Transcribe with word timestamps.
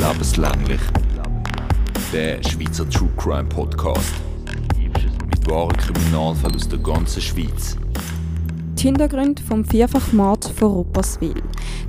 Lebenslänglich. 0.00 0.80
Der 2.10 2.42
Schweizer 2.42 2.88
True 2.88 3.10
Crime 3.18 3.44
Podcast. 3.50 4.14
Mit 4.78 5.50
wahren 5.50 5.76
Kriminalfällen 5.76 6.56
aus 6.56 6.66
der 6.66 6.78
ganzen 6.78 7.20
Schweiz. 7.20 7.76
Die 8.78 8.82
Hintergründe 8.84 9.42
vom 9.42 9.62
Vierfachmord 9.62 10.46
von 10.56 10.72
Rupperswil. 10.72 11.42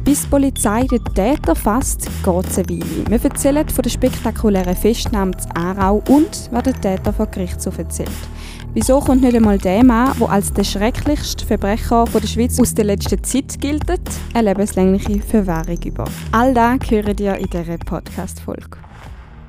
Bis 0.04 0.24
die 0.24 0.28
Polizei 0.28 0.84
den 0.88 1.06
Täter 1.16 1.56
fasst, 1.56 2.10
geht 2.22 2.48
es 2.48 2.58
eine 2.58 2.70
Weile. 2.70 3.10
Wir 3.10 3.24
erzählen 3.24 3.70
von 3.70 3.82
der 3.82 3.90
spektakulären 3.90 4.76
Festnahme 4.76 5.38
zu 5.38 5.48
Aarau 5.56 6.04
und 6.10 6.50
was 6.52 6.64
der 6.64 6.82
Täter 6.82 7.14
vor 7.14 7.28
Gerichtshof 7.28 7.78
erzählt. 7.78 8.10
Wieso 8.74 9.02
kommt 9.02 9.22
nicht 9.22 9.36
einmal 9.36 9.58
der 9.58 9.84
Mann, 9.84 10.18
der 10.18 10.30
als 10.30 10.54
der 10.54 10.64
schrecklichste 10.64 11.46
Verbrecher 11.46 12.08
von 12.08 12.22
der 12.22 12.28
Schweiz 12.30 12.58
aus 12.58 12.74
der 12.74 12.86
letzten 12.86 13.22
Zeit 13.22 13.60
gilt, 13.60 13.84
eine 14.34 14.48
lebenslängliche 14.48 15.22
Verwahrung 15.22 15.78
über? 15.84 16.06
All 16.32 16.54
das 16.54 16.90
hören 16.90 17.18
ihr 17.20 17.36
in 17.36 17.48
dieser 17.48 17.78
Podcast-Folge. 17.78 18.78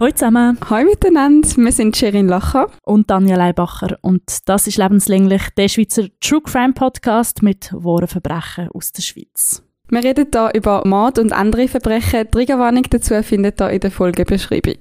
Hallo 0.01 0.11
zusammen. 0.11 0.59
Hallo 0.69 0.91
miteinander, 0.91 1.49
wir 1.57 1.71
sind 1.71 1.97
Sherin 1.97 2.27
Lacher 2.27 2.67
und 2.85 3.09
Daniel 3.11 3.37
Leibacher 3.37 3.97
und 4.01 4.25
das 4.47 4.67
ist 4.67 4.79
lebenslänglich 4.79 5.43
der 5.57 5.69
Schweizer 5.69 6.09
True 6.21 6.43
Crime 6.43 6.73
Podcast 6.73 7.45
mit 7.45 7.73
wahren 7.73 8.09
Verbrechen 8.09 8.71
aus 8.75 8.91
der 8.91 9.03
Schweiz. 9.03 9.63
Wir 9.89 10.03
reden 10.03 10.27
hier 10.33 10.51
über 10.53 10.83
Mord 10.85 11.21
und 11.21 11.33
andere 11.33 11.69
Verbrechen. 11.69 12.29
Triggerwarnung 12.29 12.87
dazu 12.91 13.23
findet 13.23 13.61
ihr 13.61 13.71
in 13.71 13.79
der 13.79 13.93
Folgebeschreibung. 13.93 14.81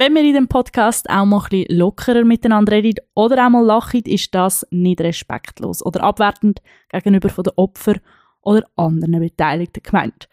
Wenn 0.00 0.14
wir 0.14 0.22
in 0.22 0.34
dem 0.34 0.46
Podcast 0.46 1.10
auch 1.10 1.24
mal 1.24 1.40
ein 1.40 1.48
bisschen 1.50 1.76
lockerer 1.76 2.24
miteinander 2.24 2.70
reden 2.70 3.04
oder 3.14 3.44
auch 3.44 3.50
mal 3.50 3.64
lachen, 3.64 4.02
ist 4.04 4.32
das 4.32 4.64
nicht 4.70 5.00
respektlos 5.00 5.84
oder 5.84 6.04
abwertend 6.04 6.62
gegenüber 6.88 7.28
von 7.28 7.42
den 7.42 7.54
Opfern 7.56 7.98
oder 8.40 8.64
anderen 8.76 9.18
Beteiligten 9.18 9.82
gemeint. 9.82 10.28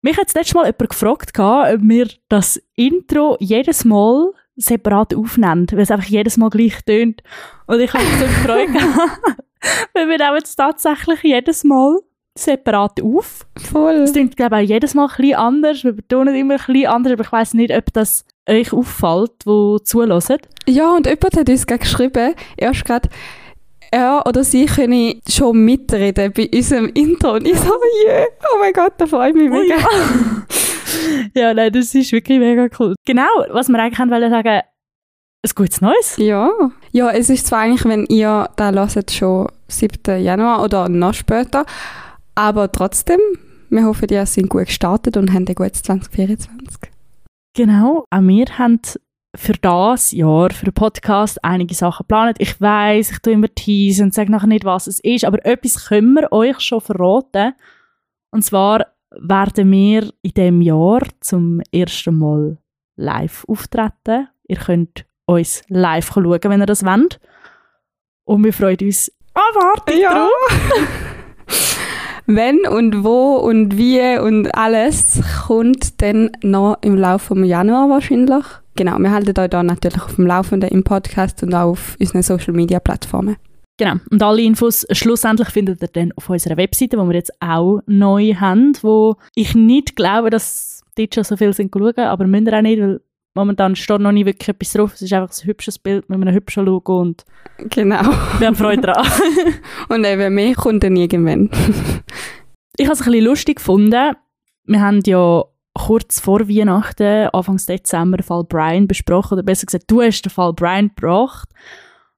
Mich 0.00 0.16
hat 0.16 0.26
das 0.26 0.34
letzte 0.34 0.54
Mal 0.54 0.66
jemand 0.66 0.90
gefragt, 0.90 1.36
ob 1.36 1.80
wir 1.82 2.08
das 2.28 2.62
Intro 2.76 3.36
jedes 3.40 3.84
Mal 3.84 4.32
separat 4.54 5.12
aufnehmen, 5.12 5.66
weil 5.72 5.80
es 5.80 5.90
einfach 5.90 6.08
jedes 6.08 6.36
Mal 6.36 6.50
gleich 6.50 6.84
tönt. 6.84 7.20
Und 7.66 7.80
ich 7.80 7.92
habe 7.92 8.04
so 8.04 8.26
gefreut, 8.26 8.68
weil 9.94 10.08
wir 10.08 10.18
nehmen 10.18 10.40
es 10.40 10.54
tatsächlich 10.54 11.20
jedes 11.24 11.64
Mal 11.64 11.98
separat 12.38 13.02
auf. 13.02 13.44
Voll. 13.58 13.94
Es 13.94 14.12
klingt, 14.12 14.36
glaube 14.36 14.62
ich, 14.62 14.68
auch 14.68 14.74
jedes 14.74 14.94
Mal 14.94 15.08
ein 15.08 15.16
bisschen 15.16 15.34
anders. 15.34 15.82
Wir 15.82 15.92
betonen 15.94 16.36
immer 16.36 16.54
ein 16.54 16.58
bisschen 16.64 16.86
anders, 16.86 17.12
aber 17.14 17.24
ich 17.24 17.32
weiß 17.32 17.54
nicht, 17.54 17.74
ob 17.76 17.92
das 17.92 18.24
euch 18.48 18.72
auffällt, 18.72 19.32
die 19.46 19.76
zulassen. 19.84 20.38
Ja, 20.66 20.94
und 20.94 21.06
jemand 21.06 21.36
hat 21.36 21.48
uns 21.48 21.66
geschrieben, 21.66 22.34
erst 22.56 22.84
gerade, 22.84 23.08
er 23.90 24.24
oder 24.26 24.42
sie 24.42 24.66
können 24.66 25.20
schon 25.28 25.64
mitreden 25.64 26.32
bei 26.32 26.48
unserem 26.52 26.88
Intro. 26.94 27.34
Und 27.34 27.46
ich 27.46 27.58
so, 27.58 27.72
yeah, 28.06 28.24
oh 28.52 28.58
mein 28.58 28.72
Gott, 28.72 28.94
da 28.96 29.06
freue 29.06 29.30
ich 29.30 29.34
mich 29.34 29.50
mega. 29.50 29.76
Oh 29.76 31.28
ja. 31.38 31.54
nein, 31.54 31.72
das 31.72 31.94
ist 31.94 32.10
wirklich 32.12 32.38
mega 32.38 32.68
cool. 32.78 32.94
Genau, 33.04 33.28
was 33.50 33.68
wir 33.68 33.78
eigentlich 33.78 33.98
wollen 33.98 34.30
sagen, 34.30 34.62
ein 35.44 35.50
gutes 35.54 35.80
Neues. 35.80 36.16
Ja. 36.18 36.50
Ja, 36.92 37.10
es 37.10 37.28
ist 37.28 37.48
zwar 37.48 37.60
eigentlich, 37.60 37.84
wenn 37.84 38.06
ihr 38.06 38.48
da 38.56 38.72
hört, 38.72 39.10
schon 39.10 39.48
7. 39.68 40.22
Januar 40.22 40.62
oder 40.62 40.88
noch 40.88 41.14
später, 41.14 41.66
aber 42.34 42.70
trotzdem, 42.70 43.20
wir 43.68 43.84
hoffen, 43.84 44.08
ihr 44.10 44.24
seid 44.24 44.48
gut 44.48 44.66
gestartet 44.66 45.16
und 45.16 45.32
habt 45.32 45.48
ein 45.48 45.54
gutes 45.54 45.82
2024. 45.82 46.91
Genau, 47.54 48.06
auch 48.10 48.20
wir 48.22 48.46
haben 48.58 48.80
für 49.34 49.52
das 49.54 50.12
Jahr, 50.12 50.50
für 50.50 50.66
den 50.66 50.74
Podcast, 50.74 51.42
einige 51.44 51.74
Sachen 51.74 52.04
geplant. 52.04 52.36
Ich 52.38 52.60
weiß, 52.60 53.10
ich 53.12 53.18
tue 53.20 53.32
immer 53.34 53.48
teasen 53.54 54.06
und 54.06 54.14
sage 54.14 54.30
nachher 54.30 54.46
nicht, 54.46 54.64
was 54.64 54.86
es 54.86 55.00
ist, 55.00 55.24
aber 55.24 55.44
etwas 55.44 55.86
können 55.86 56.14
wir 56.14 56.32
euch 56.32 56.60
schon 56.60 56.80
verraten. 56.80 57.54
Und 58.30 58.42
zwar 58.44 58.86
werden 59.10 59.70
wir 59.70 60.10
in 60.22 60.30
diesem 60.34 60.60
Jahr 60.62 61.02
zum 61.20 61.60
ersten 61.72 62.16
Mal 62.18 62.58
live 62.96 63.44
auftreten. 63.48 64.28
Ihr 64.48 64.56
könnt 64.56 65.06
uns 65.26 65.62
live 65.68 66.10
schauen, 66.12 66.38
wenn 66.44 66.60
ihr 66.60 66.66
das 66.66 66.84
wollt. 66.84 67.20
Und 68.24 68.44
wir 68.44 68.52
freuen 68.52 68.78
uns 68.80 69.12
abartig 69.34 70.00
Ja. 70.00 70.26
drauf. 70.28 70.88
Wenn 72.26 72.66
und 72.66 73.04
wo 73.04 73.36
und 73.36 73.76
wie 73.76 74.18
und 74.18 74.54
alles 74.54 75.20
kommt 75.46 76.00
dann 76.02 76.30
noch 76.42 76.76
im 76.82 76.96
Laufe 76.96 77.34
des 77.34 77.48
Januar 77.48 77.88
wahrscheinlich. 77.88 78.44
Genau, 78.76 78.98
wir 78.98 79.10
halten 79.10 79.38
euch 79.38 79.50
da 79.50 79.62
natürlich 79.62 80.02
auf 80.02 80.14
dem 80.16 80.26
Laufenden 80.26 80.70
im 80.70 80.84
Podcast 80.84 81.42
und 81.42 81.54
auch 81.54 81.72
auf 81.72 81.96
unseren 81.98 82.22
Social 82.22 82.54
Media 82.54 82.80
Plattformen. 82.80 83.36
Genau. 83.78 83.94
Und 84.10 84.22
alle 84.22 84.42
Infos 84.42 84.86
schlussendlich 84.92 85.48
findet 85.48 85.82
ihr 85.82 85.88
dann 85.88 86.12
auf 86.12 86.30
unserer 86.30 86.56
Webseite, 86.56 86.98
wo 86.98 87.04
wir 87.06 87.14
jetzt 87.14 87.32
auch 87.40 87.80
neu 87.86 88.34
haben, 88.34 88.72
wo 88.82 89.16
ich 89.34 89.54
nicht 89.54 89.96
glaube, 89.96 90.30
dass 90.30 90.82
dort 90.96 91.14
schon 91.14 91.24
so 91.24 91.36
viel 91.36 91.52
sind 91.52 91.72
schauen, 91.74 91.98
aber 91.98 92.26
müssen 92.26 92.54
auch 92.54 92.62
nicht, 92.62 92.80
weil 92.80 93.00
momentan 93.34 93.76
steht 93.76 94.00
noch 94.00 94.12
nicht 94.12 94.26
wirklich 94.26 94.48
etwas 94.48 94.72
drauf. 94.72 94.94
Es 94.94 95.02
ist 95.02 95.12
einfach 95.12 95.34
ein 95.34 95.46
hübsches 95.46 95.78
Bild 95.78 96.08
mit 96.08 96.20
einem 96.20 96.34
hübschen 96.34 96.64
Logo 96.64 97.00
und 97.00 97.24
Genau. 97.58 98.02
wir 98.38 98.46
haben 98.46 98.56
Freude 98.56 98.82
daran. 98.82 99.06
Und 99.88 100.04
eben 100.04 100.34
mehr 100.34 100.54
kommt 100.54 100.82
dann 100.82 100.96
irgendwann. 100.96 101.50
ich 102.76 102.86
habe 102.86 102.94
es 102.94 103.00
ein 103.00 103.12
bisschen 103.12 103.24
lustig 103.24 103.56
gefunden. 103.56 104.14
Wir 104.64 104.80
haben 104.80 105.00
ja 105.06 105.44
kurz 105.74 106.20
vor 106.20 106.48
Weihnachten, 106.48 107.28
Anfang 107.32 107.56
Dezember, 107.56 108.18
den 108.18 108.24
Fall 108.24 108.44
Brian 108.44 108.88
besprochen. 108.88 109.34
Oder 109.34 109.42
besser 109.42 109.66
gesagt, 109.66 109.90
du 109.90 110.02
hast 110.02 110.22
den 110.22 110.30
Fall 110.30 110.52
Brian 110.52 110.88
gebracht. 110.94 111.48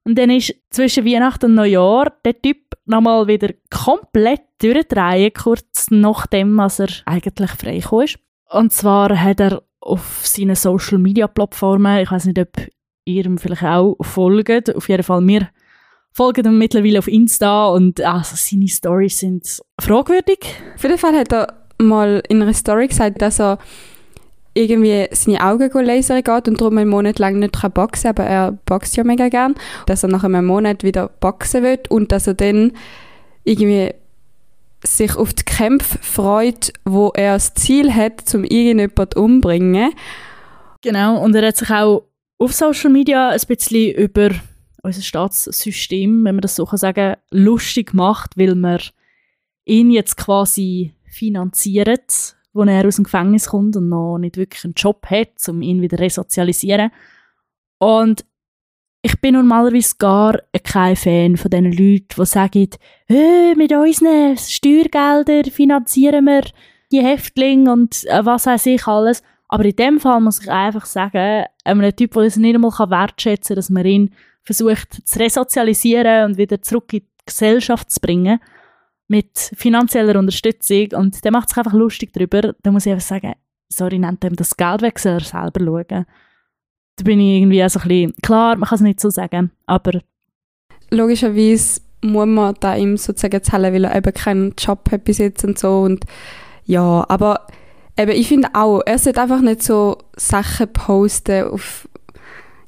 Und 0.03 0.17
dann 0.17 0.29
ist 0.29 0.53
zwischen 0.69 1.05
Weihnachten 1.05 1.45
und 1.45 1.55
Neujahr 1.55 2.11
der 2.23 2.39
Typ 2.39 2.57
nochmal 2.85 3.27
wieder 3.27 3.49
komplett 3.71 4.41
durchdrehen, 4.61 5.33
kurz 5.33 5.87
nachdem, 5.89 6.59
als 6.59 6.79
er 6.79 6.89
eigentlich 7.05 7.51
frei 7.51 7.77
ist. 8.03 8.19
Und 8.51 8.71
zwar 8.71 9.19
hat 9.19 9.39
er 9.39 9.63
auf 9.85 10.21
seinen 10.23 10.55
Social 10.55 10.97
Media 10.97 11.27
Plattformen, 11.27 11.99
ich 11.99 12.11
weiß 12.11 12.25
nicht, 12.25 12.39
ob 12.39 12.49
ihr 13.05 13.25
ihm 13.25 13.37
vielleicht 13.37 13.63
auch 13.63 13.95
folgt, 14.01 14.75
auf 14.75 14.89
jeden 14.89 15.03
Fall 15.03 15.21
mir 15.21 15.47
folgen 16.11 16.45
ihm 16.45 16.57
mittlerweile 16.57 16.99
auf 16.99 17.07
Insta 17.07 17.67
und 17.67 18.01
also 18.01 18.35
seine 18.37 18.67
Stories 18.69 19.19
sind 19.19 19.61
fragwürdig. 19.79 20.39
Auf 20.75 20.83
jeden 20.83 20.97
Fall 20.97 21.13
hat 21.13 21.33
er 21.33 21.53
mal 21.77 22.23
in 22.29 22.41
einer 22.41 22.53
Story 22.53 22.87
gesagt, 22.87 23.21
dass 23.21 23.39
er 23.39 23.59
irgendwie 24.53 25.07
seine 25.11 25.41
Augen 25.41 25.69
lasern 25.85 26.23
geht 26.23 26.47
und 26.47 26.61
darum 26.61 26.77
einen 26.77 26.89
Monat 26.89 27.19
lang 27.19 27.39
nicht 27.39 27.59
kann 27.59 27.73
boxen 27.73 28.11
aber 28.11 28.23
er 28.23 28.53
boxt 28.65 28.95
ja 28.95 29.03
mega 29.03 29.27
gern. 29.27 29.55
Dass 29.85 30.03
er 30.03 30.09
nach 30.09 30.23
einem 30.23 30.45
Monat 30.45 30.83
wieder 30.83 31.09
boxen 31.09 31.63
wird 31.63 31.91
und 31.91 32.13
dass 32.13 32.27
er 32.27 32.35
dann 32.35 32.71
irgendwie 33.43 33.93
sich 34.85 35.15
auf 35.15 35.33
die 35.33 35.43
Kämpfe 35.43 35.97
freut, 36.01 36.73
wo 36.85 37.11
er 37.15 37.33
das 37.33 37.53
Ziel 37.53 37.93
hat, 37.93 38.21
zum 38.21 38.43
irgendjemanden 38.43 39.21
umbringen. 39.21 39.93
Genau, 40.81 41.21
und 41.21 41.35
er 41.35 41.47
hat 41.47 41.57
sich 41.57 41.69
auch 41.71 42.07
auf 42.37 42.53
Social 42.53 42.91
Media 42.91 43.29
ein 43.29 43.39
bisschen 43.47 43.95
über 43.95 44.29
unser 44.83 45.01
Staatssystem, 45.01 46.23
wenn 46.23 46.35
man 46.35 46.41
das 46.41 46.55
so 46.55 46.65
kann 46.65 46.77
sagen 46.77 47.15
lustig 47.31 47.91
gemacht, 47.91 48.31
weil 48.35 48.55
man 48.55 48.79
ihn 49.65 49.89
jetzt 49.89 50.17
quasi 50.17 50.93
finanziert, 51.05 52.35
wo 52.53 52.63
er 52.63 52.85
aus 52.85 52.95
dem 52.95 53.05
Gefängnis 53.05 53.47
kommt 53.47 53.75
und 53.75 53.89
noch 53.89 54.17
nicht 54.17 54.37
wirklich 54.37 54.63
einen 54.63 54.75
Job 54.75 55.05
hat, 55.07 55.47
um 55.47 55.61
ihn 55.61 55.81
wieder 55.81 55.99
resozialisieren. 55.99 56.91
Und 57.79 58.25
ich 59.05 59.21
bin 59.21 59.35
normalerweise 59.35 59.95
gar 59.99 60.39
kein 60.63 60.95
Fan 60.95 61.37
von 61.37 61.51
diesen 61.51 61.71
Leuten, 61.71 62.07
die 62.17 62.25
sagen, 62.25 62.69
«Hö, 63.07 63.53
mit 63.55 63.71
unseren 63.71 64.35
Steuergeldern 64.35 65.51
finanzieren 65.51 66.25
wir 66.25 66.41
die 66.91 67.03
Häftlinge 67.03 67.71
und 67.71 68.03
äh, 68.05 68.25
was 68.25 68.47
weiß 68.47 68.65
ich 68.65 68.87
alles. 68.87 69.21
Aber 69.47 69.63
in 69.63 69.75
dem 69.75 69.99
Fall 69.99 70.21
muss 70.21 70.41
ich 70.41 70.49
einfach 70.49 70.87
sagen, 70.87 71.45
einem 71.63 71.95
Typ, 71.95 72.13
der 72.13 72.23
es 72.23 72.37
nicht 72.37 72.55
einmal 72.55 72.71
wertschätzen 72.71 73.49
kann, 73.49 73.55
dass 73.57 73.69
man 73.69 73.85
ihn 73.85 74.15
versucht 74.41 75.07
zu 75.07 75.19
resozialisieren 75.19 76.25
und 76.25 76.37
wieder 76.39 76.59
zurück 76.63 76.91
in 76.93 77.01
die 77.01 77.25
Gesellschaft 77.27 77.91
zu 77.91 77.99
bringen, 77.99 78.39
mit 79.07 79.37
finanzieller 79.55 80.17
Unterstützung. 80.17 80.87
Und 80.93 81.23
der 81.23 81.31
macht 81.31 81.49
sich 81.49 81.59
einfach 81.59 81.73
lustig 81.73 82.11
darüber. 82.11 82.55
Da 82.63 82.71
muss 82.71 82.87
ich 82.87 82.91
einfach 82.91 83.05
sagen, 83.05 83.33
sorry, 83.69 83.99
nennt 83.99 84.23
ihm 84.23 84.35
das 84.35 84.57
Geld 84.57 84.81
weg, 84.81 84.97
soll 84.97 85.13
er 85.13 85.19
selber 85.19 85.63
schauen. 85.63 86.05
Da 86.97 87.03
bin 87.03 87.19
ich 87.19 87.41
irgendwie 87.41 87.63
auch 87.63 87.69
so 87.69 87.79
ein 87.79 87.87
bisschen, 87.87 88.13
klar, 88.21 88.55
man 88.55 88.69
kann 88.69 88.77
es 88.77 88.81
nicht 88.81 88.99
so 88.99 89.09
sagen, 89.09 89.51
aber 89.65 90.01
Logischerweise 90.91 91.81
muss 92.01 92.27
man 92.27 92.55
da 92.59 92.75
ihm 92.75 92.97
sozusagen 92.97 93.43
zahlen, 93.43 93.73
weil 93.73 93.85
er 93.85 93.95
eben 93.95 94.13
keinen 94.13 94.53
Job 94.57 94.89
hat 94.91 95.03
bis 95.03 95.17
jetzt 95.17 95.43
und 95.43 95.57
so. 95.57 95.81
Und 95.81 96.05
ja, 96.65 97.05
aber 97.07 97.47
eben, 97.97 98.11
ich 98.11 98.27
finde 98.27 98.49
auch, 98.53 98.81
er 98.85 98.99
sollte 98.99 99.21
einfach 99.21 99.41
nicht 99.41 99.63
so 99.63 99.97
Sachen 100.15 100.71
posten 100.71 101.45
auf 101.45 101.87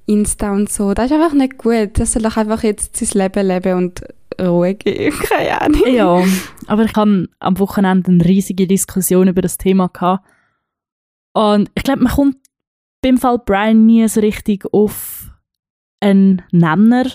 Insta 0.05 0.51
und 0.51 0.71
so. 0.71 0.93
Das 0.93 1.07
ist 1.07 1.11
einfach 1.13 1.33
nicht 1.33 1.57
gut. 1.57 1.99
Er 1.99 2.05
soll 2.05 2.23
doch 2.23 2.37
einfach 2.37 2.63
jetzt 2.63 2.97
sein 2.97 3.09
Leben 3.21 3.47
leben 3.47 3.77
und 3.77 4.01
Ruhe 4.41 4.73
geben. 4.73 5.17
Keine 5.29 5.61
Ahnung. 5.61 5.81
Ja, 5.87 6.23
aber 6.67 6.83
ich 6.83 6.95
hatte 6.95 7.29
am 7.39 7.59
Wochenende 7.59 8.11
eine 8.11 8.25
riesige 8.25 8.67
Diskussion 8.67 9.27
über 9.27 9.41
das 9.41 9.57
Thema. 9.57 9.89
Gehabt. 9.89 10.25
Und 11.33 11.69
ich 11.75 11.83
glaube, 11.83 12.03
man 12.03 12.13
kommt 12.13 12.37
beim 13.01 13.17
Fall 13.17 13.39
Brian 13.39 13.85
nie 13.85 14.07
so 14.07 14.19
richtig 14.19 14.65
auf 14.71 15.31
einen 15.99 16.43
Nenner. 16.51 17.05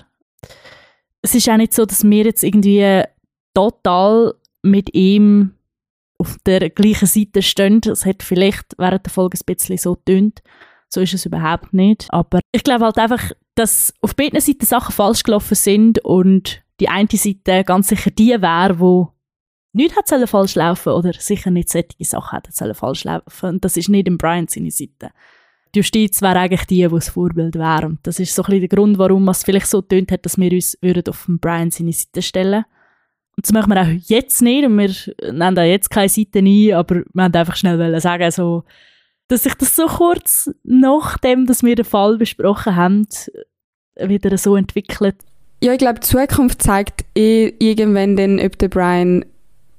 Es 1.22 1.34
ist 1.34 1.48
auch 1.48 1.56
nicht 1.56 1.74
so, 1.74 1.84
dass 1.84 2.04
wir 2.04 2.24
jetzt 2.24 2.42
irgendwie 2.42 3.02
total 3.54 4.34
mit 4.62 4.94
ihm 4.94 5.54
auf 6.18 6.36
der 6.46 6.70
gleichen 6.70 7.06
Seite 7.06 7.42
stehen. 7.42 7.80
Es 7.84 8.06
hat 8.06 8.22
vielleicht 8.22 8.74
während 8.78 9.06
der 9.06 9.12
Folge 9.12 9.38
ein 9.38 9.54
bisschen 9.54 9.76
so 9.76 9.94
getönt. 9.94 10.42
So 10.88 11.00
ist 11.00 11.14
es 11.14 11.26
überhaupt 11.26 11.72
nicht. 11.72 12.06
Aber 12.10 12.40
ich 12.52 12.64
glaube 12.64 12.84
halt 12.84 12.98
einfach, 12.98 13.32
dass 13.54 13.92
auf 14.00 14.14
beiden 14.14 14.40
Seiten 14.40 14.66
Sachen 14.66 14.92
falsch 14.92 15.22
gelaufen 15.22 15.54
sind 15.54 15.98
und 16.04 16.62
die 16.80 16.88
eine 16.88 17.08
Seite 17.12 17.64
ganz 17.64 17.88
sicher 17.88 18.10
die 18.10 18.30
wäre, 18.30 18.78
wo 18.78 19.12
nichts 19.72 19.96
hat 19.96 20.28
falsch 20.28 20.54
laufen 20.54 20.92
oder 20.92 21.12
sicher 21.14 21.50
nicht 21.50 21.70
solche 21.70 22.04
Sachen 22.04 22.36
hätten 22.36 22.74
falsch 22.74 23.04
laufen. 23.04 23.48
Und 23.48 23.64
das 23.64 23.76
ist 23.76 23.88
nicht 23.88 24.06
im 24.06 24.18
Brian 24.18 24.48
seine 24.48 24.70
Seite. 24.70 25.10
Die 25.74 25.78
Justiz 25.78 26.20
wäre 26.20 26.38
eigentlich 26.38 26.66
die, 26.66 26.82
die 26.82 26.88
das 26.88 27.08
Vorbild 27.08 27.54
wäre. 27.54 27.86
Und 27.86 27.98
das 28.02 28.18
ist 28.18 28.34
so 28.34 28.42
ein 28.42 28.46
bisschen 28.46 28.68
der 28.68 28.68
Grund, 28.68 28.98
warum 28.98 29.28
es 29.28 29.42
vielleicht 29.42 29.66
so 29.66 29.80
tönt 29.80 30.12
hat, 30.12 30.24
dass 30.26 30.38
wir 30.38 30.52
uns 30.52 30.76
würden 30.82 31.08
auf 31.08 31.24
den 31.26 31.38
Brian 31.38 31.70
seine 31.70 31.92
Seite 31.92 32.20
stellen 32.20 32.64
Und 33.36 33.46
das 33.46 33.52
machen 33.52 33.72
wir 33.72 33.80
auch 33.80 34.08
jetzt 34.08 34.42
nicht. 34.42 34.66
Und 34.66 34.76
wir 34.76 35.32
nennen 35.32 35.56
da 35.56 35.64
jetzt 35.64 35.90
keine 35.90 36.08
Seite 36.08 36.40
ein, 36.40 36.74
aber 36.74 36.96
wir 36.96 37.04
wollten 37.14 37.36
einfach 37.36 37.56
schnell 37.56 38.00
sagen, 38.00 38.30
so, 38.30 38.64
dass 39.28 39.44
sich 39.44 39.54
das 39.54 39.74
so 39.74 39.86
kurz 39.86 40.50
nachdem, 40.62 41.46
dass 41.46 41.62
wir 41.62 41.74
den 41.74 41.86
Fall 41.86 42.18
besprochen 42.18 42.76
haben, 42.76 43.08
wieder 43.96 44.36
so 44.36 44.56
entwickelt. 44.56 45.16
Ja, 45.62 45.72
ich 45.72 45.78
glaube, 45.78 46.00
die 46.00 46.06
Zukunft 46.06 46.62
zeigt 46.62 47.04
eh 47.16 47.54
irgendwann 47.58 48.16
dann, 48.16 48.40
ob 48.40 48.58
der 48.58 48.68
Brian 48.68 49.24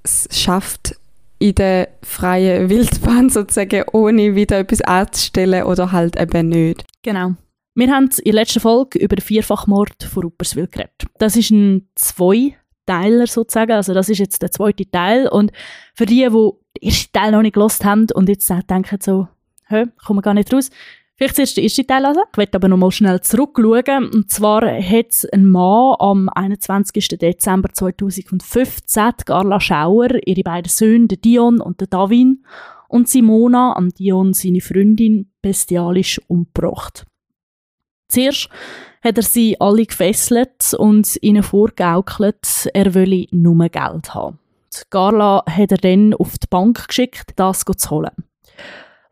es 0.04 0.28
schafft, 0.32 0.96
in 1.44 1.56
der 1.56 1.90
freien 2.02 2.70
Wildbahn 2.70 3.30
sozusagen, 3.30 3.84
ohne 3.92 4.34
wieder 4.34 4.60
etwas 4.60 4.80
anzustellen 4.80 5.64
oder 5.64 5.92
halt 5.92 6.18
eben 6.18 6.48
nicht. 6.48 6.86
Genau. 7.02 7.34
Wir 7.76 7.92
haben 7.92 8.06
in 8.06 8.32
der 8.32 8.34
letzten 8.34 8.62
Folge 8.62 8.98
über 9.00 9.18
den 9.18 9.26
Vierfachmord 9.26 10.04
von 10.04 10.24
Rupperswil 10.24 10.68
geredet. 10.68 11.06
Das 11.18 11.36
ist 11.36 11.52
ein 11.52 11.90
Zweiteiler 11.96 13.28
sozusagen, 13.28 13.74
also 13.74 13.94
das 13.94 14.08
ist 14.08 14.20
jetzt 14.20 14.42
der 14.42 14.52
zweite 14.52 14.90
Teil 14.90 15.28
und 15.28 15.52
für 15.94 16.06
die, 16.06 16.22
die 16.22 16.30
den 16.30 16.54
ersten 16.82 17.12
Teil 17.12 17.32
noch 17.34 17.42
nicht 17.42 17.56
gelost 17.56 17.84
haben 17.84 18.08
und 18.14 18.30
jetzt 18.30 18.50
denken 18.50 19.00
so, 19.02 19.28
hä, 19.68 19.88
kommen 20.06 20.22
gar 20.22 20.34
nicht 20.34 20.54
raus, 20.54 20.70
Vielleicht 21.16 21.36
zuerst 21.36 21.58
der 21.58 21.64
erste 21.64 21.86
Teil 21.86 22.06
also. 22.06 22.22
Ich 22.32 22.38
möchte 22.38 22.56
aber 22.58 22.68
noch 22.68 22.78
mal 22.78 22.92
schnell 22.92 23.22
zurückschauen. 23.22 24.10
Und 24.12 24.32
zwar 24.32 24.64
hat 24.64 25.28
ein 25.32 25.48
Mann 25.48 25.96
am 26.00 26.30
21. 26.30 27.08
Dezember 27.20 27.70
2015 27.72 29.12
Carla 29.26 29.60
Schauer, 29.60 30.10
ihre 30.26 30.44
beiden 30.44 30.70
Söhne, 30.70 31.08
Dion 31.08 31.62
und 31.62 31.82
Davin, 31.94 32.44
und 32.88 33.10
Simona, 33.10 33.74
an 33.74 33.90
Dion 33.90 34.34
seine 34.34 34.62
Freundin, 34.62 35.32
bestialisch 35.42 36.22
umgebracht. 36.28 37.06
Zuerst 38.08 38.50
hat 39.04 39.18
er 39.18 39.24
sie 39.24 39.60
alle 39.60 39.86
gefesselt 39.86 40.74
und 40.78 41.18
ihnen 41.22 41.44
vorgegaukelt, 41.44 42.70
er 42.74 42.94
wolle 42.94 43.26
nur 43.32 43.70
Geld 43.70 44.14
haben. 44.14 44.40
Carla 44.90 45.44
hat 45.48 45.72
er 45.72 45.78
dann 45.78 46.14
auf 46.14 46.38
die 46.38 46.48
Bank 46.50 46.88
geschickt, 46.88 47.34
das 47.36 47.66
zu 47.66 47.90
holen. 47.90 48.12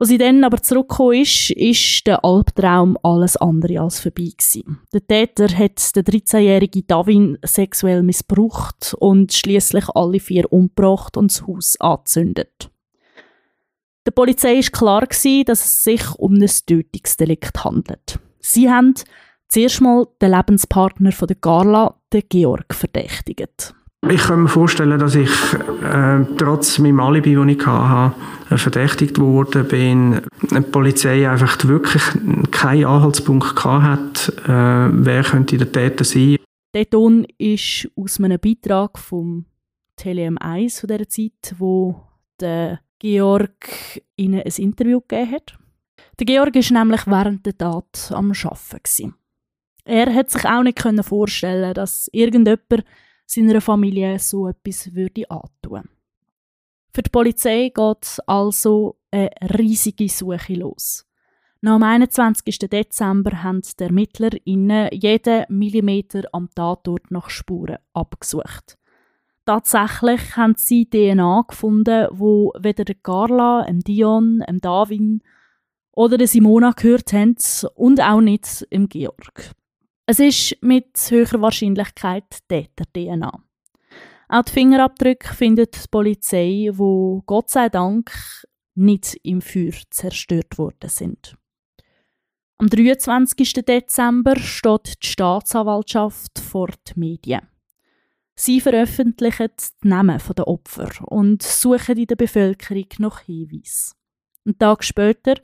Als 0.02 0.10
sie 0.10 0.18
dann 0.18 0.44
aber 0.44 0.60
zurückgekommen 0.64 1.22
ist, 1.22 1.52
ist 1.52 2.08
der 2.08 2.26
Albtraum 2.26 2.98
alles 3.04 3.38
andere 3.38 3.82
als 3.82 4.00
vorbei 4.00 4.32
gewesen. 4.36 4.80
Der 4.92 5.06
Täter 5.06 5.48
hat 5.48 5.96
den 5.96 6.04
13-jährigen 6.04 6.88
Davin 6.88 7.38
sexuell 7.46 8.02
missbraucht 8.02 8.96
und 8.98 9.32
schließlich 9.32 9.90
alle 9.90 10.20
vier 10.20 10.52
umgebracht 10.52 11.18
und 11.18 11.30
das 11.30 11.46
Haus 11.46 11.80
angezündet. 11.80 12.72
Der 14.08 14.12
Polizei 14.12 14.56
ist 14.56 14.74
klar 14.74 15.06
gewesen, 15.06 15.46
dass 15.46 15.64
es 15.64 15.84
sich 15.84 16.16
um 16.16 16.34
ein 16.34 16.50
Tötungsdelikt 16.66 17.64
handelt. 17.64 18.18
Sie 18.40 18.72
haben 18.72 18.96
zuerst 19.50 19.82
mal 19.82 20.08
den 20.20 20.32
Lebenspartner 20.32 21.12
von 21.12 21.28
der 21.28 21.38
Carla, 21.38 22.02
den 22.12 22.24
Georg, 22.28 22.74
verdächtigt. 22.74 23.76
Ich 24.10 24.22
kann 24.24 24.44
mir 24.44 24.50
vorstellen, 24.50 25.00
dass 25.00 25.14
ich 25.14 25.30
äh, 25.84 26.26
trotz 26.36 26.80
meinem 26.80 27.00
Alibi, 27.00 27.36
das 27.36 27.48
ich 27.48 27.66
hatte, 27.68 28.16
äh, 28.50 28.58
verdächtigt 28.58 29.20
worden 29.20 29.68
bin. 29.68 30.22
Die 30.42 30.62
Polizei 30.62 31.30
einfach 31.30 31.64
wirklich 31.66 32.02
keinen 32.50 32.86
Anhaltspunkt 32.86 33.56
gehabt 33.56 34.28
hat, 34.28 34.50
äh, 34.50 35.06
wer 35.06 35.24
könnte 35.24 35.58
der 35.58 35.72
Täter 35.72 36.04
sein. 36.04 36.38
Der 36.74 36.90
Ton 36.90 37.28
ist 37.38 37.90
aus 37.96 38.20
einem 38.20 38.40
Beitrag 38.40 38.98
vom 38.98 39.46
Tele 39.98 40.32
1 40.36 40.80
von 40.80 40.88
dieser 40.88 41.08
Zeit, 41.08 41.56
wo 41.60 42.02
der 42.40 42.80
Georg 42.98 44.02
ihnen 44.16 44.42
ein 44.42 44.54
Interview 44.58 45.02
gegeben 45.02 45.32
hat. 45.32 45.58
Der 46.20 46.26
Georg 46.26 46.56
war 46.56 46.80
nämlich 46.80 47.06
während 47.06 47.46
der 47.46 47.58
Tat 47.58 48.12
am 48.16 48.32
Arbeiten. 48.32 49.16
Er 49.86 50.14
hat 50.14 50.32
sich 50.32 50.46
auch 50.46 50.64
nicht 50.64 50.82
vorstellen 51.04 51.74
dass 51.74 52.10
irgendjemand 52.12 52.84
seiner 53.32 53.62
Familie 53.62 54.20
so 54.20 54.48
etwas 54.48 54.94
würde 54.94 55.30
antun. 55.30 55.84
Für 56.94 57.02
die 57.02 57.10
Polizei 57.10 57.72
geht 57.74 58.20
also 58.28 58.98
eine 59.12 59.30
riesige 59.58 60.10
Suche 60.10 60.54
los. 60.54 61.06
Nach 61.62 61.78
dem 61.78 61.84
21. 61.84 62.60
Dezember 62.60 63.44
haben 63.44 63.62
die 63.62 63.84
Ermittler 63.84 64.32
innen 64.46 64.90
jeden 64.92 65.46
Millimeter 65.50 66.24
am 66.34 66.50
Tatort 66.54 67.12
nach 67.12 67.30
Spuren 67.30 67.78
abgesucht. 67.94 68.78
Tatsächlich 69.46 70.36
haben 70.36 70.56
sie 70.58 70.90
DNA 70.90 71.46
gefunden, 71.48 72.08
wo 72.12 72.52
weder 72.60 72.84
der 72.84 72.96
Carla, 72.96 73.66
Dion, 73.70 74.44
Davin 74.62 75.22
oder 75.94 76.18
der 76.18 76.28
Simona 76.28 76.72
gehört 76.72 77.14
haben 77.14 77.38
und 77.76 78.02
auch 78.02 78.22
nicht 78.22 78.66
im 78.70 78.90
Georg. 78.90 79.52
Es 80.06 80.20
ist 80.20 80.58
mit 80.62 80.98
höherer 81.10 81.42
Wahrscheinlichkeit 81.42 82.26
Täter-DNA. 82.48 83.32
Auch 84.30 84.44
die 84.44 84.52
Fingerabdrücke 84.52 85.34
findet 85.34 85.76
die 85.76 85.88
Polizei, 85.90 86.70
wo 86.74 87.22
Gott 87.26 87.50
sei 87.50 87.70
Dank 87.70 88.12
nicht 88.76 89.18
im 89.24 89.42
Feuer 89.42 89.74
zerstört 89.90 90.58
worden 90.58 90.90
sind. 90.90 91.36
Am 92.58 92.70
23. 92.70 93.54
Dezember 93.66 94.38
steht 94.38 95.04
die 95.04 95.08
Staatsanwaltschaft 95.08 96.40
vor 96.40 96.68
den 96.68 97.00
Medien. 97.00 97.48
Sie 98.36 98.62
veröffentlichen 98.62 99.50
die 99.84 99.88
Namen 99.88 100.22
der 100.38 100.48
Opfer 100.48 100.90
und 101.12 101.44
suchen 101.44 101.98
in 101.98 102.08
der 102.08 102.16
Bevölkerung 102.16 102.88
nach 103.00 103.22
Hinweisen. 103.22 103.96
Einen 104.46 104.58
Tag 104.58 104.84
später, 104.84 105.36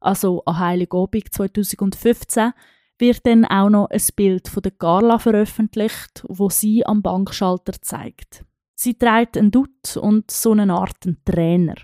also 0.00 0.42
an 0.44 0.58
Heiligabend 0.58 1.32
2015, 1.32 2.52
wird 3.00 3.26
dann 3.26 3.44
auch 3.44 3.70
noch 3.70 3.90
ein 3.90 4.02
Bild 4.14 4.48
von 4.48 4.62
der 4.62 4.72
Carla 4.72 5.18
veröffentlicht, 5.18 6.24
wo 6.28 6.48
sie 6.50 6.84
am 6.86 7.02
Bankschalter 7.02 7.72
zeigt. 7.80 8.44
Sie 8.74 8.94
trägt 8.94 9.36
einen 9.36 9.50
Dutt 9.50 9.96
und 9.96 10.30
so 10.30 10.52
eine 10.52 10.72
Art 10.72 11.06
einen 11.06 11.22
Trainer. 11.24 11.74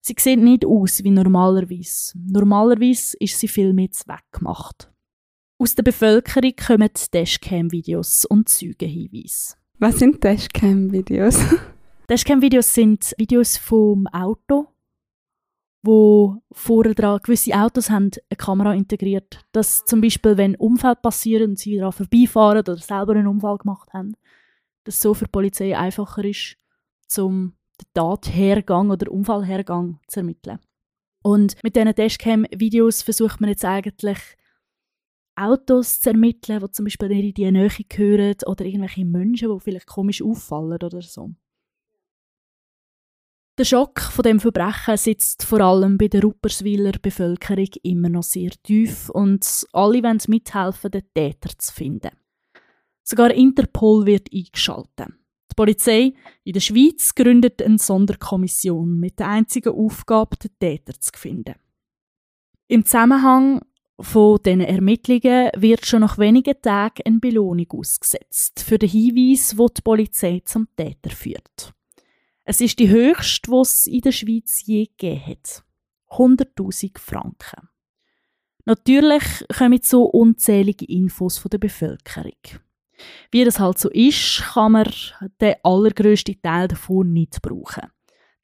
Sie 0.00 0.14
sieht 0.18 0.40
nicht 0.40 0.64
aus 0.64 1.02
wie 1.04 1.10
normalerweise. 1.10 2.18
Normalerweise 2.18 3.16
ist 3.18 3.38
sie 3.38 3.48
viel 3.48 3.72
mehr 3.72 3.88
weggemacht. 3.88 4.92
Aus 5.58 5.74
der 5.74 5.82
Bevölkerung 5.82 6.52
kommen 6.54 6.90
Dashcam-Videos 7.12 8.24
und 8.26 8.48
Zeugenhinweise. 8.48 9.56
Was 9.78 9.98
sind 9.98 10.22
Dashcam-Videos? 10.22 11.38
Dashcam-Videos 12.08 12.72
sind 12.72 13.14
Videos 13.18 13.56
vom 13.56 14.06
Auto, 14.06 14.68
wo 15.82 16.42
vorher 16.50 16.94
dran, 16.94 17.20
gewisse 17.22 17.54
Autos 17.54 17.90
haben 17.90 18.10
eine 18.30 18.36
Kamera 18.36 18.74
integriert, 18.74 19.44
dass 19.52 19.84
zum 19.84 20.00
Beispiel, 20.00 20.36
wenn 20.36 20.56
Unfälle 20.56 20.96
passieren 20.96 21.50
und 21.50 21.58
sie 21.58 21.76
daran 21.76 21.92
vorbeifahren 21.92 22.58
oder 22.58 22.76
selber 22.76 23.12
einen 23.12 23.28
Unfall 23.28 23.58
gemacht 23.58 23.92
haben, 23.92 24.14
dass 24.84 25.00
so 25.00 25.14
für 25.14 25.26
die 25.26 25.30
Polizei 25.30 25.76
einfacher 25.76 26.24
ist, 26.24 26.56
zum 27.06 27.54
den 27.80 27.86
Tathergang 27.94 28.90
oder 28.90 29.10
Unfallhergang 29.10 30.00
zu 30.08 30.20
ermitteln. 30.20 30.58
Und 31.22 31.62
mit 31.62 31.76
diesen 31.76 31.94
Dashcam-Videos 31.94 33.02
versucht 33.02 33.40
man 33.40 33.50
jetzt 33.50 33.64
eigentlich 33.64 34.18
Autos 35.36 36.00
zu 36.00 36.10
ermitteln, 36.10 36.60
die 36.60 36.70
zum 36.72 36.84
Beispiel 36.84 37.12
in 37.12 37.34
die 37.34 37.50
Nähe 37.50 37.70
gehören 37.88 38.34
oder 38.46 38.64
irgendwelche 38.64 39.04
Menschen, 39.04 39.52
die 39.52 39.60
vielleicht 39.60 39.86
komisch 39.86 40.22
auffallen 40.22 40.82
oder 40.82 41.02
so. 41.02 41.30
Der 43.58 43.64
Schock 43.64 44.00
von 44.00 44.22
dem 44.22 44.38
Verbrechen 44.38 44.96
sitzt 44.96 45.42
vor 45.42 45.60
allem 45.60 45.98
bei 45.98 46.06
der 46.06 46.22
Rupperswiler 46.22 46.92
Bevölkerung 47.02 47.66
immer 47.82 48.08
noch 48.08 48.22
sehr 48.22 48.50
tief 48.62 49.10
und 49.10 49.66
alle 49.72 50.00
wollen 50.04 50.20
mithelfen, 50.28 50.92
den 50.92 51.02
Täter 51.12 51.50
zu 51.58 51.72
finden. 51.72 52.10
Sogar 53.02 53.32
Interpol 53.32 54.06
wird 54.06 54.28
eingeschaltet. 54.32 55.08
Die 55.50 55.54
Polizei 55.56 56.12
in 56.44 56.52
der 56.52 56.60
Schweiz 56.60 57.12
gründet 57.16 57.60
eine 57.60 57.78
Sonderkommission 57.78 59.00
mit 59.00 59.18
der 59.18 59.26
einzigen 59.26 59.74
Aufgabe, 59.74 60.36
den 60.36 60.56
Täter 60.60 60.92
zu 61.00 61.10
finden. 61.16 61.56
Im 62.68 62.84
Zusammenhang 62.84 63.62
von 63.98 64.38
diesen 64.40 64.60
Ermittlungen 64.60 65.50
wird 65.56 65.84
schon 65.84 66.02
nach 66.02 66.16
wenigen 66.16 66.62
Tagen 66.62 67.02
eine 67.04 67.18
Belohnung 67.18 67.66
ausgesetzt 67.70 68.62
für 68.62 68.78
den 68.78 68.88
Hinweis, 68.88 69.58
wo 69.58 69.66
die 69.66 69.82
Polizei 69.82 70.42
zum 70.44 70.68
Täter 70.76 71.10
führt. 71.10 71.74
Es 72.50 72.62
ist 72.62 72.78
die 72.78 72.88
höchste, 72.88 73.50
die 73.50 73.60
es 73.60 73.86
in 73.86 74.00
der 74.00 74.12
Schweiz 74.12 74.62
je 74.64 74.86
gegeben 74.86 75.26
hat. 75.26 75.64
100.000 76.12 76.98
Franken. 76.98 77.68
Natürlich 78.64 79.22
kommen 79.54 79.80
so 79.82 80.04
unzählige 80.04 80.86
Infos 80.86 81.36
von 81.36 81.50
der 81.50 81.58
Bevölkerung. 81.58 82.40
Wie 83.30 83.44
das 83.44 83.60
halt 83.60 83.78
so 83.78 83.90
ist, 83.90 84.42
kann 84.54 84.72
man 84.72 84.90
den 85.42 85.56
allergrößten 85.62 86.40
Teil 86.40 86.68
davon 86.68 87.12
nicht 87.12 87.42
brauchen. 87.42 87.92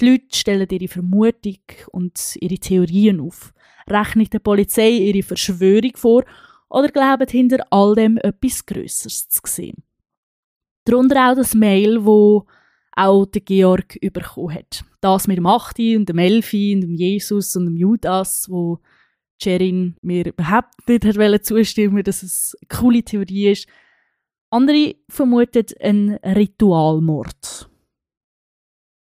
Die 0.02 0.11
Leute 0.11 0.37
stellen 0.37 0.68
ihre 0.70 0.88
Vermutung 0.88 1.62
und 1.90 2.37
ihre 2.40 2.58
Theorien 2.58 3.20
auf, 3.20 3.54
rechnen 3.88 4.28
der 4.28 4.40
Polizei 4.40 4.90
ihre 4.90 5.23
Verschwörung 5.23 5.96
vor 5.96 6.25
oder 6.68 6.88
glauben 6.88 7.26
hinter 7.26 7.66
all 7.70 7.94
dem 7.94 8.18
etwas 8.18 8.66
Größeres 8.66 9.30
zu 9.30 9.40
sehen. 9.46 9.82
Darunter 10.84 11.30
auch 11.30 11.37
das 11.37 11.54
Mail, 11.54 12.04
wo 12.04 12.46
auch 12.96 13.26
der 13.26 13.42
Georg 13.42 13.98
bekommen 14.00 14.54
hat. 14.54 14.84
Das 15.00 15.26
mit 15.26 15.36
dem 15.36 15.46
Achti 15.46 15.96
und 15.96 16.08
dem 16.08 16.18
Elfi 16.18 16.74
und 16.74 16.82
dem 16.82 16.94
Jesus 16.94 17.54
und 17.56 17.66
dem 17.66 17.76
Judas, 17.76 18.48
wo 18.48 18.80
Jerin 19.40 19.96
mir 20.00 20.26
überhaupt 20.26 20.88
nicht 20.88 21.44
zustimmen 21.44 22.04
dass 22.04 22.22
es 22.22 22.56
eine 22.60 22.80
coole 22.80 23.02
Theorie 23.02 23.50
ist. 23.50 23.68
Andere 24.50 24.94
vermuten 25.08 25.66
einen 25.80 26.14
Ritualmord. 26.16 27.68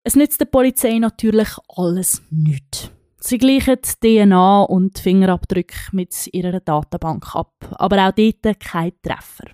Es 0.04 0.16
nützt 0.16 0.40
der 0.40 0.46
Polizei 0.46 0.98
natürlich 0.98 1.48
alles 1.68 2.22
nicht. 2.30 2.92
Sie 3.18 3.38
gleichen 3.38 3.78
DNA 3.82 4.62
und 4.62 4.98
Fingerabdrücke 4.98 5.76
mit 5.92 6.28
ihrer 6.32 6.58
Datenbank 6.58 7.36
ab, 7.36 7.54
aber 7.78 8.08
auch 8.08 8.12
dort 8.12 8.60
kein 8.60 8.92
Treffer. 9.00 9.46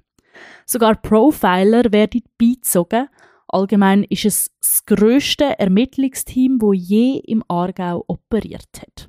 Sogar 0.64 0.96
Profiler 0.96 1.92
werden 1.92 2.22
beizogen. 2.38 3.08
Allgemein 3.48 4.04
ist 4.04 4.26
es 4.26 4.50
das 4.60 4.84
grösste 4.84 5.58
Ermittlungsteam, 5.58 6.60
wo 6.60 6.72
je 6.72 7.18
im 7.26 7.42
Aargau 7.48 8.04
operiert 8.06 8.68
hat. 8.78 9.08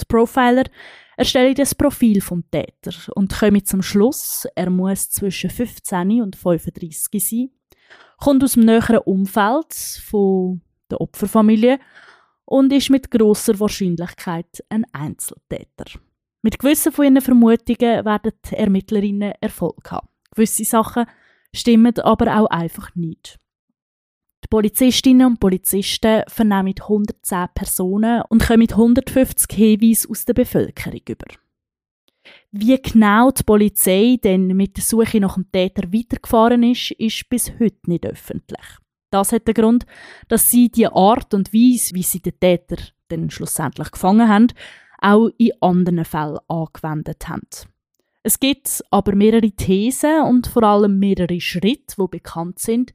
Die 0.00 0.04
Profiler 0.06 0.64
erstellen 1.16 1.54
das 1.54 1.74
Profil 1.74 2.20
vom 2.20 2.48
Täter 2.50 2.92
und 3.14 3.36
kommen 3.36 3.64
zum 3.64 3.82
Schluss, 3.82 4.46
er 4.54 4.70
muss 4.70 5.10
zwischen 5.10 5.50
15 5.50 6.22
und 6.22 6.36
35 6.36 7.24
sein, 7.24 7.50
kommt 8.18 8.44
aus 8.44 8.52
dem 8.52 8.66
näheren 8.66 8.98
Umfeld 8.98 9.74
von 10.04 10.60
der 10.90 11.00
Opferfamilie 11.00 11.80
und 12.44 12.72
ist 12.72 12.90
mit 12.90 13.10
großer 13.10 13.58
Wahrscheinlichkeit 13.58 14.64
ein 14.68 14.84
Einzeltäter. 14.92 15.98
Mit 16.42 16.58
gewissen 16.58 16.92
von 16.92 17.04
ihren 17.06 17.20
Vermutungen 17.20 18.04
werden 18.04 18.32
die 18.48 18.54
Ermittlerinnen 18.54 19.32
Erfolg 19.40 19.90
haben. 19.90 20.08
Gewisse 20.34 20.64
Sachen 20.64 21.06
stimmen 21.52 21.98
aber 21.98 22.38
auch 22.38 22.46
einfach 22.46 22.94
nicht. 22.94 23.38
Die 24.48 24.56
Polizistinnen 24.56 25.26
und 25.26 25.40
Polizisten 25.40 26.22
vernehmen 26.26 26.74
110 26.80 27.48
Personen 27.54 28.22
und 28.30 28.46
kommen 28.46 28.66
150 28.66 29.54
Hinweise 29.54 30.08
aus 30.08 30.24
der 30.24 30.32
Bevölkerung 30.32 31.02
über. 31.06 31.26
Wie 32.50 32.80
genau 32.80 33.30
die 33.30 33.42
Polizei 33.42 34.18
denn 34.24 34.46
mit 34.46 34.78
der 34.78 34.84
Suche 34.84 35.20
nach 35.20 35.34
dem 35.34 35.52
Täter 35.52 35.92
weitergefahren 35.92 36.62
ist, 36.62 36.92
ist 36.92 37.28
bis 37.28 37.52
heute 37.60 37.76
nicht 37.88 38.06
öffentlich. 38.06 38.64
Das 39.10 39.32
hat 39.32 39.46
den 39.46 39.52
Grund, 39.52 39.84
dass 40.28 40.50
sie 40.50 40.70
die 40.70 40.86
Art 40.86 41.34
und 41.34 41.52
Weise, 41.52 41.94
wie 41.94 42.02
sie 42.02 42.20
den 42.20 42.40
Täter 42.40 42.76
dann 43.08 43.28
schlussendlich 43.28 43.90
gefangen 43.90 44.30
haben, 44.30 44.46
auch 44.98 45.28
in 45.36 45.52
anderen 45.60 46.06
Fällen 46.06 46.38
angewendet 46.48 47.28
haben. 47.28 47.46
Es 48.22 48.40
gibt 48.40 48.82
aber 48.90 49.14
mehrere 49.14 49.50
Thesen 49.50 50.22
und 50.22 50.46
vor 50.46 50.62
allem 50.62 50.98
mehrere 50.98 51.38
Schritte, 51.38 51.96
die 51.98 52.08
bekannt 52.10 52.60
sind, 52.60 52.94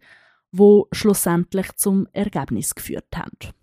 wo 0.53 0.87
schlussendlich 0.91 1.73
zum 1.75 2.07
Ergebnis 2.13 2.73
geführt 2.73 3.15
haben. 3.15 3.53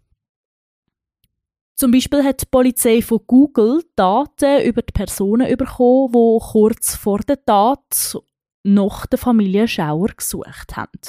Zum 1.77 1.93
Beispiel 1.93 2.23
hat 2.23 2.43
die 2.43 2.47
Polizei 2.51 3.01
von 3.01 3.21
Google 3.27 3.83
Daten 3.97 4.63
über 4.67 4.83
die 4.83 4.93
Personen 4.93 5.57
bekommen, 5.57 6.13
die 6.13 6.45
kurz 6.53 6.95
vor 6.95 7.21
der 7.21 7.43
Tat 7.43 8.19
nach 8.65 9.07
der 9.07 9.19
Familie 9.19 9.67
Schauer 9.67 10.09
gesucht 10.09 10.77
haben. 10.77 11.01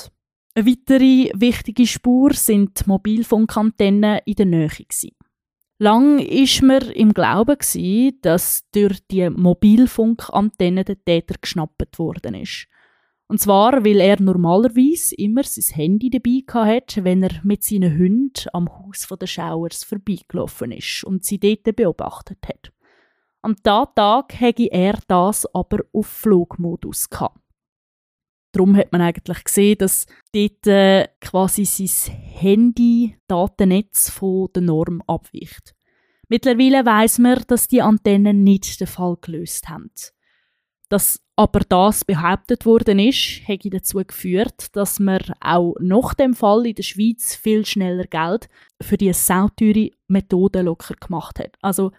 Eine 0.53 0.65
weitere 0.65 1.31
wichtige 1.33 1.87
Spur 1.87 2.33
sind 2.33 2.79
die 2.79 2.83
Mobilfunkantennen 2.87 4.19
in 4.25 4.35
der 4.35 4.45
Nähe. 4.45 4.69
Lang 5.77 6.19
war 6.19 6.67
man 6.67 6.91
im 6.91 7.13
Glauben, 7.13 7.57
dass 8.21 8.63
durch 8.71 8.99
die 9.07 9.29
Mobilfunkantennen 9.29 10.85
der 10.85 11.03
Täter 11.03 11.35
geschnappt 11.41 11.97
worden 11.99 12.35
ist. 12.35 12.67
Und 13.31 13.39
zwar, 13.39 13.85
weil 13.85 14.01
er 14.01 14.21
normalerweise 14.21 15.15
immer 15.15 15.45
sein 15.45 15.73
Handy 15.73 16.09
dabei 16.09 16.43
hatte, 16.53 17.05
wenn 17.05 17.23
er 17.23 17.39
mit 17.43 17.63
seinen 17.63 17.97
Hunden 17.97 18.49
am 18.51 18.67
Haus 18.67 19.07
der 19.07 19.25
Schauers 19.25 19.85
vorbeigelaufen 19.85 20.73
ist 20.73 21.05
und 21.05 21.23
sie 21.23 21.39
dort 21.39 21.73
beobachtet 21.77 22.39
hat. 22.45 22.73
Am 23.41 23.55
Tag 23.63 24.37
hätte 24.37 24.69
er 24.69 24.99
das 25.07 25.45
aber 25.55 25.77
auf 25.93 26.07
Flugmodus. 26.07 27.07
Darum 28.51 28.75
hat 28.75 28.91
man 28.91 28.99
eigentlich 28.99 29.45
gesehen, 29.45 29.77
dass 29.77 30.07
dort 30.33 30.67
äh, 30.67 31.07
quasi 31.21 31.63
sein 31.63 32.13
Handy-Datennetz 32.13 34.09
von 34.09 34.49
der 34.53 34.63
Norm 34.63 35.01
abweicht. 35.07 35.73
Mittlerweile 36.27 36.85
weiß 36.85 37.19
man, 37.19 37.41
dass 37.47 37.69
die 37.69 37.81
Antennen 37.81 38.43
nicht 38.43 38.81
den 38.81 38.87
Fall 38.87 39.15
gelöst 39.21 39.69
haben. 39.69 39.89
Dass 40.91 41.23
aber 41.37 41.61
das 41.61 42.03
behauptet 42.03 42.65
worden 42.65 42.99
ist, 42.99 43.47
hätte 43.47 43.69
dazu 43.69 43.99
geführt, 44.05 44.75
dass 44.75 44.99
man 44.99 45.21
auch 45.39 45.73
nach 45.79 46.13
dem 46.13 46.33
Fall 46.33 46.67
in 46.67 46.75
der 46.75 46.83
Schweiz 46.83 47.33
viel 47.33 47.65
schneller 47.65 48.03
Geld 48.03 48.49
für 48.81 48.97
die 48.97 49.13
sauteure 49.13 49.89
Methode 50.07 50.63
locker 50.63 50.95
gemacht 50.95 51.39
hat. 51.39 51.55
Also 51.61 51.93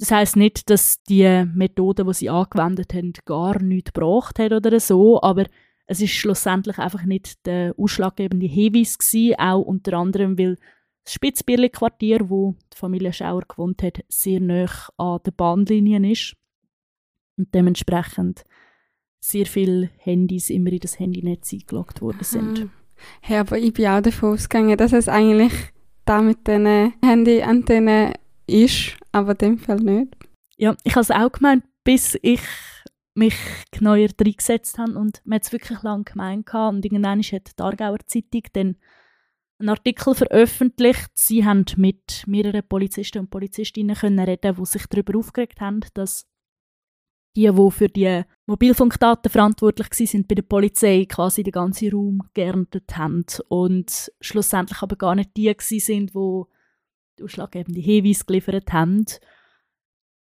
das 0.00 0.10
heißt 0.10 0.34
nicht, 0.34 0.70
dass 0.70 1.04
die 1.04 1.44
Methode, 1.54 2.04
die 2.04 2.14
sie 2.14 2.30
angewendet 2.30 2.92
haben, 2.94 3.12
gar 3.26 3.62
nichts 3.62 3.92
gebracht 3.92 4.40
hat 4.40 4.50
oder 4.50 4.80
so, 4.80 5.22
aber 5.22 5.46
es 5.86 6.00
ist 6.00 6.10
schlussendlich 6.10 6.78
einfach 6.78 7.04
nicht 7.04 7.46
der 7.46 7.74
ausschlaggebende 7.78 8.46
Hinweis 8.46 8.98
gewesen, 8.98 9.38
auch 9.38 9.62
unter 9.62 9.92
anderem, 9.92 10.36
weil 10.36 10.56
das 11.04 11.14
Spitzbierli-Quartier, 11.14 12.28
wo 12.28 12.56
die 12.72 12.76
Familie 12.76 13.12
Schauer 13.12 13.42
gewohnt 13.42 13.84
hat, 13.84 14.00
sehr 14.08 14.40
nah 14.40 14.68
an 14.96 15.20
der 15.24 15.30
Bahnlinien 15.30 16.02
ist 16.02 16.36
und 17.42 17.54
dementsprechend 17.54 18.44
sehr 19.20 19.46
viele 19.46 19.90
Handys 19.98 20.50
immer 20.50 20.72
in 20.72 20.80
das 20.80 20.98
Handynetz 20.98 21.52
eingeloggt 21.52 22.00
worden 22.00 22.24
sind. 22.24 22.68
Ja, 23.26 23.40
aber 23.40 23.58
ich 23.58 23.72
bin 23.72 23.86
auch 23.86 24.00
davon 24.00 24.34
ausgegangen, 24.34 24.76
dass 24.76 24.92
es 24.92 25.08
eigentlich 25.08 25.52
da 26.04 26.22
mit 26.22 26.46
diesen 26.46 26.94
Handyantennen 27.02 28.14
ist, 28.46 28.96
aber 29.12 29.32
in 29.32 29.38
dem 29.38 29.58
Fall 29.58 29.76
nicht. 29.76 30.16
Ja, 30.56 30.76
ich 30.84 30.94
habe 30.94 31.02
es 31.02 31.10
auch 31.10 31.32
gemeint, 31.32 31.64
bis 31.84 32.18
ich 32.22 32.42
mich 33.14 33.34
neuer 33.80 34.08
reingesetzt 34.20 34.78
habe 34.78 34.98
und 34.98 35.20
man 35.24 35.36
hat 35.36 35.44
es 35.44 35.52
wirklich 35.52 35.82
lange 35.82 36.04
gemeint 36.04 36.52
und 36.54 36.84
irgendwann 36.84 37.22
hat 37.22 37.58
die 37.58 37.62
Aargauer 37.62 37.98
Zeitung 38.06 38.42
dann 38.52 38.76
einen 39.58 39.68
Artikel 39.68 40.14
veröffentlicht. 40.14 41.10
Sie 41.14 41.44
haben 41.44 41.64
mit 41.76 42.24
mehreren 42.26 42.66
Polizisten 42.66 43.18
und 43.18 43.30
Polizistinnen 43.30 43.96
können 43.96 44.18
reden, 44.18 44.56
die 44.56 44.66
sich 44.66 44.86
darüber 44.86 45.18
aufgeregt 45.18 45.60
haben, 45.60 45.80
dass 45.94 46.26
die, 47.36 47.50
die 47.50 47.70
für 47.70 47.88
die 47.88 48.22
Mobilfunkdaten 48.46 49.30
verantwortlich 49.30 50.10
sind 50.10 50.28
bei 50.28 50.34
der 50.34 50.42
Polizei, 50.42 51.06
quasi 51.08 51.42
den 51.42 51.52
ganzen 51.52 51.90
Raum 51.90 52.22
geerntet 52.34 52.96
haben 52.96 53.24
und 53.48 54.12
schlussendlich 54.20 54.82
aber 54.82 54.96
gar 54.96 55.14
nicht 55.14 55.36
die 55.36 55.54
sind, 55.58 56.12
die 56.14 57.22
ausschlaggebenden 57.22 57.82
Hinweise 57.82 58.24
geliefert 58.24 58.72
haben. 58.72 59.06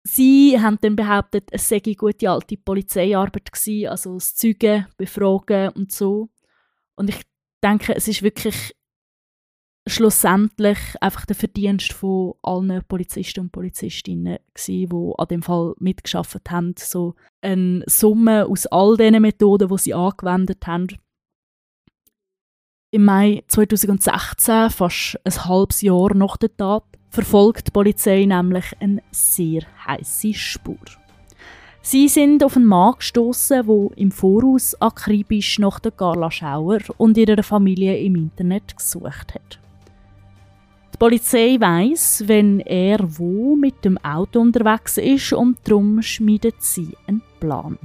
Sie 0.05 0.59
haben 0.59 0.77
dann 0.81 0.95
behauptet, 0.95 1.47
es 1.51 1.69
sei 1.69 1.79
gute 1.79 2.29
alte 2.29 2.57
Polizeiarbeit 2.57 3.51
gewesen, 3.51 3.87
also 3.87 4.15
das 4.15 4.35
Zeugen 4.35 4.85
befragen 4.97 5.69
und 5.69 5.91
so. 5.91 6.29
Und 6.95 7.09
ich 7.09 7.21
denke, 7.63 7.95
es 7.95 8.07
ist 8.07 8.21
wirklich 8.21 8.75
schlussendlich 9.87 10.77
einfach 11.01 11.25
der 11.25 11.35
Verdienst 11.35 11.93
von 11.93 12.33
allen 12.41 12.83
Polizisten 12.87 13.41
und 13.41 13.51
Polizistinnen 13.51 14.37
gewesen, 14.53 14.89
die 14.89 15.13
an 15.17 15.27
dem 15.27 15.41
Fall 15.41 15.73
mitgeschafft 15.79 16.49
haben. 16.49 16.73
So 16.77 17.15
eine 17.41 17.83
Summe 17.87 18.45
aus 18.45 18.65
all 18.67 18.95
diesen 18.97 19.21
Methoden, 19.21 19.67
die 19.67 19.77
sie 19.77 19.93
angewendet 19.93 20.65
haben. 20.65 20.87
Im 22.91 23.05
Mai 23.05 23.43
2016, 23.47 24.69
fast 24.69 25.19
ein 25.23 25.45
halbes 25.45 25.81
Jahr 25.81 26.13
nach 26.13 26.37
der 26.37 26.55
Tat, 26.55 26.83
verfolgt 27.09 27.67
die 27.67 27.71
Polizei 27.71 28.25
nämlich 28.25 28.65
eine 28.79 29.01
sehr 29.11 29.63
heiße 29.85 30.33
Spur. 30.33 30.77
Sie 31.81 32.07
sind 32.07 32.43
auf 32.43 32.55
einen 32.55 32.65
Mann 32.65 32.93
gestoßen, 32.97 33.65
der 33.67 33.97
im 33.97 34.11
Voraus 34.11 34.79
akribisch 34.79 35.59
nach 35.59 35.79
der 35.79 35.91
Carla 35.91 36.31
Schauer 36.31 36.79
und 36.97 37.17
ihrer 37.17 37.43
Familie 37.43 37.97
im 37.97 38.15
Internet 38.15 38.77
gesucht 38.77 39.33
hat. 39.33 39.59
Die 41.03 41.09
Polizei 41.09 41.57
weiß, 41.59 42.23
wenn 42.27 42.61
er 42.61 42.97
wo 43.17 43.57
mit 43.57 43.83
dem 43.83 43.97
Auto 44.05 44.39
unterwegs 44.39 44.97
ist 44.97 45.33
und 45.33 45.57
darum 45.65 46.01
schmiedet 46.01 46.63
sie 46.63 46.95
einen 47.05 47.21
Plan. 47.41 47.77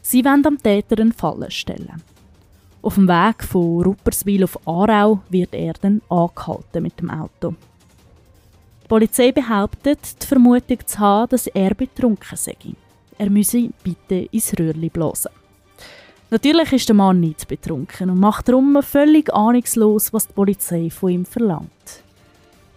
Sie 0.00 0.24
wollen 0.24 0.46
am 0.46 0.62
Täter 0.62 1.00
einen 1.00 1.12
Fallen 1.12 1.50
stellen. 1.50 2.00
Auf 2.80 2.94
dem 2.94 3.08
Weg 3.08 3.42
von 3.42 3.82
Rupperswil 3.82 4.44
auf 4.44 4.56
Aarau 4.68 5.18
wird 5.30 5.52
er 5.52 5.72
dann 5.72 6.00
angehalten 6.08 6.80
mit 6.80 7.00
dem 7.00 7.10
Auto. 7.10 7.56
Die 8.84 8.88
Polizei 8.88 9.32
behauptet, 9.32 10.22
die 10.22 10.26
Vermutung 10.28 10.78
zu 10.86 11.00
haben, 11.00 11.30
dass 11.30 11.48
er 11.48 11.74
betrunken 11.74 12.36
sei. 12.36 12.54
Er 13.18 13.30
müsse 13.30 13.70
bitte 13.82 14.28
ins 14.30 14.56
Röhrli 14.56 14.90
blasen. 14.90 15.32
Natürlich 16.34 16.72
ist 16.72 16.88
der 16.88 16.96
Mann 16.96 17.20
nicht 17.20 17.46
betrunken 17.46 18.10
und 18.10 18.18
macht 18.18 18.48
darum 18.48 18.82
völlig 18.82 19.32
ahnungslos, 19.32 20.12
was 20.12 20.26
die 20.26 20.32
Polizei 20.32 20.90
von 20.90 21.10
ihm 21.10 21.24
verlangt. 21.24 22.02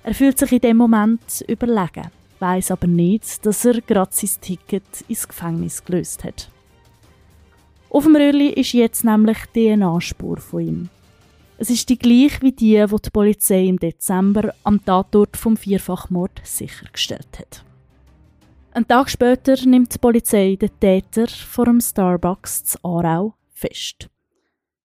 Er 0.03 0.13
fühlt 0.13 0.37
sich 0.37 0.51
in 0.51 0.59
dem 0.59 0.77
Moment 0.77 1.43
überlegen, 1.47 2.11
weiß 2.37 2.69
aber 2.69 2.85
nicht, 2.85 3.43
dass 3.47 3.65
er 3.65 3.81
gerade 3.81 4.11
sein 4.13 4.29
Ticket 4.41 4.83
ins 5.07 5.27
Gefängnis 5.27 5.83
gelöst 5.83 6.23
hat. 6.23 6.51
Auf 7.89 8.03
dem 8.03 8.15
Röhrli 8.15 8.49
ist 8.49 8.73
jetzt 8.73 9.03
nämlich 9.03 9.39
die 9.55 9.73
DNA-Spur 9.73 10.37
von 10.37 10.61
ihm. 10.61 10.89
Es 11.57 11.71
ist 11.71 11.89
die 11.89 11.97
gleiche 11.97 12.43
wie 12.43 12.51
die, 12.51 12.85
die 12.87 13.01
die 13.01 13.09
Polizei 13.09 13.65
im 13.65 13.79
Dezember 13.79 14.53
am 14.65 14.85
Tatort 14.85 15.35
vom 15.35 15.57
Vierfachmord 15.57 16.41
sichergestellt 16.43 17.39
hat. 17.39 17.63
Ein 18.73 18.87
Tag 18.87 19.09
später 19.09 19.55
nimmt 19.65 19.95
die 19.95 19.97
Polizei 19.97 20.55
den 20.61 20.79
Täter 20.79 21.25
vor 21.27 21.65
dem 21.65 21.81
Starbucks 21.81 22.63
zu 22.63 22.77
Aarau 22.83 23.33
fest. 23.57 24.09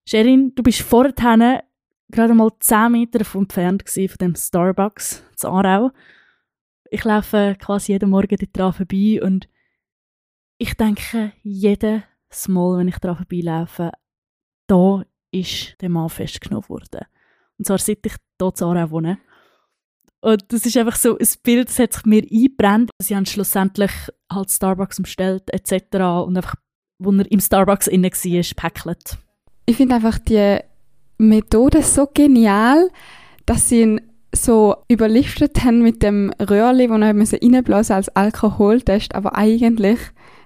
Sherin, 0.06 0.54
du 0.54 0.62
bist 0.62 0.82
vorher 0.82 1.64
gerade 2.08 2.34
mal 2.34 2.50
10 2.58 2.92
Meter 2.92 3.20
entfernt 3.34 3.88
von 3.88 4.18
dem 4.20 4.34
Starbucks 4.34 5.24
zu 5.36 5.48
Aarau. 5.48 5.90
Ich 6.90 7.04
laufe 7.04 7.56
quasi 7.58 7.92
jeden 7.92 8.10
Morgen 8.10 8.36
dort 8.52 8.76
vorbei 8.76 9.20
und 9.22 9.48
ich 10.58 10.74
denke 10.74 11.32
jedes 11.42 12.02
Mal, 12.48 12.78
wenn 12.78 12.88
ich 12.88 12.98
daran 12.98 13.16
vorbeilaufe, 13.16 13.92
da 14.66 15.04
ist 15.30 15.80
der 15.80 15.88
Mann 15.88 16.08
festgenommen 16.08 16.68
worden. 16.68 17.06
Und 17.58 17.66
zwar 17.66 17.78
seit 17.78 18.04
ich 18.04 18.14
hier 18.40 18.54
zu 18.54 18.66
Aarau 18.66 18.90
wohne. 18.90 19.18
Und 20.20 20.52
das 20.52 20.66
ist 20.66 20.76
einfach 20.76 20.96
so 20.96 21.18
ein 21.18 21.26
Bild, 21.42 21.68
das 21.68 21.78
hat 21.80 21.94
sich 21.94 22.04
mir 22.04 22.22
eingebrannt. 22.22 22.90
Sie 23.00 23.16
haben 23.16 23.26
schlussendlich 23.26 23.90
halt 24.30 24.50
Starbucks 24.50 24.98
umstellt 24.98 25.52
etc. 25.52 25.96
und 26.26 26.36
einfach, 26.36 26.54
wo 27.04 27.12
er 27.12 27.30
im 27.30 27.40
Starbucks 27.40 27.86
innen 27.86 28.10
war, 28.10 28.54
päckelt. 28.56 29.18
Ich 29.66 29.76
finde 29.76 29.96
einfach 29.96 30.18
die 30.18 30.58
Methode 31.18 31.82
so 31.82 32.08
genial, 32.12 32.88
dass 33.46 33.68
sie 33.68 33.82
ihn 33.82 34.00
so 34.34 34.76
überliftet 34.88 35.62
haben 35.64 35.82
mit 35.82 36.02
dem 36.02 36.32
Röhrli, 36.40 36.88
wo 36.88 36.94
er 36.94 37.14
reinblasen 37.14 37.96
als 37.96 38.08
Alkoholtest, 38.08 39.14
aber 39.14 39.36
eigentlich 39.36 39.98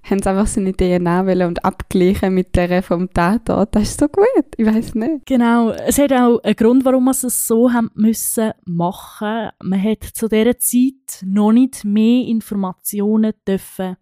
haben 0.02 0.22
sie 0.22 0.30
einfach 0.30 0.46
seine 0.46 0.72
DNA 0.72 1.46
und 1.46 1.64
abgleichen 1.64 2.34
mit 2.34 2.54
der 2.54 2.82
vom 2.82 3.12
Tatort. 3.12 3.74
Das 3.74 3.84
ist 3.84 4.00
so 4.00 4.06
gut, 4.08 4.46
ich 4.56 4.66
weiß 4.66 4.94
nicht. 4.94 5.26
Genau, 5.26 5.70
es 5.70 5.98
hat 5.98 6.12
auch 6.12 6.42
einen 6.42 6.56
Grund, 6.56 6.84
warum 6.84 7.04
man 7.04 7.12
es 7.12 7.46
so 7.46 7.72
haben 7.72 7.90
müssen 7.94 8.52
machen. 8.64 9.50
Man 9.62 9.82
hat 9.82 10.04
zu 10.04 10.28
dieser 10.28 10.58
Zeit 10.58 11.24
noch 11.24 11.52
nicht 11.52 11.84
mehr 11.84 12.26
Informationen 12.26 13.32
dürfen 13.46 13.96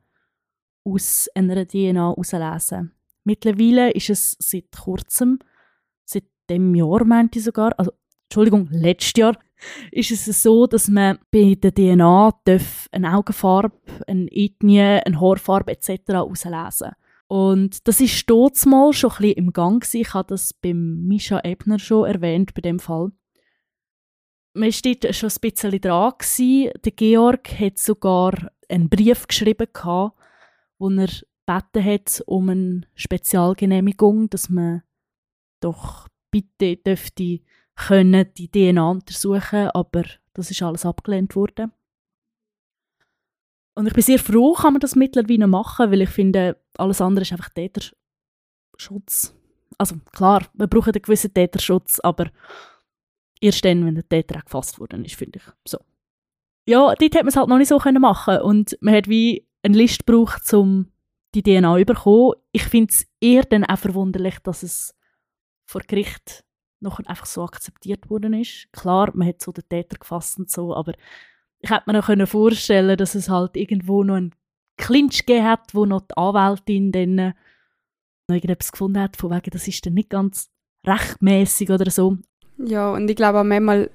aus 0.84 1.28
einer 1.34 1.66
DNA 1.66 2.10
herauslesen. 2.10 2.92
Mittlerweile 3.24 3.90
ist 3.92 4.10
es 4.10 4.36
seit 4.38 4.70
kurzem, 4.72 5.38
seit 6.04 6.24
dem 6.50 6.74
Jahr 6.74 7.04
meinte 7.04 7.38
ich 7.38 7.44
sogar, 7.44 7.72
also 7.78 7.92
Entschuldigung, 8.24 8.68
letztes 8.70 9.14
Jahr, 9.16 9.38
ist 9.90 10.10
es 10.10 10.42
so, 10.42 10.66
dass 10.66 10.88
man 10.88 11.18
bei 11.30 11.54
der 11.54 11.72
DNA 11.72 12.32
eine 12.92 13.16
Augenfarbe, 13.16 13.76
eine 14.06 14.28
Ethnie, 14.30 14.80
eine 14.80 15.20
Haarfarbe 15.20 15.72
etc. 15.72 16.14
auslesen 16.14 16.92
Und 17.28 17.86
das 17.86 18.00
ist 18.00 18.28
dort 18.28 18.64
mal 18.66 18.92
schon 18.92 19.10
ein 19.12 19.16
bisschen 19.16 19.36
im 19.36 19.52
Gang 19.52 19.82
gewesen. 19.82 20.00
Ich 20.00 20.14
habe 20.14 20.28
das 20.28 20.52
beim 20.52 21.06
Misha 21.06 21.40
Ebner 21.44 21.78
schon 21.78 22.06
erwähnt, 22.06 22.54
bei 22.54 22.60
dem 22.60 22.78
Fall. 22.78 23.12
Man 24.52 24.68
war 24.68 24.92
dort 24.92 25.14
schon 25.14 25.30
ein 25.30 25.40
bisschen 25.40 25.80
dran. 25.80 26.12
Gewesen. 26.18 26.70
Der 26.84 26.92
Georg 26.92 27.48
hat 27.58 27.78
sogar 27.78 28.50
einen 28.68 28.88
Brief 28.88 29.26
geschrieben, 29.26 29.66
gehabt, 29.72 30.16
wo 30.78 30.90
er 30.90 31.08
gebeten 31.46 31.84
hat 31.84 32.22
um 32.26 32.48
eine 32.48 32.80
Spezialgenehmigung, 32.94 34.30
dass 34.30 34.48
man 34.48 34.82
doch 35.60 36.08
bitte 36.30 36.76
dürfte 36.76 37.40
können 37.76 38.32
die 38.36 38.50
DNA 38.50 38.90
untersuchen, 38.90 39.68
aber 39.70 40.04
das 40.32 40.50
ist 40.50 40.62
alles 40.62 40.86
abgelehnt 40.86 41.34
worden. 41.36 41.72
Und 43.74 43.86
ich 43.86 43.92
bin 43.92 44.02
sehr 44.02 44.18
froh, 44.18 44.52
kann 44.52 44.74
man 44.74 44.80
das 44.80 44.94
mittlerweile 44.94 45.46
machen, 45.46 45.90
weil 45.90 46.02
ich 46.02 46.10
finde, 46.10 46.60
alles 46.78 47.00
andere 47.00 47.22
ist 47.22 47.32
einfach 47.32 47.50
Täterschutz. 47.50 49.34
Also 49.78 49.96
klar, 50.12 50.46
wir 50.54 50.68
brauchen 50.68 50.92
einen 50.92 51.02
gewissen 51.02 51.34
Täterschutz, 51.34 51.98
aber 51.98 52.30
erst 53.40 53.64
dann, 53.64 53.84
wenn 53.84 53.96
der 53.96 54.08
Täter 54.08 54.38
auch 54.38 54.44
gefasst 54.44 54.78
worden 54.78 55.04
ist, 55.04 55.16
finde 55.16 55.40
ich. 55.40 55.52
So. 55.68 55.78
Ja, 56.68 56.86
dort 56.86 57.00
hätte 57.00 57.18
man 57.18 57.28
es 57.28 57.36
halt 57.36 57.48
noch 57.48 57.58
nicht 57.58 57.68
so 57.68 57.78
können 57.78 58.00
machen 58.00 58.38
und 58.38 58.78
man 58.80 58.94
hat 58.94 59.08
wie 59.08 59.46
eine 59.64 59.76
Liste 59.76 60.04
gebraucht, 60.04 60.52
um 60.54 60.92
die 61.34 61.42
DNA 61.42 61.78
zu 61.78 61.84
bekommen. 61.84 62.34
Ich 62.52 62.64
finde 62.64 62.92
es 62.92 63.06
eher 63.20 63.42
dann 63.42 63.64
auch 63.64 63.78
verwunderlich, 63.78 64.38
dass 64.40 64.62
es 64.62 64.94
vor 65.64 65.80
Gericht 65.86 66.44
noch 66.80 66.98
einfach 67.00 67.26
so 67.26 67.42
akzeptiert 67.42 68.10
worden 68.10 68.34
ist. 68.34 68.68
Klar, 68.72 69.10
man 69.14 69.28
hat 69.28 69.40
so 69.40 69.52
den 69.52 69.68
Täter 69.68 69.96
gefasst 69.96 70.38
und 70.38 70.50
so, 70.50 70.74
aber 70.74 70.92
ich 71.60 71.70
hätte 71.70 71.84
mir 71.86 71.94
noch 71.94 72.28
vorstellen 72.28 72.96
dass 72.98 73.14
es 73.14 73.30
halt 73.30 73.56
irgendwo 73.56 74.04
noch 74.04 74.16
einen 74.16 74.34
Clinch 74.76 75.24
gegeben 75.24 75.46
hat, 75.46 75.74
wo 75.74 75.86
noch 75.86 76.02
die 76.02 76.16
Anwältin 76.16 76.92
dann 76.92 77.34
noch 78.28 78.34
irgendetwas 78.34 78.72
gefunden 78.72 79.00
hat, 79.00 79.16
von 79.16 79.30
wegen, 79.30 79.50
das 79.50 79.66
ist 79.66 79.84
dann 79.86 79.94
nicht 79.94 80.10
ganz 80.10 80.50
rechtmäßig 80.86 81.70
oder 81.70 81.90
so. 81.90 82.18
Ja, 82.58 82.92
und 82.92 83.08
ich 83.08 83.16
glaube 83.16 83.40
auch 83.40 83.44
manchmal 83.44 83.90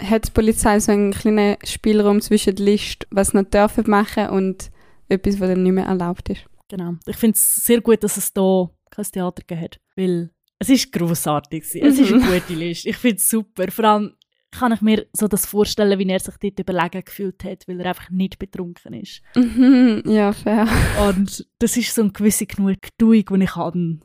hat 0.00 0.28
die 0.28 0.32
Polizei 0.32 0.78
so 0.78 0.92
einen 0.92 1.12
kleinen 1.12 1.56
Spielraum 1.64 2.20
zwischen 2.20 2.54
der 2.54 2.64
Liste, 2.64 3.06
was 3.10 3.28
sie 3.28 3.38
noch 3.38 3.50
dürfen 3.50 3.90
machen 3.90 4.28
und 4.28 4.70
etwas, 5.08 5.40
was 5.40 5.48
dann 5.48 5.62
nicht 5.62 5.72
mehr 5.72 5.86
erlaubt 5.86 6.28
ist. 6.28 6.44
Genau. 6.68 6.94
Ich 7.06 7.16
finde 7.16 7.36
es 7.36 7.54
sehr 7.56 7.80
gut, 7.80 8.02
dass 8.02 8.16
es 8.16 8.32
da 8.32 8.68
kein 8.90 9.04
Theater 9.04 9.42
gegeben 9.46 9.62
hat, 9.62 9.80
weil 9.96 10.30
es 10.58 10.68
ist 10.68 10.92
grossartig. 10.92 11.64
Mhm. 11.74 11.86
Es 11.86 11.98
ist 11.98 12.12
eine 12.12 12.22
gute 12.40 12.54
Liste. 12.54 12.88
Ich 12.88 12.96
finde 12.96 13.16
es 13.16 13.28
super. 13.28 13.70
Vor 13.70 13.84
allem 13.84 14.14
kann 14.50 14.72
ich 14.72 14.80
mir 14.80 15.06
so 15.12 15.28
das 15.28 15.46
vorstellen, 15.46 15.98
wie 15.98 16.08
er 16.08 16.20
sich 16.20 16.34
dort 16.36 16.58
überlegen 16.58 17.04
gefühlt 17.04 17.44
hat, 17.44 17.68
weil 17.68 17.80
er 17.80 17.86
einfach 17.86 18.10
nicht 18.10 18.38
betrunken 18.38 18.94
ist. 18.94 19.22
Mhm. 19.36 20.02
Ja, 20.06 20.32
fair. 20.32 20.66
Und 21.08 21.46
das 21.58 21.76
ist 21.76 21.94
so 21.94 22.02
eine 22.02 22.12
gewisse 22.12 22.46
Genugtuung, 22.46 23.24
die 23.24 23.44
ich 23.44 23.56
habe. 23.56 23.98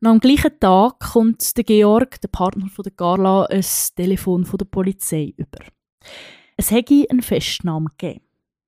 Noch 0.00 0.10
am 0.10 0.20
gleichen 0.20 0.58
Tag 0.58 0.98
kommt 0.98 1.56
der 1.56 1.64
Georg, 1.64 2.20
der 2.20 2.28
Partner 2.28 2.68
von 2.68 2.82
der 2.82 2.92
Carla, 2.92 3.44
ein 3.44 3.64
Telefon 3.94 4.44
von 4.44 4.58
der 4.58 4.64
Polizei 4.64 5.32
über. 5.36 5.64
Es 6.56 6.70
hätte 6.70 7.06
eine 7.08 7.22
Festnahme 7.22 7.88
gegeben. 7.96 8.24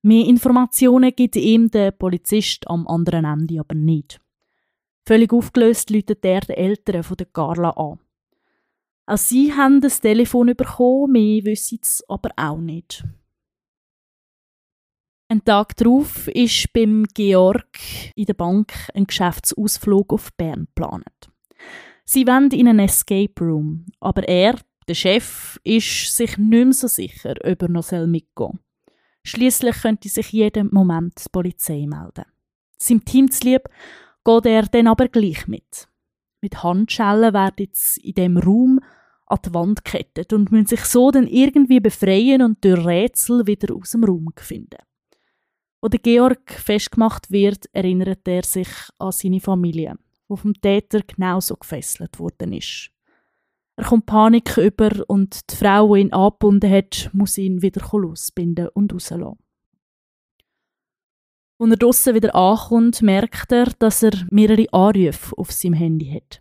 Mehr 0.07 0.27
Informationen 0.27 1.17
gibt 1.17 1.35
ihm 1.35 1.71
der 1.71 1.91
Polizist 1.91 2.69
am 2.69 2.87
anderen 2.87 3.25
Ende 3.25 3.59
aber 3.59 3.75
nicht. 3.75 4.21
Völlig 5.07 5.33
aufgelöst 5.33 5.89
läutet 5.89 6.23
er 6.27 6.41
den 6.41 6.57
Eltern 6.57 7.03
von 7.03 7.17
der 7.17 7.27
Carla 7.27 7.71
an. 7.71 7.99
Auch 9.07 9.17
sie 9.17 9.55
haben 9.55 9.81
das 9.81 10.03
Telefon 10.03 10.55
bekommen, 10.55 11.13
mehr 11.13 11.45
wissen 11.47 11.79
es 11.81 12.05
aber 12.07 12.29
auch 12.37 12.59
nicht. 12.59 13.03
Ein 15.29 15.43
Tag 15.43 15.75
darauf 15.77 16.29
ist 16.29 16.71
beim 16.75 17.05
Georg 17.15 17.79
in 18.15 18.27
der 18.27 18.35
Bank 18.35 18.75
ein 18.93 19.07
Geschäftsausflug 19.07 20.13
auf 20.13 20.35
Bern 20.37 20.67
geplant. 20.67 21.31
Sie 22.05 22.27
wollen 22.27 22.51
in 22.51 22.69
einen 22.69 22.81
Escape 22.81 23.33
Room, 23.41 23.87
aber 24.01 24.29
er, 24.29 24.59
der 24.87 24.95
Chef, 24.95 25.59
ist 25.65 26.15
sich 26.15 26.37
nicht 26.37 26.51
mehr 26.51 26.73
so 26.75 26.89
sicher, 26.89 27.37
ob 27.43 27.63
er 27.63 27.69
noch 27.71 27.91
mitgehen 27.91 28.27
soll. 28.37 28.64
Schließlich 29.25 29.77
könnte 29.81 30.09
sich 30.09 30.33
jeden 30.33 30.69
Moment 30.73 31.15
die 31.25 31.31
Polizei 31.31 31.87
melden. 31.87 32.27
Seinem 32.79 33.05
Team 33.05 33.31
zuliebe 33.31 33.71
geht 34.25 34.47
er 34.47 34.63
dann 34.63 34.87
aber 34.87 35.09
gleich 35.09 35.47
mit. 35.49 35.89
Mit 36.43 36.63
Handschellen 36.63 37.33
werden 37.33 37.69
sie 37.73 38.01
in 38.03 38.15
dem 38.15 38.37
Raum 38.37 38.81
an 39.27 39.39
die 39.45 39.55
Wand 39.55 39.85
gekettet 39.85 40.33
und 40.35 40.53
müssen 40.53 40.67
sich 40.67 40.85
so 40.85 41.11
dann 41.11 41.27
irgendwie 41.27 41.81
befreien 41.81 42.43
und 42.43 42.63
durch 42.63 42.85
Rätsel 42.85 43.47
wieder 43.47 43.75
aus 43.75 43.93
dem 43.93 44.05
Raum 44.05 44.29
finden. 44.37 44.83
Wo 45.81 45.89
der 45.89 46.01
Georg 46.01 46.53
festgemacht 46.53 47.31
wird, 47.31 47.67
erinnert 47.73 48.27
er 48.29 48.43
sich 48.43 48.69
an 48.99 49.13
seine 49.13 49.41
Familie, 49.41 49.97
wo 50.29 50.37
vom 50.37 50.55
Täter 50.55 51.01
genauso 51.01 51.57
gefesselt 51.57 52.19
worden 52.19 52.53
ist. 52.53 52.91
Er 53.77 53.85
kommt 53.85 54.07
Panik 54.07 54.57
über 54.57 54.91
und 55.09 55.51
die 55.51 55.57
Frau, 55.57 55.95
die 55.95 56.03
ihn 56.03 56.13
angebunden 56.13 56.71
hat, 56.71 57.11
muss 57.13 57.39
ihn 57.39 57.61
wieder 57.61 57.87
losbinden 57.93 58.69
und 58.69 58.93
rauslassen. 58.93 59.39
Als 61.59 61.71
er 61.71 61.77
draussen 61.77 62.15
wieder 62.15 62.35
ankommt, 62.35 63.03
merkt 63.03 63.53
er, 63.53 63.67
dass 63.79 64.03
er 64.03 64.13
mehrere 64.31 64.73
Anrufe 64.73 65.37
auf 65.39 65.51
seinem 65.51 65.75
Handy 65.75 66.07
hat. 66.07 66.41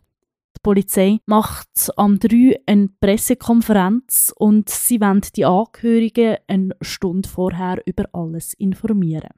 Die 0.58 0.60
Polizei 0.62 1.20
macht 1.26 1.92
am 1.98 2.20
3 2.20 2.62
eine 2.66 2.90
Pressekonferenz 3.00 4.34
und 4.36 4.70
sie 4.70 5.02
wollen 5.02 5.22
die 5.36 5.46
Angehörigen 5.46 6.38
eine 6.48 6.76
Stunde 6.82 7.28
vorher 7.28 7.82
über 7.86 8.06
alles 8.14 8.54
informieren. 8.54 9.30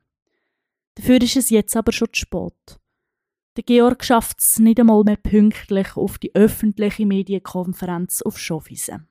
Dafür 0.96 1.22
ist 1.22 1.36
es 1.36 1.50
jetzt 1.50 1.76
aber 1.76 1.92
schon 1.92 2.10
zu 2.14 2.22
spät. 2.22 2.80
Der 3.56 3.64
Georg 3.64 4.04
schafft 4.04 4.40
es 4.40 4.60
nicht 4.60 4.80
einmal 4.80 5.04
mehr 5.04 5.16
pünktlich 5.16 5.96
auf 5.96 6.18
die 6.18 6.36
öffentliche 6.36 7.06
Medienkonferenz 7.06 8.22
auf 8.22 8.38
Schofiesen. 8.38 9.08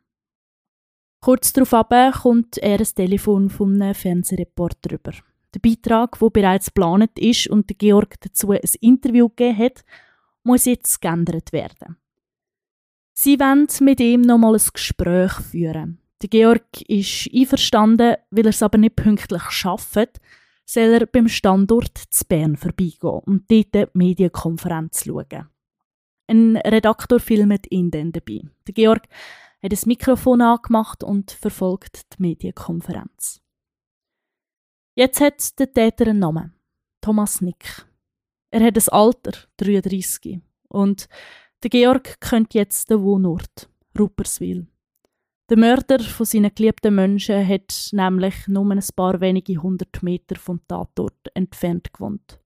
Kurz 1.20 1.54
darauf 1.54 2.20
kommt 2.22 2.58
er 2.58 2.78
ein 2.78 2.84
Telefon 2.84 3.48
vom 3.48 3.94
Fernsehreporter 3.94 4.92
über. 4.92 5.12
Der 5.54 5.60
Beitrag, 5.60 6.18
der 6.18 6.30
bereits 6.30 6.66
geplant 6.66 7.18
ist 7.18 7.46
und 7.46 7.70
der 7.70 7.76
Georg 7.76 8.20
dazu 8.20 8.50
ein 8.50 8.60
Interview 8.80 9.30
gegeben 9.30 9.58
hat, 9.58 9.84
muss 10.42 10.66
jetzt 10.66 11.00
geändert 11.00 11.52
werden. 11.52 11.96
Sie 13.14 13.38
wollen 13.38 13.68
mit 13.80 14.00
ihm 14.00 14.20
nochmal 14.20 14.56
ein 14.56 14.68
Gespräch 14.72 15.32
führen. 15.32 16.00
Der 16.20 16.28
Georg 16.28 16.82
ist 16.88 17.30
einverstanden, 17.32 18.16
weil 18.30 18.44
er 18.46 18.50
es 18.50 18.62
aber 18.62 18.76
nicht 18.76 18.96
pünktlich 18.96 19.44
schafft, 19.50 20.20
soll 20.64 20.94
er 20.94 21.06
beim 21.06 21.28
Standort 21.28 21.98
zu 22.10 22.24
Bern 22.26 22.56
vorbeigehen 22.56 23.20
und 23.26 23.50
dort 23.50 23.74
die 23.74 23.86
Medienkonferenz 23.92 25.04
schauen. 25.04 25.48
Ein 26.26 26.56
Redaktor 26.56 27.20
filmt 27.20 27.70
ihn 27.70 27.90
dann 27.90 28.12
dabei. 28.12 28.40
Der 28.66 28.74
Georg 28.74 29.02
hat 29.62 29.72
das 29.72 29.86
Mikrofon 29.86 30.40
angemacht 30.40 31.04
und 31.04 31.30
verfolgt 31.30 32.14
die 32.14 32.22
Medienkonferenz. 32.22 33.40
Jetzt 34.94 35.20
hat 35.20 35.58
der 35.58 35.72
Täter 35.72 36.06
einen 36.06 36.20
Namen. 36.20 36.54
Thomas 37.00 37.40
Nick. 37.40 37.86
Er 38.50 38.64
hat 38.64 38.76
ein 38.76 38.88
Alter, 38.92 39.32
33. 39.58 40.40
Und 40.68 41.08
der 41.62 41.70
Georg 41.70 42.20
kennt 42.20 42.54
jetzt 42.54 42.90
den 42.90 43.02
Wohnort, 43.02 43.68
Rupperswil. 43.98 44.66
Der 45.50 45.58
Mörder 45.58 46.00
von 46.00 46.24
seinen 46.24 46.54
geliebten 46.54 46.94
Menschen 46.94 47.46
hat 47.46 47.90
nämlich 47.92 48.48
nur 48.48 48.70
ein 48.70 48.82
paar 48.96 49.20
wenige 49.20 49.60
hundert 49.60 50.02
Meter 50.02 50.36
vom 50.36 50.66
Tatort 50.66 51.28
entfernt 51.34 51.92
gewohnt. 51.92 52.40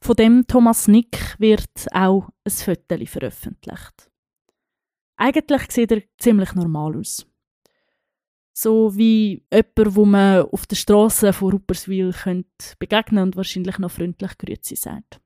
Von 0.00 0.16
dem 0.16 0.44
Thomas 0.46 0.88
Nick 0.88 1.36
wird 1.38 1.86
auch 1.92 2.30
ein 2.44 2.50
Foto 2.50 3.06
veröffentlicht. 3.06 4.10
Eigentlich 5.16 5.70
sieht 5.70 5.92
er 5.92 6.02
ziemlich 6.18 6.52
normal 6.54 6.96
aus. 6.96 7.26
So 8.56 8.96
wie 8.96 9.44
jemand, 9.52 9.94
wo 9.94 10.04
man 10.04 10.42
auf 10.42 10.66
der 10.66 10.76
Straße 10.76 11.32
von 11.32 11.52
Rupperswil 11.52 12.12
begegnen 12.80 13.22
und 13.22 13.36
wahrscheinlich 13.36 13.78
noch 13.78 13.90
freundlich 13.92 14.36
Grüezi 14.36 14.74
sagt. 14.74 15.20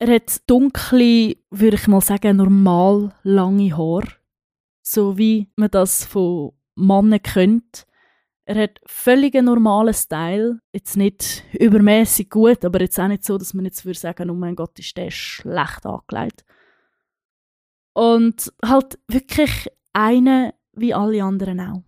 Er 0.00 0.16
hat 0.16 0.48
dunkle, 0.50 1.36
würde 1.50 1.76
ich 1.76 1.86
mal 1.86 2.00
sagen, 2.00 2.38
normal 2.38 3.14
lange 3.22 3.76
Haare 3.76 4.23
so 4.86 5.16
wie 5.16 5.48
man 5.56 5.70
das 5.70 6.04
von 6.04 6.52
Männern 6.76 7.22
kennt. 7.22 7.86
Er 8.44 8.62
hat 8.62 8.80
völlig 8.84 9.34
einen 9.34 9.46
normalen 9.46 9.94
Style. 9.94 10.60
Jetzt 10.72 10.96
nicht 10.96 11.44
übermäßig 11.58 12.28
gut, 12.28 12.64
aber 12.64 12.80
jetzt 12.82 13.00
auch 13.00 13.08
nicht 13.08 13.24
so, 13.24 13.38
dass 13.38 13.54
man 13.54 13.64
jetzt 13.64 13.86
würde 13.86 13.98
sagen, 13.98 14.28
oh 14.30 14.34
mein 14.34 14.54
Gott, 14.54 14.78
ist 14.78 14.96
der 14.96 15.10
schlecht 15.10 15.86
angelegt. 15.86 16.44
Und 17.94 18.52
halt 18.62 18.98
wirklich 19.08 19.68
einer 19.94 20.52
wie 20.72 20.92
alle 20.92 21.24
anderen 21.24 21.60
auch. 21.60 21.82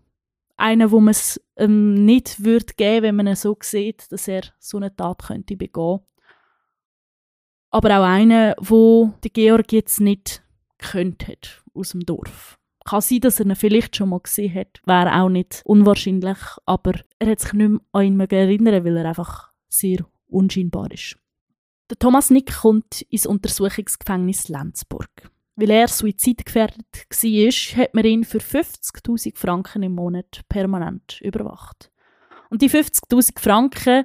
Einer, 0.56 0.90
wo 0.90 1.00
man 1.00 1.10
es 1.10 1.38
ähm, 1.56 2.06
nicht 2.06 2.42
würde 2.42 2.72
geben, 2.76 3.02
wenn 3.02 3.16
man 3.16 3.26
ihn 3.26 3.36
so 3.36 3.58
sieht, 3.60 4.10
dass 4.10 4.26
er 4.26 4.42
so 4.58 4.78
eine 4.78 4.94
Tat 4.96 5.24
könnte 5.24 5.56
begehen. 5.56 6.00
Aber 7.70 7.98
auch 7.98 8.04
einer, 8.04 8.54
wo 8.58 9.12
der 9.22 9.30
Georg 9.32 9.70
jetzt 9.72 10.00
nicht 10.00 10.42
könnte 10.78 11.36
aus 11.74 11.90
dem 11.90 12.06
Dorf. 12.06 12.55
Kann 12.86 13.00
sein, 13.00 13.20
dass 13.20 13.40
er 13.40 13.46
ihn 13.46 13.56
vielleicht 13.56 13.96
schon 13.96 14.10
mal 14.10 14.20
gesehen 14.20 14.54
hat, 14.54 14.80
wäre 14.86 15.20
auch 15.20 15.28
nicht 15.28 15.62
unwahrscheinlich, 15.64 16.38
aber 16.66 16.92
er 17.18 17.30
hat 17.30 17.40
sich 17.40 17.52
nicht 17.52 17.68
mehr 17.68 17.80
an 17.92 18.04
ihn 18.04 18.20
erinnern, 18.20 18.84
weil 18.84 18.96
er 18.96 19.06
einfach 19.06 19.50
sehr 19.68 20.06
unscheinbar 20.28 20.90
ist. 20.92 21.16
Der 21.90 21.98
Thomas 21.98 22.30
Nick 22.30 22.52
kommt 22.52 23.02
ins 23.02 23.26
Untersuchungsgefängnis 23.26 24.48
Lenzburg. 24.48 25.10
Weil 25.56 25.70
er 25.70 25.88
suizidgefährdet 25.88 27.06
war, 27.08 27.82
hat 27.82 27.94
man 27.94 28.04
ihn 28.04 28.24
für 28.24 28.38
50.000 28.38 29.36
Franken 29.36 29.82
im 29.82 29.94
Monat 29.94 30.42
permanent 30.48 31.20
überwacht. 31.22 31.90
Und 32.50 32.60
die 32.60 32.68
50.000 32.68 33.40
Franken, 33.40 34.04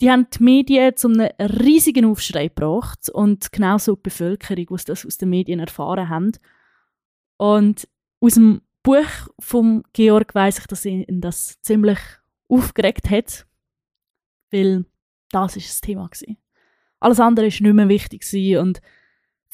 die 0.00 0.10
haben 0.10 0.26
die 0.30 0.42
Medien 0.42 0.96
zu 0.96 1.08
einem 1.08 1.30
riesigen 1.38 2.06
Aufschrei 2.06 2.48
gebracht 2.48 3.10
und 3.10 3.52
genauso 3.52 3.96
die 3.96 4.02
Bevölkerung, 4.02 4.66
die 4.78 4.84
das 4.86 5.04
aus 5.04 5.18
den 5.18 5.30
Medien 5.30 5.60
erfahren 5.60 6.08
haben. 6.08 6.32
Und 7.36 7.86
aus 8.26 8.34
dem 8.34 8.60
Buch 8.82 9.28
von 9.38 9.82
Georg 9.92 10.34
weiß 10.34 10.58
ich, 10.58 10.66
dass 10.66 10.84
ihn 10.84 11.20
das 11.20 11.60
ziemlich 11.62 11.98
aufgeregt 12.48 13.10
hat, 13.10 13.46
weil 14.50 14.84
das 15.30 15.56
ist 15.56 15.68
das 15.68 15.80
Thema 15.80 16.02
war. 16.02 16.36
Alles 17.00 17.20
andere 17.20 17.46
war 17.46 17.50
nicht 17.50 17.62
mehr 17.62 17.88
wichtig 17.88 18.24
und 18.58 18.80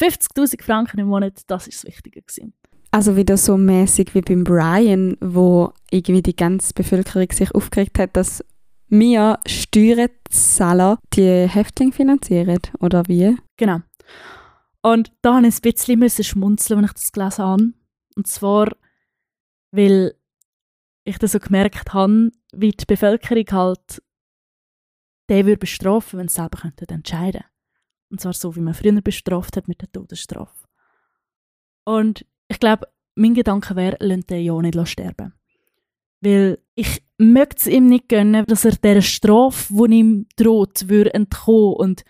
50.000 0.00 0.62
Franken 0.62 1.00
im 1.00 1.08
Monat, 1.08 1.42
das 1.46 1.66
ist 1.66 1.84
das 1.84 1.90
Wichtige 1.90 2.22
gewesen. 2.22 2.54
Also 2.90 3.16
wieder 3.16 3.36
so 3.36 3.56
mäßig 3.56 4.14
wie 4.14 4.20
beim 4.20 4.44
Brian, 4.44 5.16
wo 5.20 5.72
irgendwie 5.90 6.22
die 6.22 6.36
ganze 6.36 6.74
Bevölkerung 6.74 7.30
sich 7.30 7.54
aufgeregt 7.54 7.98
hat, 7.98 8.16
dass 8.16 8.44
wir 8.88 9.38
Steuerzahler 9.46 10.98
die 11.14 11.48
Häftlinge 11.48 11.92
finanzieren, 11.92 12.60
oder 12.80 13.04
wie? 13.06 13.36
Genau. 13.56 13.80
Und 14.82 15.12
da 15.22 15.40
musste 15.40 15.68
ich 15.68 15.88
ein 15.88 16.00
bisschen 16.00 16.24
schmunzeln, 16.24 16.78
wenn 16.78 16.84
ich 16.84 16.92
das 16.92 17.12
gelesen 17.12 17.44
habe. 17.44 17.72
Und 18.16 18.26
zwar, 18.26 18.70
weil 19.70 20.14
ich 21.04 21.18
das 21.18 21.32
so 21.32 21.38
gemerkt 21.38 21.92
habe, 21.92 22.30
wie 22.52 22.70
die 22.70 22.84
Bevölkerung 22.84 23.44
halt 23.50 24.02
den 25.28 25.46
würde 25.46 25.58
bestrafen, 25.58 26.18
wenn 26.18 26.28
sie 26.28 26.34
selber 26.34 26.58
könnten 26.58 26.92
entscheiden 26.92 27.44
Und 28.10 28.20
zwar 28.20 28.32
so, 28.32 28.54
wie 28.56 28.60
man 28.60 28.74
früher 28.74 29.00
bestraft 29.00 29.56
hat 29.56 29.68
mit 29.68 29.80
der 29.80 29.90
Todesstrafe. 29.90 30.68
Und 31.84 32.26
ich 32.48 32.60
glaube, 32.60 32.88
mein 33.14 33.34
Gedanke 33.34 33.76
wäre, 33.76 33.96
lasst 34.00 34.30
den 34.30 34.44
ja 34.44 34.60
nicht 34.60 34.88
sterben. 34.88 35.34
Weil 36.20 36.58
ich 36.74 37.02
möchte 37.18 37.56
es 37.56 37.66
ihm 37.66 37.86
nicht 37.86 38.08
gönnen, 38.08 38.44
dass 38.46 38.64
er 38.64 38.76
dieser 38.76 39.02
Strafe, 39.02 39.74
die 39.74 39.94
ihm 39.94 40.26
droht, 40.36 40.88
würde 40.88 41.14
entkommen. 41.14 41.74
Und 41.74 42.04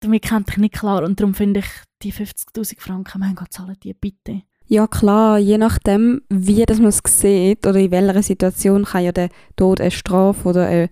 damit 0.00 0.22
kennt 0.22 0.50
ich 0.50 0.56
nicht 0.58 0.74
klar. 0.74 1.02
Und 1.02 1.18
darum 1.20 1.34
finde 1.34 1.60
ich, 1.60 1.66
die 2.02 2.12
50.000 2.12 2.80
Franken, 2.80 3.20
mein 3.20 3.34
Gott, 3.34 3.52
zahlen 3.52 3.78
die 3.82 3.94
bitte. 3.94 4.42
Ja 4.72 4.86
klar, 4.86 5.36
je 5.36 5.58
nachdem, 5.58 6.22
wie 6.30 6.64
das 6.64 6.78
man 6.78 6.88
es 6.88 7.02
sieht 7.04 7.66
oder 7.66 7.78
in 7.78 7.90
welcher 7.90 8.22
Situation 8.22 8.86
kann 8.86 9.04
ja 9.04 9.12
der 9.12 9.28
Tod 9.54 9.82
eine 9.82 9.90
Strafe 9.90 10.48
oder 10.48 10.66
eine 10.66 10.88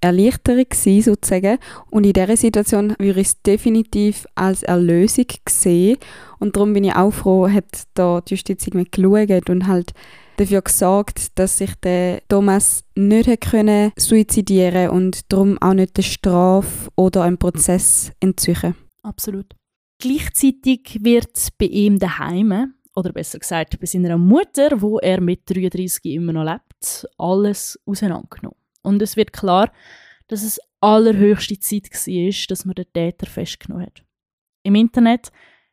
Erleichterung 0.00 0.64
sein, 0.72 1.02
sozusagen. 1.02 1.58
Und 1.90 2.06
in 2.06 2.14
dieser 2.14 2.34
Situation 2.34 2.94
würde 2.98 3.20
ich 3.20 3.26
es 3.26 3.42
definitiv 3.42 4.24
als 4.36 4.62
Erlösung 4.62 5.26
sehen. 5.46 5.98
Und 6.38 6.56
darum 6.56 6.72
bin 6.72 6.84
ich 6.84 6.96
auch 6.96 7.10
froh, 7.10 7.46
hat 7.46 7.82
da 7.92 8.22
die 8.22 8.36
Justiz 8.36 8.64
geschaut 8.64 9.50
und 9.50 9.66
halt 9.66 9.92
dafür 10.38 10.62
gesorgt, 10.62 11.38
dass 11.38 11.58
sich 11.58 11.74
der 11.74 12.22
Thomas 12.28 12.84
nicht 12.94 13.26
hätte 13.26 13.50
können 13.50 13.92
suizidieren 13.98 14.88
und 14.88 15.30
darum 15.30 15.58
auch 15.60 15.74
nicht 15.74 15.98
der 15.98 16.04
Strafe 16.04 16.88
oder 16.96 17.24
einen 17.24 17.36
Prozess 17.36 18.12
entziehen. 18.20 18.74
Absolut. 19.02 19.54
Gleichzeitig 20.02 20.98
wird 21.00 21.50
bei 21.58 21.66
ihm 21.66 22.00
daheim 22.00 22.74
oder 22.96 23.12
besser 23.12 23.38
gesagt 23.38 23.78
bei 23.78 23.86
seiner 23.86 24.18
Mutter, 24.18 24.82
wo 24.82 24.98
er 24.98 25.20
mit 25.20 25.48
33 25.48 26.06
immer 26.06 26.32
noch 26.32 26.42
lebt, 26.42 27.08
alles 27.18 27.78
auseinandergenommen. 27.86 28.58
Und 28.82 29.00
es 29.00 29.16
wird 29.16 29.32
klar, 29.32 29.70
dass 30.26 30.42
es 30.42 30.58
allerhöchste 30.80 31.56
Zeit 31.60 31.88
war, 31.88 32.46
dass 32.48 32.64
man 32.64 32.74
den 32.74 32.92
Täter 32.92 33.26
festgenommen 33.26 33.86
hat. 33.86 34.02
Im 34.64 34.74
Internet 34.74 35.30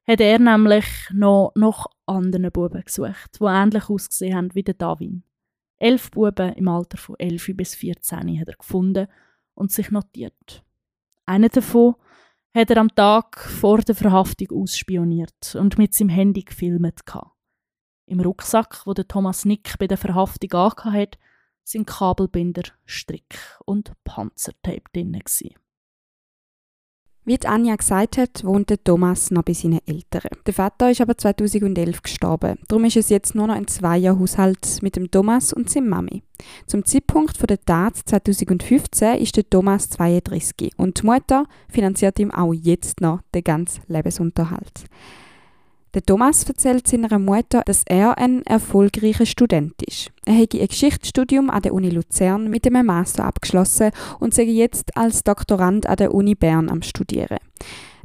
hat 0.07 0.21
er 0.21 0.37
nämlich 0.37 0.85
noch 1.11 1.51
nach 1.55 1.87
anderen 2.05 2.51
Buben 2.51 2.83
gesucht, 2.83 3.39
die 3.39 3.45
ähnlich 3.45 3.89
ausgesehen 3.89 4.35
haben 4.35 4.53
wie 4.53 4.61
der 4.61 4.75
Davin. 4.75 5.23
Elf 5.79 6.11
Buben 6.11 6.53
im 6.53 6.67
Alter 6.67 6.99
von 6.99 7.15
11 7.17 7.49
bis 7.55 7.73
14 7.73 8.39
hat 8.39 8.47
er 8.47 8.57
gefunden 8.57 9.07
und 9.55 9.71
sich 9.71 9.89
notiert. 9.89 10.63
Einer 11.25 11.49
davon 11.49 11.95
hat 12.53 12.69
er 12.69 12.77
am 12.77 12.93
Tag 12.93 13.39
vor 13.39 13.79
der 13.79 13.95
Verhaftung 13.95 14.61
ausspioniert 14.61 15.55
und 15.55 15.77
mit 15.77 15.93
seinem 15.93 16.09
Handy 16.09 16.41
gefilmt. 16.41 17.03
Im 18.05 18.19
Rucksack, 18.19 18.85
wo 18.85 18.93
der 18.93 19.07
Thomas 19.07 19.45
Nick 19.45 19.77
bei 19.77 19.87
der 19.87 19.97
Verhaftung 19.97 20.51
hat, 20.53 21.17
sind 21.63 21.85
Kabelbinder, 21.85 22.63
Strick 22.85 23.59
und 23.65 23.93
Panzertape 24.03 24.83
drin. 24.91 25.19
Wie 27.29 27.37
Anja 27.45 27.75
gesagt 27.75 28.17
hat, 28.17 28.43
wohnt 28.43 28.73
Thomas 28.83 29.29
noch 29.29 29.43
bei 29.43 29.53
seinen 29.53 29.81
Eltern. 29.85 30.31
Der 30.47 30.51
Vater 30.51 30.89
ist 30.89 30.99
aber 30.99 31.15
2011 31.15 32.01
gestorben. 32.01 32.57
Darum 32.67 32.85
ist 32.85 32.97
es 32.97 33.09
jetzt 33.09 33.35
nur 33.35 33.45
noch 33.45 33.53
ein 33.53 33.67
Zweierhaushalt 33.67 34.79
mit 34.81 34.95
dem 34.95 35.11
Thomas 35.11 35.53
und 35.53 35.69
seiner 35.69 35.89
Mami. 35.89 36.23
Zum 36.65 36.85
Zeitpunkt 36.85 37.39
der 37.47 37.61
Tat 37.63 37.97
2015 37.97 39.19
ist 39.19 39.37
der 39.37 39.47
Thomas 39.47 39.91
32 39.91 40.71
und 40.77 41.03
die 41.03 41.05
Mutter 41.05 41.45
finanziert 41.71 42.17
ihm 42.17 42.31
auch 42.31 42.51
jetzt 42.51 42.99
noch 42.99 43.19
den 43.35 43.43
ganzen 43.43 43.83
Lebensunterhalt. 43.87 44.85
Der 45.95 46.03
Thomas 46.03 46.43
erzählt 46.43 46.87
seiner 46.87 47.17
Mutter, 47.17 47.63
dass 47.65 47.83
er 47.87 48.15
ein 48.19 48.45
erfolgreicher 48.45 49.25
Student 49.25 49.73
ist. 49.81 50.11
Er 50.23 50.35
habe 50.35 50.61
ein 50.61 50.67
Geschichtsstudium 50.67 51.49
an 51.49 51.63
der 51.63 51.73
Uni 51.73 51.89
Luzern 51.89 52.47
mit 52.47 52.67
einem 52.67 52.85
Master 52.85 53.25
abgeschlossen 53.25 53.89
und 54.19 54.35
sei 54.35 54.43
jetzt 54.43 54.95
als 54.95 55.23
Doktorand 55.23 55.87
an 55.87 55.95
der 55.95 56.13
Uni 56.13 56.35
Bern 56.35 56.69
am 56.69 56.83
Studieren. 56.83 57.39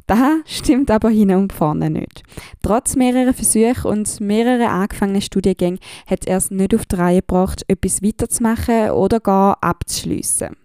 Das 0.07 0.19
stimmt 0.45 0.89
aber 0.89 1.09
hin 1.09 1.31
und 1.35 1.53
vorne 1.53 1.91
nicht. 1.91 2.23
Trotz 2.63 2.95
mehrerer 2.95 3.33
Versuche 3.33 3.87
und 3.87 4.19
mehrerer 4.19 4.71
angefangenen 4.71 5.21
Studiengänge 5.21 5.77
hat 6.07 6.25
er 6.25 6.37
es 6.37 6.49
nicht 6.49 6.73
auf 6.73 6.87
die 6.87 6.95
Reihe 6.95 7.21
gebracht, 7.21 7.63
etwas 7.67 8.01
weiterzumachen 8.01 8.91
oder 8.91 9.19
gar 9.19 9.57
abzuschliessen. 9.61 10.55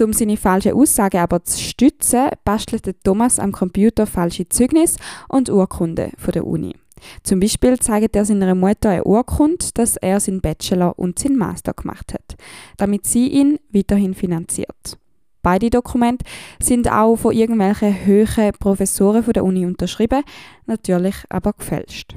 Um 0.00 0.12
seine 0.12 0.36
falschen 0.36 0.72
Aussagen 0.72 1.18
aber 1.18 1.44
zu 1.44 1.60
stützen, 1.60 2.30
bastelt 2.44 3.04
Thomas 3.04 3.38
am 3.38 3.52
Computer 3.52 4.06
falsche 4.06 4.48
Zeugnisse 4.48 4.98
und 5.28 5.48
Urkunden 5.48 6.12
von 6.16 6.32
der 6.32 6.46
Uni. 6.46 6.74
Zum 7.22 7.40
Beispiel 7.40 7.78
zeigt 7.78 8.16
er 8.16 8.24
seiner 8.24 8.54
Mutter 8.54 8.90
eine 8.90 9.04
Urkunde, 9.04 9.66
dass 9.74 9.96
er 9.96 10.20
seinen 10.20 10.40
Bachelor 10.40 10.98
und 10.98 11.18
seinen 11.18 11.36
Master 11.36 11.72
gemacht 11.72 12.14
hat, 12.14 12.36
damit 12.76 13.06
sie 13.06 13.28
ihn 13.28 13.58
weiterhin 13.70 14.14
finanziert. 14.14 14.98
Beide 15.42 15.70
Dokumente 15.70 16.24
sind 16.60 16.90
auch 16.90 17.16
von 17.16 17.34
irgendwelchen 17.34 18.06
höheren 18.06 18.52
Professoren 18.52 19.24
von 19.24 19.32
der 19.32 19.44
Uni 19.44 19.66
unterschrieben, 19.66 20.22
natürlich 20.66 21.16
aber 21.28 21.52
gefälscht. 21.52 22.16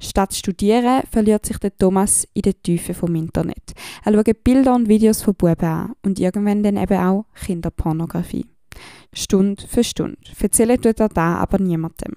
Statt 0.00 0.34
studieren 0.34 1.02
verliert 1.10 1.44
sich 1.44 1.58
der 1.58 1.76
Thomas 1.76 2.26
in 2.32 2.42
den 2.42 2.62
Tiefen 2.62 2.94
vom 2.94 3.14
Internet. 3.14 3.74
Er 4.04 4.14
schaut 4.14 4.44
Bilder 4.44 4.74
und 4.74 4.88
Videos 4.88 5.22
von 5.22 5.34
Buben 5.34 5.64
an 5.64 5.92
und 6.02 6.18
irgendwann 6.18 6.62
dann 6.62 6.78
eben 6.78 6.98
auch 6.98 7.26
Kinderpornografie. 7.34 8.46
Stunde 9.12 9.62
für 9.66 9.84
Stunde. 9.84 10.16
Erzählen 10.40 10.80
tut 10.80 11.00
er 11.00 11.08
da 11.10 11.36
aber 11.36 11.58
niemandem. 11.58 12.16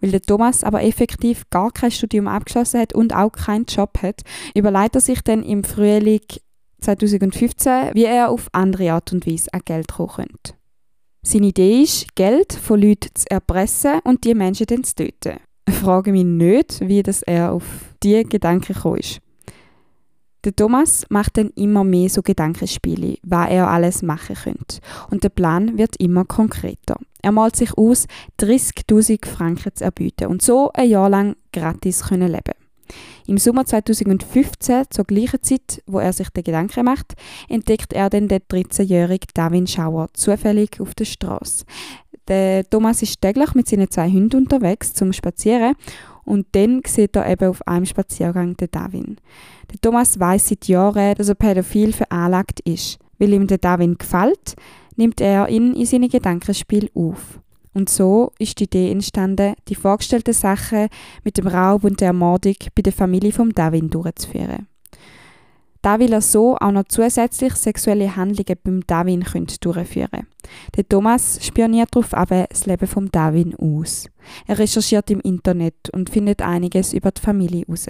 Weil 0.00 0.12
der 0.12 0.22
Thomas 0.22 0.64
aber 0.64 0.82
effektiv 0.82 1.48
gar 1.50 1.70
kein 1.70 1.90
Studium 1.90 2.26
abgeschlossen 2.26 2.80
hat 2.80 2.94
und 2.94 3.14
auch 3.14 3.30
keinen 3.30 3.66
Job 3.66 3.98
hat, 4.02 4.22
überlegt 4.54 4.94
er 4.94 5.00
sich 5.02 5.20
dann 5.20 5.42
im 5.42 5.64
Frühling 5.64 6.22
2015, 6.80 7.90
wie 7.92 8.04
er 8.04 8.30
auf 8.30 8.48
andere 8.52 8.92
Art 8.92 9.12
und 9.12 9.26
Weise 9.26 9.52
an 9.52 9.60
Geld 9.64 9.88
kommen 9.88 10.08
könnte. 10.08 10.54
Seine 11.22 11.48
Idee 11.48 11.82
ist, 11.82 12.14
Geld 12.14 12.52
von 12.54 12.80
Leuten 12.80 13.10
zu 13.14 13.30
erpressen 13.30 14.00
und 14.04 14.24
die 14.24 14.34
Menschen 14.34 14.66
dann 14.66 14.84
zu 14.84 14.94
töten. 14.94 15.38
Frage 15.72 16.12
mich 16.12 16.24
nicht, 16.24 16.80
wie 16.80 17.02
das 17.02 17.22
er 17.22 17.52
auf 17.52 17.64
diese 18.02 18.24
Gedanken 18.24 18.74
gekommen 18.74 18.98
ist. 18.98 19.20
Der 20.44 20.54
Thomas 20.54 21.04
macht 21.08 21.36
dann 21.36 21.50
immer 21.56 21.82
mehr 21.82 22.08
so 22.08 22.22
Gedankenspiele, 22.22 23.16
was 23.22 23.50
er 23.50 23.68
alles 23.68 24.02
machen 24.02 24.36
könnte. 24.36 24.78
Und 25.10 25.24
der 25.24 25.30
Plan 25.30 25.76
wird 25.76 25.96
immer 25.96 26.24
konkreter. 26.24 26.96
Er 27.22 27.32
malt 27.32 27.56
sich 27.56 27.76
aus, 27.76 28.06
30.000 28.40 29.26
Franken 29.26 29.74
zu 29.74 29.84
erbieten 29.84 30.28
und 30.28 30.40
so 30.40 30.70
ein 30.72 30.88
Jahr 30.88 31.10
lang 31.10 31.34
gratis 31.52 32.04
können 32.04 32.30
leben. 32.30 32.54
Im 33.26 33.36
Sommer 33.36 33.66
2015, 33.66 34.84
zur 34.88 35.04
gleichen 35.04 35.42
Zeit, 35.42 35.82
wo 35.86 35.98
er 35.98 36.12
sich 36.12 36.30
den 36.30 36.44
Gedanken 36.44 36.84
macht, 36.84 37.14
entdeckt 37.48 37.92
er 37.92 38.08
dann 38.08 38.28
den 38.28 38.40
13-jährigen 38.40 39.28
Davin 39.34 39.66
Schauer 39.66 40.08
zufällig 40.14 40.80
auf 40.80 40.94
der 40.94 41.04
Straße. 41.04 41.66
Der 42.28 42.68
Thomas 42.68 43.02
ist 43.02 43.20
täglich 43.20 43.54
mit 43.54 43.68
seinen 43.68 43.90
zwei 43.90 44.10
Hunden 44.10 44.42
unterwegs 44.42 44.92
zum 44.92 45.12
Spazieren 45.12 45.74
und 46.24 46.46
dann 46.52 46.82
sieht 46.86 47.16
er 47.16 47.28
eben 47.30 47.48
auf 47.48 47.66
einem 47.66 47.86
Spaziergang 47.86 48.54
den 48.56 48.70
Davin. 48.70 49.16
Der 49.72 49.80
Thomas 49.80 50.20
weiß 50.20 50.48
seit 50.48 50.68
Jahren, 50.68 51.14
dass 51.14 51.30
er 51.30 51.34
pädophil 51.34 51.92
veranlagt 51.92 52.60
ist. 52.60 52.98
Weil 53.18 53.32
ihm 53.32 53.46
der 53.46 53.58
Davin 53.58 53.96
gefällt, 53.96 54.54
nimmt 54.96 55.20
er 55.20 55.48
ihn 55.48 55.74
in 55.74 55.86
seine 55.86 56.08
Gedankenspiel 56.08 56.90
auf. 56.94 57.40
Und 57.74 57.88
so 57.88 58.32
ist 58.38 58.60
die 58.60 58.64
Idee 58.64 58.90
entstanden, 58.90 59.54
die 59.68 59.74
vorgestellten 59.74 60.34
Sachen 60.34 60.88
mit 61.24 61.38
dem 61.38 61.46
Raub 61.46 61.84
und 61.84 62.00
der 62.00 62.08
Ermordung 62.08 62.56
bei 62.74 62.82
der 62.82 62.92
Familie 62.92 63.32
vom 63.32 63.52
Davin 63.52 63.90
durchzuführen. 63.90 64.66
Da 65.82 65.98
will 66.00 66.12
er 66.12 66.20
so 66.20 66.56
auch 66.56 66.72
noch 66.72 66.84
zusätzlich 66.88 67.54
sexuelle 67.54 68.16
Handlungen 68.16 68.58
beim 68.64 68.86
Davin 68.86 69.24
durchführen 69.60 70.26
Der 70.76 70.88
Thomas 70.88 71.38
spioniert 71.44 71.94
darauf 71.94 72.14
aber 72.14 72.46
das 72.48 72.66
Leben 72.66 72.86
vom 72.86 73.10
Davin 73.12 73.54
aus. 73.54 74.08
Er 74.46 74.58
recherchiert 74.58 75.10
im 75.10 75.20
Internet 75.20 75.90
und 75.92 76.10
findet 76.10 76.42
einiges 76.42 76.92
über 76.92 77.10
die 77.10 77.20
Familie 77.20 77.64
heraus. 77.66 77.86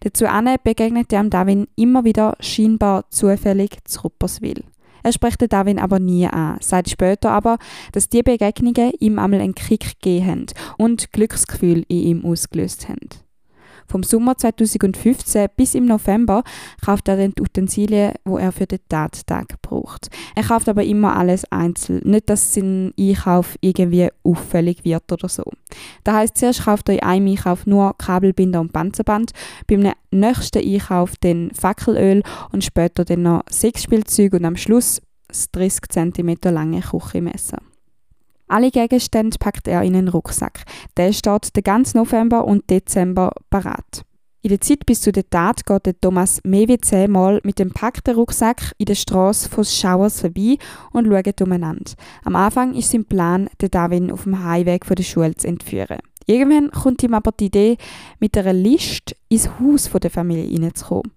Dazu 0.00 0.26
begegnet 0.62 1.12
er 1.12 1.24
Davin 1.24 1.66
immer 1.76 2.04
wieder 2.04 2.36
scheinbar 2.40 3.08
zufällig 3.10 3.78
zu 3.84 4.02
Rupperswil. 4.02 4.64
Er 5.02 5.12
spricht 5.12 5.40
den 5.40 5.48
Darwin 5.48 5.78
aber 5.78 5.98
nie 5.98 6.26
an, 6.26 6.58
sagt 6.60 6.90
später 6.90 7.30
aber, 7.30 7.58
dass 7.92 8.08
die 8.08 8.22
Begegnungen 8.22 8.92
ihm 9.00 9.18
einmal 9.18 9.40
einen 9.40 9.54
Kick 9.54 10.00
gegeben 10.00 10.26
haben 10.26 10.46
und 10.78 11.12
Glücksgefühl 11.12 11.84
in 11.88 11.98
ihm 11.98 12.24
ausgelöst 12.24 12.88
haben. 12.88 13.08
Vom 13.86 14.02
Sommer 14.02 14.36
2015 14.36 15.48
bis 15.56 15.74
im 15.74 15.86
November 15.86 16.42
kauft 16.84 17.08
er 17.08 17.16
dann 17.16 17.32
die 17.36 17.42
Utensilien, 17.42 18.12
wo 18.24 18.38
er 18.38 18.52
für 18.52 18.66
den 18.66 18.80
Tattag 18.88 19.60
braucht. 19.62 20.08
Er 20.34 20.44
kauft 20.44 20.68
aber 20.68 20.84
immer 20.84 21.16
alles 21.16 21.44
einzeln, 21.50 22.00
nicht, 22.04 22.28
dass 22.28 22.54
sein 22.54 22.92
Einkauf 22.98 23.56
irgendwie 23.60 24.08
auffällig 24.24 24.84
wird 24.84 25.10
oder 25.12 25.28
so. 25.28 25.44
Das 26.04 26.14
heißt, 26.14 26.38
zuerst 26.38 26.64
kauft 26.64 26.88
er 26.88 26.96
in 26.96 27.02
einem 27.02 27.28
Einkauf 27.28 27.66
nur 27.66 27.96
Kabelbinder 27.98 28.60
und 28.60 28.72
Panzerband, 28.72 29.32
beim 29.66 29.92
nächsten 30.10 30.58
Einkauf 30.58 31.14
dann 31.20 31.50
Fackelöl 31.52 32.22
und 32.52 32.64
später 32.64 33.04
dann 33.04 33.22
noch 33.22 33.42
Sexspielzeug 33.50 34.34
und 34.34 34.44
am 34.44 34.56
Schluss 34.56 35.00
das 35.28 35.50
30 35.50 35.80
cm 35.88 36.36
lange 36.44 36.80
Küchenmesser. 36.80 37.58
Alle 38.52 38.70
Gegenstände 38.70 39.38
packt 39.38 39.66
er 39.66 39.80
in 39.80 39.96
einen 39.96 40.08
Rucksack. 40.08 40.64
Der 40.98 41.14
steht 41.14 41.56
den 41.56 41.62
ganzen 41.62 41.96
November 41.96 42.44
und 42.44 42.68
Dezember 42.68 43.32
parat. 43.48 44.04
In 44.42 44.50
der 44.50 44.60
Zeit 44.60 44.84
bis 44.84 45.00
zu 45.00 45.10
der 45.10 45.30
Tat 45.30 45.64
geht 45.64 46.02
Thomas 46.02 46.38
mehr 46.44 46.68
wie 46.68 46.76
zehnmal 46.76 47.40
mit 47.44 47.58
dem 47.58 47.70
packten 47.70 48.14
Rucksack 48.14 48.74
in 48.76 48.84
der 48.84 48.94
Straße 48.94 49.48
von 49.48 49.64
Schauers 49.64 50.20
vorbei 50.20 50.58
und 50.92 51.06
schaut 51.06 51.40
umeinander. 51.40 51.92
Am 52.24 52.36
Anfang 52.36 52.74
ist 52.74 52.90
sein 52.90 53.06
Plan, 53.06 53.48
den 53.62 53.70
Darwin 53.70 54.12
auf 54.12 54.24
dem 54.24 54.44
Heimweg 54.44 54.84
von 54.84 54.96
der 54.96 55.04
Schule 55.04 55.34
zu 55.34 55.48
entführen. 55.48 56.00
Irgendwann 56.26 56.70
kommt 56.72 57.02
ihm 57.02 57.14
aber 57.14 57.32
die 57.32 57.46
Idee, 57.46 57.78
mit 58.20 58.36
einer 58.36 58.52
List 58.52 59.16
ins 59.30 59.48
Haus 59.48 59.88
der 59.90 60.10
Familie 60.10 60.44
hineinzukommen. 60.44 61.10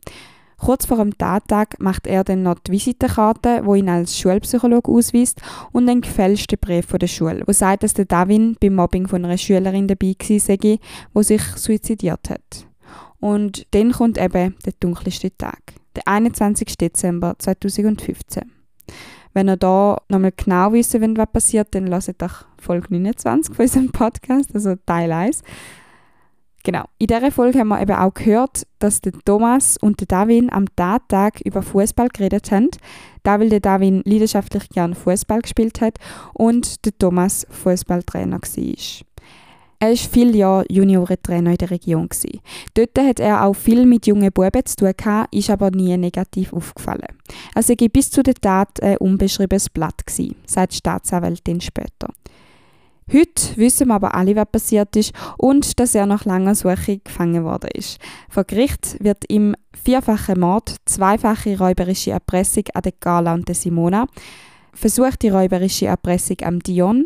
Kurz 0.58 0.86
vor 0.86 0.98
dem 0.98 1.18
Tattag 1.18 1.80
macht 1.80 2.08
er 2.08 2.24
dann 2.24 2.44
noch 2.44 2.60
die 2.60 2.72
Visitenkarte, 2.72 3.62
wo 3.64 3.76
ihn 3.76 3.90
als 3.90 4.18
Schulpsychologe 4.18 4.92
ausweist, 4.92 5.42
und 5.72 5.90
einen 5.90 6.02
gefälschten 6.02 6.60
Brief 6.60 6.86
von 6.86 7.00
der 7.00 7.08
Schule, 7.08 7.44
wo 7.46 7.52
sagt, 7.52 7.84
dass 7.84 7.94
der 7.94 8.06
Davin 8.06 8.56
beim 8.60 8.76
Mobbing 8.76 9.08
von 9.08 9.26
einer 9.26 9.38
Schülerin 9.38 9.88
dabei 9.88 10.16
war, 10.18 10.40
sei, 10.40 10.80
wo 11.14 11.22
sich 11.22 11.42
suizidiert 11.42 12.30
hat. 12.30 12.68
Und 13.20 13.66
dann 13.72 13.92
kommt 13.92 14.18
eben 14.18 14.56
der 14.66 14.74
dunkelste 14.80 15.36
Tag, 15.38 15.62
der 15.96 16.08
21. 16.08 16.78
Dezember 16.78 17.36
2015. 17.38 18.52
Wenn 19.34 19.50
ihr 19.50 19.58
da 19.58 19.98
nochmal 20.08 20.32
genau 20.36 20.72
wissen 20.72 21.02
wollt, 21.02 21.18
was 21.18 21.32
passiert, 21.32 21.76
dann 21.76 21.88
lasst 21.88 22.14
doch 22.20 22.46
Folge 22.58 22.88
29 22.90 23.54
von 23.54 23.64
unserem 23.64 23.92
Podcast, 23.92 24.56
also 24.56 24.76
Teil 24.86 25.12
1. 25.12 25.44
Genau. 26.66 26.86
In 26.98 27.06
dieser 27.06 27.32
Folge 27.32 27.60
haben 27.60 27.68
wir 27.68 27.80
eben 27.80 27.96
auch 27.96 28.14
gehört, 28.16 28.66
dass 28.80 29.00
der 29.00 29.14
Thomas 29.24 29.78
und 29.78 30.00
der 30.00 30.08
Davin 30.08 30.52
am 30.52 30.66
Tattag 30.76 31.40
über 31.42 31.62
Fußball 31.62 32.10
geredet 32.10 32.52
haben. 32.52 32.72
Da 33.22 33.40
weil 33.40 33.50
der 33.50 33.60
Davin 33.60 34.02
leidenschaftlich 34.04 34.70
gern 34.70 34.96
Fußball 34.96 35.42
gespielt 35.42 35.80
hat 35.80 36.00
und 36.34 36.84
der 36.86 36.98
Thomas 36.98 37.46
Fußballtrainer 37.52 38.42
war. 38.42 39.06
Er 39.80 39.90
war 39.90 39.96
viele 39.96 40.36
Jahre 40.36 40.66
Juniorentrainer 40.70 41.52
in 41.52 41.58
der 41.58 41.70
Region. 41.70 42.10
Dort 42.74 42.98
hat 42.98 43.20
er 43.20 43.46
auch 43.46 43.54
viel 43.54 43.86
mit 43.86 44.08
jungen 44.08 44.32
Buben 44.32 44.66
zu 44.66 44.76
tun 44.76 45.26
ist 45.32 45.50
aber 45.52 45.70
nie 45.70 45.96
negativ 45.98 46.52
aufgefallen. 46.52 47.16
Er 47.54 47.62
sei 47.62 47.76
bis 47.76 48.10
zu 48.10 48.24
der 48.24 48.34
Tat 48.34 48.82
ein 48.82 48.98
unbeschriebenes 48.98 49.70
Blatt 49.70 50.02
sagt 50.48 50.74
die 50.74 50.78
Staatsanwältin 50.78 51.62
später. 51.62 52.10
Heute 53.12 53.56
wissen 53.58 53.90
wir 53.90 53.96
aber 53.96 54.16
alle, 54.16 54.36
was 54.36 54.50
passiert 54.52 54.96
ist 54.96 55.14
und 55.38 55.80
dass 55.80 55.94
er 55.94 56.08
nach 56.08 56.26
langer 56.26 56.56
Suche 56.56 56.98
gefangen 56.98 57.44
worden 57.44 57.70
ist. 57.74 58.00
Vor 58.30 58.46
Gericht 58.46 58.98
wird 59.00 59.26
ihm 59.30 59.56
vierfache 59.74 60.36
Mord, 60.36 60.76
zweifache 60.86 61.58
räuberische 61.58 62.12
Erpressung 62.12 62.64
an 62.74 62.82
der 62.82 62.94
Gala 63.00 63.36
und 63.36 63.48
der 63.48 63.54
Simona, 63.54 64.08
versuchte 64.74 65.32
räuberische 65.32 65.86
Erpressung 65.86 66.38
am 66.44 66.60
Dion, 66.60 67.06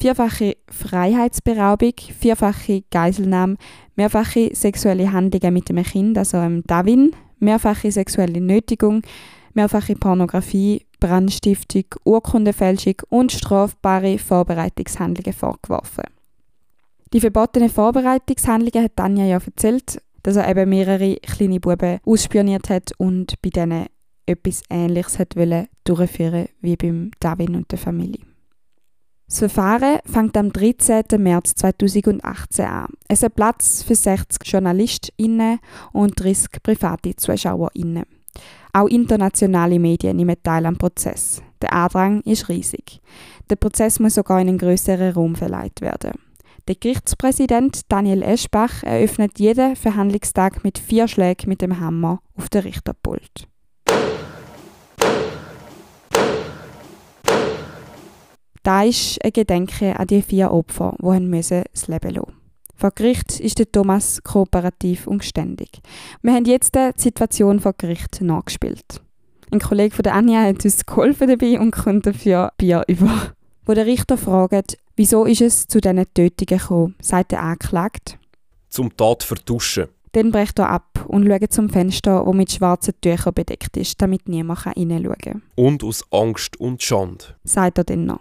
vierfache 0.00 0.56
Freiheitsberaubung, 0.70 1.94
vierfache 2.18 2.82
Geiselnahme, 2.90 3.56
mehrfache 3.94 4.50
sexuelle 4.54 5.12
Handlungen 5.12 5.54
mit 5.54 5.68
dem 5.68 5.82
Kind, 5.84 6.18
also 6.18 6.38
einem 6.38 6.64
Davin, 6.64 7.12
mehrfache 7.38 7.92
sexuelle 7.92 8.40
Nötigung, 8.40 9.02
mehrfache 9.54 9.94
Pornografie, 9.94 10.82
Brandstiftung, 11.00 11.84
Urkundenfälschung 12.04 12.94
und 13.08 13.32
strafbare 13.32 14.18
Vorbereitungshandlungen 14.18 15.32
vorgeworfen. 15.32 16.04
Die 17.12 17.20
verbotenen 17.20 17.70
Vorbereitungshandlungen 17.70 18.84
hat 18.84 18.96
Tanja 18.96 19.24
ja 19.24 19.38
erzählt, 19.44 20.02
dass 20.22 20.36
er 20.36 20.48
eben 20.48 20.68
mehrere 20.68 21.16
kleine 21.16 21.60
Buben 21.60 22.00
ausspioniert 22.04 22.68
hat 22.68 22.92
und 22.98 23.40
bei 23.40 23.50
denen 23.50 23.86
etwas 24.26 24.62
Ähnliches 24.68 25.18
hat 25.18 25.34
durchführen 25.84 26.48
wie 26.60 26.76
beim 26.76 27.10
Davin 27.18 27.54
und 27.54 27.70
der 27.70 27.78
Familie. 27.78 28.20
Das 29.26 29.40
Verfahren 29.40 29.98
fängt 30.06 30.36
am 30.36 30.52
13. 30.52 31.04
März 31.18 31.54
2018 31.54 32.64
an. 32.64 32.86
Es 33.08 33.22
hat 33.22 33.34
Platz 33.36 33.82
für 33.82 33.94
60 33.94 34.46
JournalistInnen 34.46 35.58
und 35.92 36.18
30 36.18 36.62
private 36.62 37.14
ZuschauerInnen. 37.14 38.04
Auch 38.72 38.86
internationale 38.86 39.78
Medien 39.78 40.16
nehmen 40.16 40.36
teil 40.42 40.66
am 40.66 40.76
Prozess. 40.76 41.42
Der 41.62 41.72
Andrang 41.72 42.20
ist 42.22 42.48
riesig. 42.48 43.00
Der 43.50 43.56
Prozess 43.56 43.98
muss 43.98 44.14
sogar 44.14 44.40
in 44.40 44.48
einen 44.48 44.58
größeren 44.58 45.12
Raum 45.12 45.34
verleiht 45.34 45.80
werden. 45.80 46.12
Der 46.68 46.74
Gerichtspräsident 46.74 47.80
Daniel 47.88 48.22
Eschbach 48.22 48.82
eröffnet 48.82 49.38
jeden 49.38 49.74
Verhandlungstag 49.74 50.64
mit 50.64 50.78
vier 50.78 51.08
Schlägen 51.08 51.48
mit 51.48 51.62
dem 51.62 51.80
Hammer 51.80 52.20
auf 52.36 52.50
der 52.50 52.64
Richterpult. 52.64 53.48
Da 58.62 58.82
ist 58.82 59.24
ein 59.24 59.32
Gedenken 59.32 59.94
an 59.94 60.06
die 60.06 60.20
vier 60.20 60.50
Opfer, 60.50 60.94
die 61.00 61.40
das 61.40 61.88
Leben 61.88 62.14
lassen 62.14 62.47
vor 62.78 62.92
Gericht 62.92 63.40
ist 63.40 63.58
der 63.58 63.70
Thomas 63.70 64.22
kooperativ 64.22 65.08
und 65.08 65.18
geständig. 65.18 65.80
Wir 66.22 66.32
haben 66.32 66.44
jetzt 66.44 66.76
die 66.76 66.90
Situation 66.94 67.58
vor 67.58 67.72
Gericht 67.72 68.20
nachgespielt. 68.20 69.02
Ein 69.50 69.58
Kollege 69.58 69.96
von 69.96 70.04
der 70.04 70.14
Anja 70.14 70.42
hat 70.42 70.64
uns 70.64 70.86
geholfen 70.86 71.26
dabei 71.26 71.58
und 71.58 71.72
kommt 71.72 72.06
dafür 72.06 72.52
Bier 72.56 72.84
über. 72.86 73.32
Wo 73.66 73.74
der 73.74 73.86
Richter 73.86 74.16
fragt, 74.16 74.78
wieso 74.94 75.24
ist 75.24 75.40
es 75.40 75.66
zu 75.66 75.80
diesen 75.80 76.04
Tötungen 76.14 76.60
gekommen, 76.60 76.94
sagt 77.00 77.32
der 77.32 77.42
Anklagte. 77.42 78.14
Zum 78.68 78.96
Tat 78.96 79.24
vertuschen. 79.24 79.88
Dann 80.12 80.30
bricht 80.30 80.60
er 80.60 80.70
ab 80.70 81.04
und 81.08 81.26
schaut 81.26 81.52
zum 81.52 81.70
Fenster, 81.70 82.22
das 82.24 82.34
mit 82.34 82.52
schwarzen 82.52 82.94
Tüchern 83.00 83.34
bedeckt 83.34 83.76
ist, 83.76 84.00
damit 84.00 84.28
niemand 84.28 84.72
hineinschauen 84.72 85.18
kann. 85.18 85.42
Und 85.56 85.82
aus 85.82 86.04
Angst 86.12 86.60
und 86.60 86.80
Schande. 86.80 87.24
Sagt 87.42 87.78
er 87.78 87.84
dann 87.84 88.06
noch. 88.06 88.20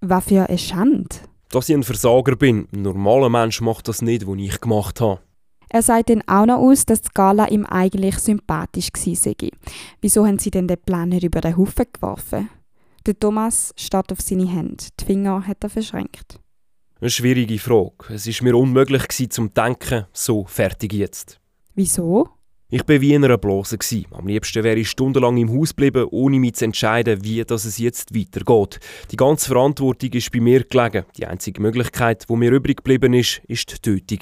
Was 0.00 0.24
für 0.24 0.48
eine 0.48 0.58
Schande? 0.58 1.16
Dass 1.56 1.70
ich 1.70 1.74
ein 1.74 1.84
Versager 1.84 2.36
bin. 2.36 2.68
Ein 2.70 2.82
normaler 2.82 3.30
Mensch 3.30 3.62
macht 3.62 3.88
das 3.88 4.02
nicht, 4.02 4.26
was 4.26 4.36
ich 4.36 4.60
gemacht 4.60 5.00
habe. 5.00 5.22
Er 5.70 5.80
sagt 5.80 6.10
dann 6.10 6.20
auch 6.26 6.44
noch 6.44 6.58
aus, 6.58 6.84
dass 6.84 7.00
die 7.00 7.08
Gala 7.14 7.48
ihm 7.48 7.64
eigentlich 7.64 8.18
sympathisch 8.18 8.92
gewesen 8.92 9.34
sei. 9.40 9.48
Wieso 10.02 10.26
haben 10.26 10.38
sie 10.38 10.50
denn 10.50 10.68
den 10.68 10.76
Plan 10.76 11.08
nicht 11.08 11.24
über 11.24 11.40
den 11.40 11.56
Haufen 11.56 11.86
geworfen? 11.90 12.50
Der 13.06 13.18
Thomas 13.18 13.72
steht 13.74 14.12
auf 14.12 14.20
seine 14.20 14.46
Hände. 14.46 14.84
Die 15.00 15.04
Finger 15.06 15.46
hat 15.46 15.64
er 15.64 15.70
verschränkt. 15.70 16.40
Eine 17.00 17.08
schwierige 17.08 17.58
Frage. 17.58 18.12
Es 18.12 18.26
ist 18.26 18.42
mir 18.42 18.54
unmöglich 18.54 19.08
gewesen, 19.08 19.30
zum 19.30 19.54
Denken, 19.54 20.04
so 20.12 20.44
fertig 20.44 20.92
jetzt. 20.92 21.40
Wieso? 21.74 22.28
Ich 22.68 22.88
war 22.88 23.00
wie 23.00 23.14
in 23.14 23.24
einer 23.24 23.38
Blase. 23.38 23.78
Am 24.10 24.26
liebsten 24.26 24.64
wäre 24.64 24.80
ich 24.80 24.90
stundenlang 24.90 25.36
im 25.36 25.56
Haus 25.56 25.70
geblieben, 25.70 26.08
ohne 26.10 26.40
mich 26.40 26.54
zu 26.54 26.64
entscheiden, 26.64 27.22
wie 27.22 27.44
das 27.44 27.64
es 27.64 27.78
jetzt 27.78 28.12
weitergeht. 28.12 28.80
Die 29.12 29.16
ganze 29.16 29.46
Verantwortung 29.46 30.10
ist 30.10 30.32
bei 30.32 30.40
mir 30.40 30.64
gelegen. 30.64 31.04
Die 31.16 31.26
einzige 31.26 31.62
Möglichkeit, 31.62 32.28
die 32.28 32.34
mir 32.34 32.50
übrig 32.50 32.78
geblieben 32.78 33.14
ist, 33.14 33.40
ist 33.46 33.70
die 33.70 34.00
Tötung. 34.00 34.18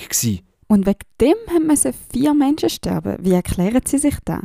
Und 0.66 0.84
wegen 0.84 0.98
dem 1.22 1.66
müssen 1.66 1.94
vier 2.12 2.34
Menschen 2.34 2.68
sterben. 2.68 3.16
Wie 3.20 3.32
erklären 3.32 3.80
Sie 3.86 3.96
sich 3.96 4.16
das? 4.26 4.42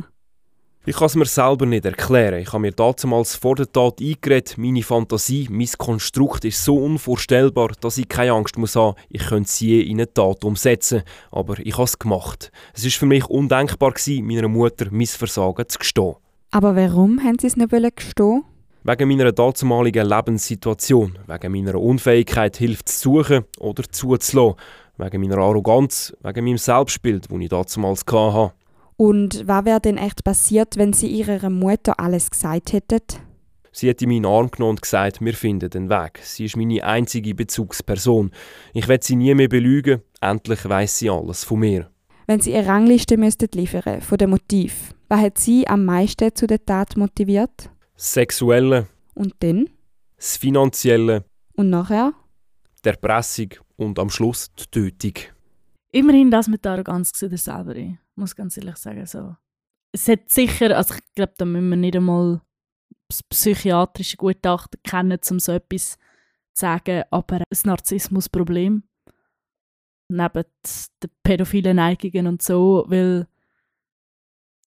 Ich 0.86 0.96
kann 0.96 1.06
es 1.08 1.14
mir 1.14 1.26
selber 1.26 1.66
nicht 1.66 1.84
erklären. 1.84 2.40
Ich 2.40 2.54
habe 2.54 2.60
mir 2.60 2.72
damals 2.72 3.36
vor 3.36 3.54
der 3.54 3.70
Tat 3.70 4.00
eingeredet, 4.00 4.56
meine 4.56 4.82
Fantasie, 4.82 5.46
mein 5.50 5.68
Konstrukt 5.76 6.46
ist 6.46 6.64
so 6.64 6.76
unvorstellbar, 6.76 7.72
dass 7.82 7.98
ich 7.98 8.08
keine 8.08 8.32
Angst 8.32 8.56
muss 8.56 8.76
haben, 8.76 8.96
ich 9.10 9.26
könnte 9.26 9.50
sie 9.50 9.68
je 9.68 9.80
in 9.82 9.98
eine 9.98 10.10
Tat 10.10 10.42
umsetzen. 10.42 11.02
Aber 11.30 11.58
ich 11.58 11.74
habe 11.74 11.84
es 11.84 11.98
gemacht. 11.98 12.50
Es 12.72 12.86
ist 12.86 12.96
für 12.96 13.04
mich 13.04 13.26
undenkbar 13.26 13.90
gewesen, 13.90 14.26
meiner 14.26 14.48
Mutter 14.48 14.86
mein 14.90 15.06
Versagen 15.06 15.68
zu 15.68 15.78
gestehen. 15.78 16.14
Aber 16.50 16.74
warum 16.74 17.22
haben 17.22 17.38
Sie 17.38 17.48
es 17.48 17.58
nicht 17.58 17.96
gestehen 17.96 18.44
Wegen 18.82 19.08
meiner 19.08 19.32
damaligen 19.32 20.08
Lebenssituation, 20.08 21.18
wegen 21.26 21.52
meiner 21.52 21.78
Unfähigkeit, 21.78 22.56
Hilfe 22.56 22.86
zu 22.86 23.22
suchen 23.22 23.44
oder 23.58 23.82
zuzulassen, 23.82 24.54
wegen 24.96 25.20
meiner 25.20 25.38
Arroganz, 25.42 26.16
wegen 26.22 26.44
meinem 26.46 26.56
Selbstbild, 26.56 27.30
das 27.30 27.38
ich 27.38 27.48
damals 27.50 28.04
hatte. 28.06 28.54
Und 29.00 29.48
was 29.48 29.64
wäre 29.64 29.80
denn 29.80 29.96
echt 29.96 30.24
passiert, 30.24 30.76
wenn 30.76 30.92
Sie 30.92 31.06
Ihrer 31.06 31.48
Mutter 31.48 31.98
alles 31.98 32.30
gesagt 32.30 32.74
hätten? 32.74 33.00
Sie 33.72 33.88
hat 33.88 34.02
in 34.02 34.10
meinen 34.10 34.26
Arm 34.26 34.50
genommen 34.50 34.72
und 34.72 34.82
gesagt, 34.82 35.22
wir 35.22 35.32
finden 35.32 35.70
den 35.70 35.88
Weg. 35.88 36.20
Sie 36.22 36.44
ist 36.44 36.54
meine 36.54 36.84
einzige 36.84 37.34
Bezugsperson. 37.34 38.30
Ich 38.74 38.88
werde 38.88 39.02
sie 39.02 39.16
nie 39.16 39.34
mehr 39.34 39.48
belügen. 39.48 40.02
Endlich 40.20 40.68
weiß 40.68 40.98
sie 40.98 41.08
alles 41.08 41.44
von 41.44 41.60
mir. 41.60 41.90
Wenn 42.26 42.40
Sie 42.40 42.54
eine 42.54 42.66
Rangliste 42.66 43.16
müsstet 43.16 43.54
liefern 43.54 44.02
von 44.02 44.18
dem 44.18 44.30
Motiv, 44.30 44.94
was 45.08 45.20
hat 45.20 45.38
Sie 45.38 45.66
am 45.66 45.86
meisten 45.86 46.34
zu 46.34 46.46
der 46.46 46.62
Tat 46.62 46.98
motiviert? 46.98 47.70
Das 47.96 48.12
Sexuelle. 48.12 48.86
Und 49.14 49.32
dann? 49.38 49.70
Das 50.18 50.36
Finanzielle. 50.36 51.24
Und 51.54 51.70
nachher? 51.70 52.12
Die 52.84 52.90
Erpressung 52.90 53.48
und 53.76 53.98
am 53.98 54.10
Schluss 54.10 54.50
die 54.58 54.66
Tötung. 54.70 55.14
Immerhin 55.90 56.30
das 56.30 56.48
mit 56.48 56.66
der 56.66 56.72
Arroganz 56.72 57.12
selber 57.14 57.74
muss 58.14 58.36
ganz 58.36 58.56
ehrlich 58.56 58.76
sagen. 58.76 59.06
So. 59.06 59.36
Es 59.92 60.08
hat 60.08 60.28
sicher, 60.28 60.76
also 60.76 60.94
ich 60.94 61.14
glaube, 61.14 61.34
da 61.36 61.44
müssen 61.44 61.70
wir 61.70 61.76
nicht 61.76 61.96
einmal 61.96 62.40
das 63.08 63.22
psychiatrische 63.24 64.16
Gutachten 64.16 64.80
kennen, 64.82 65.18
um 65.30 65.40
so 65.40 65.52
etwas 65.52 65.92
zu 65.92 65.98
sagen, 66.60 67.02
aber 67.10 67.36
ein 67.36 67.44
Narzissmusproblem 67.64 68.84
neben 70.08 70.44
den 71.02 71.10
pädophilen 71.22 71.76
Neigungen 71.76 72.26
und 72.26 72.42
so, 72.42 72.84
weil 72.88 73.26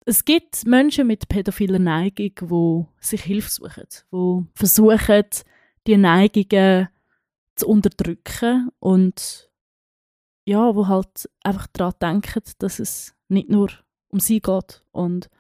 es 0.07 0.25
gibt 0.25 0.67
Menschen 0.67 1.07
mit 1.07 1.29
pädophiler 1.29 1.79
Neigung, 1.79 2.89
die 3.01 3.07
sich 3.07 3.23
Hilfe 3.23 3.51
suchen, 3.51 3.85
die 4.13 4.47
versuchen, 4.55 5.25
die 5.87 5.97
Neigungen 5.97 6.89
zu 7.57 7.69
unterdrücken 7.69 8.71
und 8.79 9.50
ja, 10.51 10.75
wo 10.75 10.89
halt 10.89 11.31
einfach 11.45 11.69
daran 11.69 11.95
denken, 12.03 12.43
dass 12.59 12.81
es 12.81 13.15
nicht 13.29 13.49
nur 13.51 13.71
um 14.09 14.19
sie 14.19 14.41
geht. 14.41 14.83
Und 14.91 15.31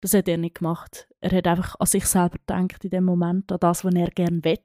das 0.00 0.14
hat 0.14 0.26
er 0.26 0.36
nicht 0.36 0.56
gemacht. 0.56 1.08
Er 1.20 1.30
hat 1.30 1.46
einfach 1.46 1.76
an 1.78 1.86
sich 1.86 2.04
selber 2.06 2.38
gedacht 2.38 2.84
in 2.84 2.90
dem 2.90 3.04
Moment, 3.04 3.52
an 3.52 3.60
das, 3.60 3.84
was 3.84 3.94
er 3.94 4.10
gerne 4.10 4.42
will. 4.42 4.58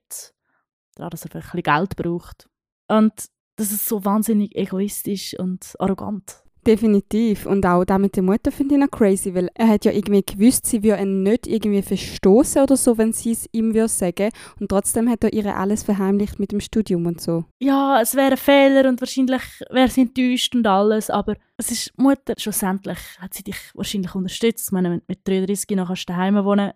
Daran, 0.96 1.12
dass 1.12 1.26
er 1.26 1.36
ein 1.36 1.42
bisschen 1.42 1.62
Geld 1.62 1.96
braucht. 1.96 2.50
Und 2.88 3.14
das 3.56 3.72
ist 3.72 3.88
so 3.88 4.04
wahnsinnig 4.04 4.56
egoistisch 4.56 5.38
und 5.38 5.76
arrogant. 5.80 6.43
Definitiv. 6.66 7.46
Und 7.46 7.66
auch 7.66 7.84
da 7.84 7.98
mit 7.98 8.16
der 8.16 8.24
Mutter 8.24 8.52
finde 8.52 8.76
ich 8.76 8.82
noch 8.82 8.90
crazy, 8.90 9.36
weil 9.36 9.50
er 9.54 9.68
hat 9.68 9.84
ja 9.84 9.92
irgendwie 9.92 10.24
gewusst, 10.24 10.66
sie 10.66 10.82
würde 10.82 11.02
ihn 11.02 11.24
nicht 11.24 11.46
irgendwie 11.46 11.82
verstoßen 11.82 12.64
oder 12.64 12.78
so, 12.78 12.98
wenn 12.98 13.12
sie 13.12 13.32
es 13.32 13.50
ihm 13.52 13.74
würde 13.74 13.90
sagen. 13.90 14.30
Und 14.60 14.70
trotzdem 14.70 15.10
hat 15.10 15.24
er 15.26 15.34
ihr 15.34 15.56
alles 15.56 15.84
verheimlicht 15.84 16.40
mit 16.40 16.54
dem 16.54 16.62
Studium 16.62 17.06
und 17.06 17.20
so. 17.20 17.44
Ja, 17.60 18.00
es 18.02 18.16
wäre 18.16 18.32
ein 18.32 18.38
Fehler 18.38 18.88
und 18.88 19.02
wahrscheinlich 19.02 19.42
wäre 19.70 19.90
sie 19.90 20.02
enttäuscht 20.02 20.56
und 20.56 20.66
alles, 20.66 21.10
aber 21.10 21.36
es 21.58 21.70
ist 21.70 21.98
Mutter. 21.98 22.36
Schlussendlich 22.38 23.00
hat 23.20 23.34
sie 23.34 23.44
dich 23.44 23.58
wahrscheinlich 23.74 24.16
unterstützt. 24.16 24.68
Ich 24.68 24.72
meine, 24.72 24.92
wenn 24.92 25.00
du 25.00 25.06
mit 25.08 25.28
33 25.28 25.76
noch 25.76 25.94
daheim 26.06 26.44
wohnen 26.46 26.72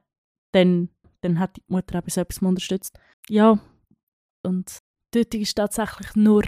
dann, 0.52 0.90
dann 1.22 1.40
hat 1.40 1.56
die 1.58 1.64
Mutter 1.68 2.00
auch 2.00 2.10
so 2.10 2.22
etwas 2.22 2.40
unterstützt. 2.40 2.98
Ja, 3.30 3.60
und 4.44 4.80
die 5.14 5.24
Tötung 5.24 5.42
war 5.42 5.54
tatsächlich 5.56 6.16
nur 6.16 6.44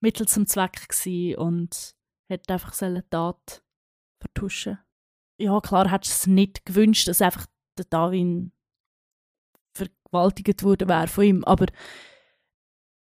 Mittel 0.00 0.26
zum 0.26 0.46
Zweck 0.46 0.88
gewesen 0.88 1.38
und 1.38 1.94
hätte 2.30 2.52
einfach 2.52 2.72
seine 2.72 3.08
Tat 3.08 3.62
vertuschen 4.20 4.78
Ja, 5.38 5.60
klar 5.60 5.90
hättest 5.90 6.26
du 6.26 6.30
es 6.30 6.34
nicht 6.34 6.64
gewünscht, 6.64 7.08
dass 7.08 7.22
einfach 7.22 7.46
der 7.78 7.86
Darwin 7.86 8.52
vergewaltigt 9.76 10.62
wurde 10.62 10.88
wäre 10.88 11.08
von 11.08 11.24
ihm, 11.24 11.44
aber 11.44 11.66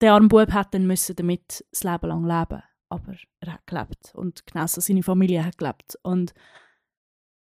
der 0.00 0.14
arme 0.14 0.28
Bub 0.28 0.52
hätte 0.52 0.70
dann 0.72 0.86
müssen 0.86 1.16
damit 1.16 1.64
das 1.70 1.84
Leben 1.84 2.08
lang 2.08 2.24
leben 2.24 2.62
aber 2.90 3.14
er 3.40 3.52
hat 3.54 3.66
gelebt 3.66 4.12
und 4.14 4.46
genauso 4.46 4.80
seine 4.80 5.02
Familie 5.02 5.44
hat 5.44 5.58
gelebt 5.58 5.96
und 6.02 6.34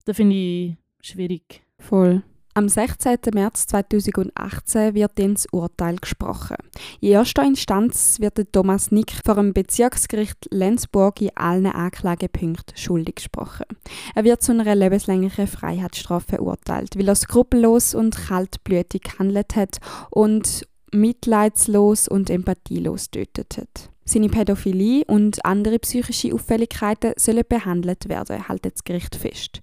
das 0.05 0.15
finde 0.15 0.35
ich 0.35 0.77
schwierig. 1.01 1.65
Voll. 1.79 2.23
Am 2.55 2.69
16. 2.69 3.17
März 3.33 3.65
2018 3.65 4.93
wird 4.93 5.13
das 5.17 5.47
Urteil 5.51 5.95
gesprochen. 5.95 6.57
In 7.01 7.13
erster 7.13 7.43
Instanz 7.43 8.19
wird 8.19 8.53
Thomas 8.53 8.91
Nick 8.91 9.11
vor 9.25 9.35
dem 9.35 9.53
Bezirksgericht 9.53 10.49
Lenzburg 10.51 11.19
in 11.21 11.31
allen 11.33 11.65
Anklagepunkten 11.65 12.77
schuldig 12.77 13.15
gesprochen. 13.15 13.65
Er 14.13 14.23
wird 14.23 14.43
zu 14.43 14.51
einer 14.51 14.75
lebenslänglichen 14.75 15.47
Freiheitsstrafe 15.47 16.35
verurteilt, 16.35 16.95
weil 16.95 17.07
er 17.07 17.15
skrupellos 17.15 17.95
und 17.95 18.15
kaltblütig 18.15 19.01
gehandelt 19.01 19.55
hat 19.55 19.79
und 20.11 20.67
mitleidslos 20.91 22.07
und 22.07 22.29
empathielos 22.29 23.09
tötet 23.09 23.57
hat. 23.57 23.92
Seine 24.05 24.29
Pädophilie 24.29 25.05
und 25.05 25.43
andere 25.45 25.79
psychische 25.79 26.33
Auffälligkeiten 26.33 27.13
sollen 27.15 27.43
behandelt 27.47 28.09
werden, 28.09 28.47
hält 28.47 28.65
das 28.65 28.83
Gericht 28.83 29.15
fest. 29.15 29.61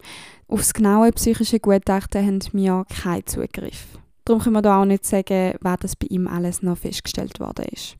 Aufs 0.48 0.72
genaue 0.72 1.12
psychische 1.12 1.60
Gutachten 1.60 2.26
haben 2.26 2.40
wir 2.52 2.84
keinen 3.02 3.26
Zugriff. 3.26 3.86
Darum 4.24 4.42
können 4.42 4.56
wir 4.56 4.62
da 4.62 4.80
auch 4.80 4.86
nicht 4.86 5.04
sagen, 5.04 5.54
was 5.60 5.78
das 5.80 5.96
bei 5.96 6.06
ihm 6.08 6.26
alles 6.26 6.62
noch 6.62 6.78
festgestellt 6.78 7.38
worden 7.40 7.66
ist. 7.72 7.96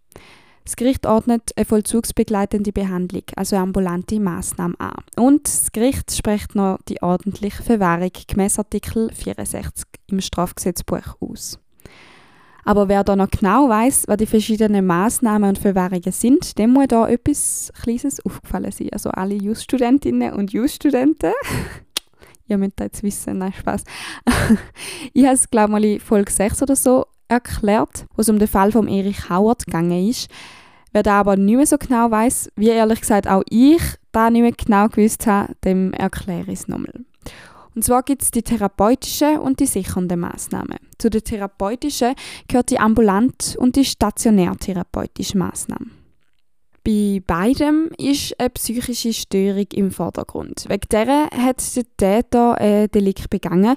Das 0.64 0.76
Gericht 0.76 1.06
ordnet 1.06 1.50
eine 1.56 1.64
vollzugsbegleitende 1.64 2.72
Behandlung, 2.72 3.24
also 3.34 3.56
ambulante 3.56 4.20
Massnahme 4.20 4.78
an. 4.78 5.02
Und 5.16 5.46
das 5.46 5.72
Gericht 5.72 6.12
spricht 6.14 6.54
noch 6.54 6.78
die 6.88 7.02
ordentliche 7.02 7.62
Verwahrung 7.62 8.10
gemäß 8.26 8.58
Artikel 8.58 9.10
64 9.12 9.86
im 10.08 10.20
Strafgesetzbuch 10.20 11.16
aus. 11.20 11.58
Aber 12.64 12.88
wer 12.88 13.04
da 13.04 13.16
noch 13.16 13.30
genau 13.30 13.68
weiß, 13.68 14.04
was 14.06 14.16
die 14.16 14.26
verschiedenen 14.26 14.86
Maßnahmen 14.86 15.48
und 15.48 15.58
Verwahrungen 15.58 16.12
sind, 16.12 16.58
dem 16.58 16.70
muss 16.70 16.88
da 16.88 17.08
etwas 17.08 17.72
Kleines 17.82 18.24
aufgefallen 18.24 18.72
sein. 18.72 18.88
Also 18.92 19.10
alle 19.10 19.34
Just-Studentinnen 19.34 20.32
und 20.32 20.52
Just-Studenten. 20.52 21.32
ihr 22.46 22.58
müsst 22.58 22.74
das 22.76 22.86
jetzt 22.86 23.02
wissen, 23.02 23.38
nein, 23.38 23.52
Spaß. 23.52 23.84
ich 25.12 25.24
habe 25.24 25.34
es, 25.34 25.50
glaube 25.50 25.78
ich, 25.78 25.98
mal 25.98 26.00
Folge 26.00 26.30
6 26.30 26.62
oder 26.62 26.76
so 26.76 27.06
erklärt, 27.28 28.06
wo 28.14 28.22
es 28.22 28.28
um 28.28 28.38
den 28.38 28.48
Fall 28.48 28.72
von 28.72 28.88
Erich 28.88 29.30
Howard 29.30 29.64
gegangen 29.66 30.08
ist. 30.08 30.28
Wer 30.92 31.04
da 31.04 31.20
aber 31.20 31.36
nicht 31.36 31.56
mehr 31.56 31.66
so 31.66 31.78
genau 31.78 32.10
weiß, 32.10 32.50
wie 32.56 32.68
ehrlich 32.68 33.00
gesagt 33.00 33.28
auch 33.28 33.42
ich 33.48 33.80
da 34.10 34.28
nicht 34.28 34.42
mehr 34.42 34.52
genau 34.52 34.88
gewusst 34.88 35.26
habe, 35.26 35.54
dem 35.64 35.92
erkläre 35.92 36.50
ich 36.50 36.60
es 36.60 36.68
nochmal. 36.68 37.04
Und 37.80 37.84
zwar 37.84 38.02
gibt 38.02 38.20
es 38.20 38.30
die 38.30 38.42
therapeutischen 38.42 39.38
und 39.38 39.58
die 39.58 39.64
sichernden 39.64 40.20
Maßnahmen. 40.20 40.76
Zu 40.98 41.08
den 41.08 41.24
therapeutischen 41.24 42.14
gehört 42.46 42.68
die 42.68 42.78
ambulant 42.78 43.56
und 43.58 43.74
die 43.74 43.86
stationärtherapeutische 43.86 45.38
Maßnahme. 45.38 45.86
Bei 46.84 47.22
beidem 47.26 47.88
ist 47.96 48.38
eine 48.38 48.50
psychische 48.50 49.14
Störung 49.14 49.64
im 49.72 49.90
Vordergrund. 49.92 50.66
Wegen 50.68 50.88
der 50.90 51.30
hat 51.30 51.74
der 51.74 51.84
Täter 51.96 52.58
ein 52.58 52.90
Delikt 52.90 53.30
begangen 53.30 53.76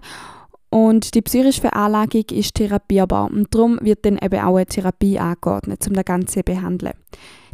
und 0.69 1.15
die 1.15 1.21
psychische 1.21 1.61
Veranlagung 1.61 2.25
ist 2.29 2.55
therapierbar 2.55 3.31
und 3.31 3.55
darum 3.55 3.79
wird 3.83 4.03
dann 4.03 4.17
eben 4.17 4.41
auch 4.41 4.57
eine 4.57 4.65
Therapie 4.65 5.17
angeordnet, 5.17 5.87
um 5.87 5.93
das 5.93 6.03
Ganze 6.03 6.39
zu 6.39 6.43
behandeln. 6.43 6.95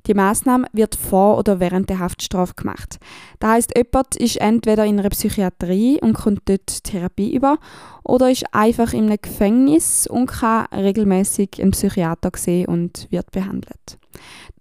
Die 0.09 0.15
Maßnahme 0.15 0.65
wird 0.73 0.95
vor 0.95 1.37
oder 1.37 1.59
während 1.59 1.87
der 1.87 1.99
Haftstrafe 1.99 2.55
gemacht. 2.55 2.97
Das 3.39 3.51
heißt, 3.51 3.77
jemand 3.77 4.15
ist 4.15 4.37
entweder 4.37 4.83
in 4.83 4.99
einer 4.99 5.09
Psychiatrie 5.09 5.99
und 6.01 6.13
kommt 6.13 6.41
dort 6.45 6.83
Therapie 6.83 7.35
über 7.35 7.59
oder 8.03 8.31
ist 8.31 8.45
einfach 8.51 8.91
in 8.93 9.05
einem 9.05 9.19
Gefängnis 9.21 10.07
und 10.07 10.25
kann 10.25 10.65
regelmäßig 10.73 11.61
einen 11.61 11.71
Psychiater 11.71 12.31
sehen 12.35 12.65
und 12.65 13.07
wird 13.11 13.29
behandelt. 13.29 13.99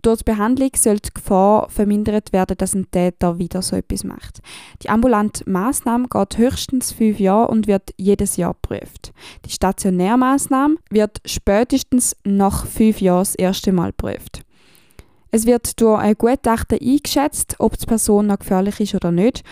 Durch 0.02 0.18
die 0.18 0.24
Behandlung 0.24 0.70
soll 0.76 0.98
die 0.98 1.14
Gefahr 1.14 1.70
vermindert 1.70 2.34
werden, 2.34 2.58
dass 2.58 2.74
ein 2.74 2.90
Täter 2.90 3.38
wieder 3.38 3.62
so 3.62 3.74
etwas 3.74 4.04
macht. 4.04 4.40
Die 4.82 4.90
ambulante 4.90 5.48
Maßnahme 5.50 6.08
geht 6.08 6.36
höchstens 6.36 6.92
fünf 6.92 7.18
Jahre 7.18 7.48
und 7.48 7.66
wird 7.66 7.94
jedes 7.96 8.36
Jahr 8.36 8.52
geprüft. 8.52 9.12
Die 9.46 9.50
Stationärmaßnahme 9.50 10.76
wird 10.90 11.22
spätestens 11.24 12.14
nach 12.24 12.66
fünf 12.66 13.00
Jahren 13.00 13.20
das 13.20 13.34
erste 13.34 13.72
Mal 13.72 13.92
geprüft. 13.92 14.42
Es 15.30 15.46
wird 15.46 15.80
durch 15.80 16.00
ein 16.00 16.14
Gutachten 16.14 16.78
eingeschätzt, 16.80 17.56
ob 17.58 17.76
die 17.76 17.86
Person 17.86 18.28
noch 18.28 18.38
gefährlich 18.38 18.80
ist 18.80 18.94
oder 18.94 19.10
nicht. 19.10 19.42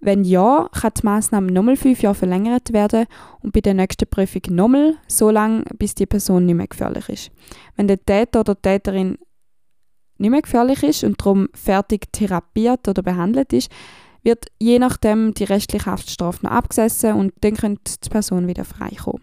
Wenn 0.00 0.22
ja, 0.22 0.68
kann 0.72 0.92
die 0.96 1.04
Maßnahme 1.04 1.50
nochmal 1.50 1.76
fünf 1.76 2.02
Jahre 2.02 2.14
verlängert 2.14 2.72
werden 2.72 3.06
und 3.40 3.52
bei 3.52 3.60
der 3.60 3.74
nächsten 3.74 4.06
Prüfung 4.06 4.42
nochmal 4.50 4.96
so 5.08 5.30
lange, 5.30 5.64
bis 5.78 5.94
die 5.94 6.06
Person 6.06 6.44
nicht 6.44 6.56
mehr 6.56 6.66
gefährlich 6.66 7.08
ist. 7.08 7.30
Wenn 7.76 7.88
der 7.88 8.04
Täter 8.04 8.40
oder 8.40 8.54
die 8.54 8.62
Täterin 8.62 9.16
nicht 10.18 10.30
mehr 10.30 10.42
gefährlich 10.42 10.82
ist 10.82 11.04
und 11.04 11.18
darum 11.20 11.48
fertig 11.54 12.12
therapiert 12.12 12.86
oder 12.86 13.02
behandelt 13.02 13.52
ist, 13.52 13.70
wird 14.22 14.46
je 14.58 14.78
nachdem 14.78 15.34
die 15.34 15.44
restliche 15.44 15.86
Haftstrafe 15.86 16.44
noch 16.44 16.52
abgesessen 16.52 17.14
und 17.14 17.32
dann 17.40 17.54
könnte 17.54 17.94
die 18.02 18.08
Person 18.08 18.46
wieder 18.46 18.64
freikommen. 18.64 19.22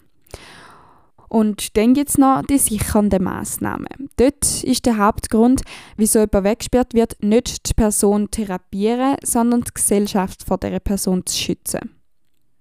Und 1.32 1.78
dann 1.78 1.94
gibt 1.94 2.10
es 2.10 2.18
noch 2.18 2.42
die 2.42 2.58
sichernde 2.58 3.22
Maßnahmen. 3.22 4.10
Dort 4.18 4.66
ist 4.66 4.86
der 4.86 4.98
Hauptgrund, 4.98 5.62
wieso 5.96 6.20
jemand 6.20 6.44
weggesperrt 6.44 6.94
wird, 6.94 7.24
nicht 7.24 7.70
die 7.70 7.74
Person 7.74 8.30
therapieren, 8.30 9.16
sondern 9.24 9.62
die 9.62 9.74
Gesellschaft 9.74 10.44
vor 10.44 10.58
dieser 10.58 10.82
Person 10.82 11.26
zu 11.26 11.38
schützen. 11.38 11.96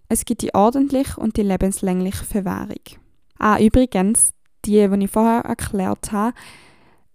Es 0.09 0.25
gibt 0.25 0.43
die 0.43 0.55
ordentliche 0.55 1.19
und 1.19 1.37
die 1.37 1.43
lebenslängliche 1.43 2.25
Verwahrung. 2.25 2.79
Ah, 3.41 3.59
übrigens, 3.59 4.35
die, 4.65 4.87
die 4.89 5.05
ich 5.05 5.11
vorher 5.11 5.41
erklärt 5.41 6.13
habe, 6.13 6.37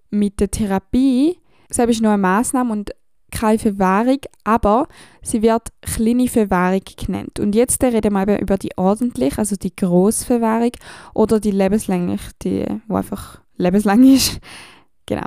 mit 0.09 0.41
der 0.41 0.51
Therapie, 0.51 1.39
das 1.69 1.77
ist 1.77 2.01
nur 2.01 2.11
eine 2.11 2.21
Maßnahme 2.21 2.73
und 2.73 2.91
keine 3.35 3.59
Verwahrung, 3.59 4.19
aber 4.43 4.87
sie 5.21 5.41
wird 5.41 5.69
kleine 5.81 6.27
Verwahrung 6.27 6.81
genannt. 6.97 7.39
Und 7.39 7.53
jetzt 7.53 7.83
reden 7.83 8.13
wir 8.13 8.21
eben 8.23 8.39
über 8.39 8.57
die 8.57 8.77
ordentliche, 8.77 9.37
also 9.37 9.55
die 9.55 9.75
Grossverwahrung 9.75 10.71
oder 11.13 11.39
die 11.39 11.51
lebenslängliche, 11.51 12.31
die, 12.41 12.65
wo 12.87 12.95
einfach 12.95 13.41
lebenslang 13.57 14.03
ist. 14.15 14.39
Genau. 15.05 15.25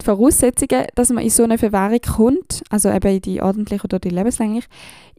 Die 0.00 0.04
Voraussetzungen, 0.04 0.86
dass 0.94 1.10
man 1.10 1.22
in 1.22 1.30
so 1.30 1.44
eine 1.44 1.58
Verwahrung 1.58 2.00
kommt, 2.00 2.62
also 2.70 2.90
eben 2.90 3.14
in 3.16 3.22
die 3.22 3.42
ordentliche 3.42 3.84
oder 3.84 3.98
die 3.98 4.10
lebenslängliche, 4.10 4.68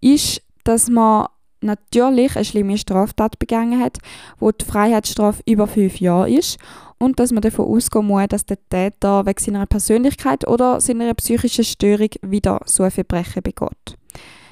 ist, 0.02 0.42
dass 0.64 0.90
man 0.90 1.28
natürlich 1.62 2.36
eine 2.36 2.46
schlimme 2.46 2.78
Straftat 2.78 3.40
begangen 3.40 3.80
hat, 3.80 3.98
wo 4.40 4.52
die 4.52 4.66
Freiheitsstrafe 4.66 5.42
über 5.46 5.68
fünf 5.68 6.00
Jahre 6.00 6.30
ist 6.30 6.58
und 6.98 7.20
dass 7.20 7.32
man 7.32 7.42
davon 7.42 7.66
ausgehen 7.66 8.06
muss, 8.06 8.28
dass 8.30 8.46
der 8.46 8.58
Täter 8.70 9.26
wegen 9.26 9.40
seiner 9.40 9.66
Persönlichkeit 9.66 10.48
oder 10.48 10.82
seiner 10.82 11.14
psychischen 11.14 11.64
Störung 11.64 12.10
wieder 12.22 12.62
so 12.66 12.84
ein 12.84 12.92
Verbrechen 12.92 13.44
begeht. 13.44 13.98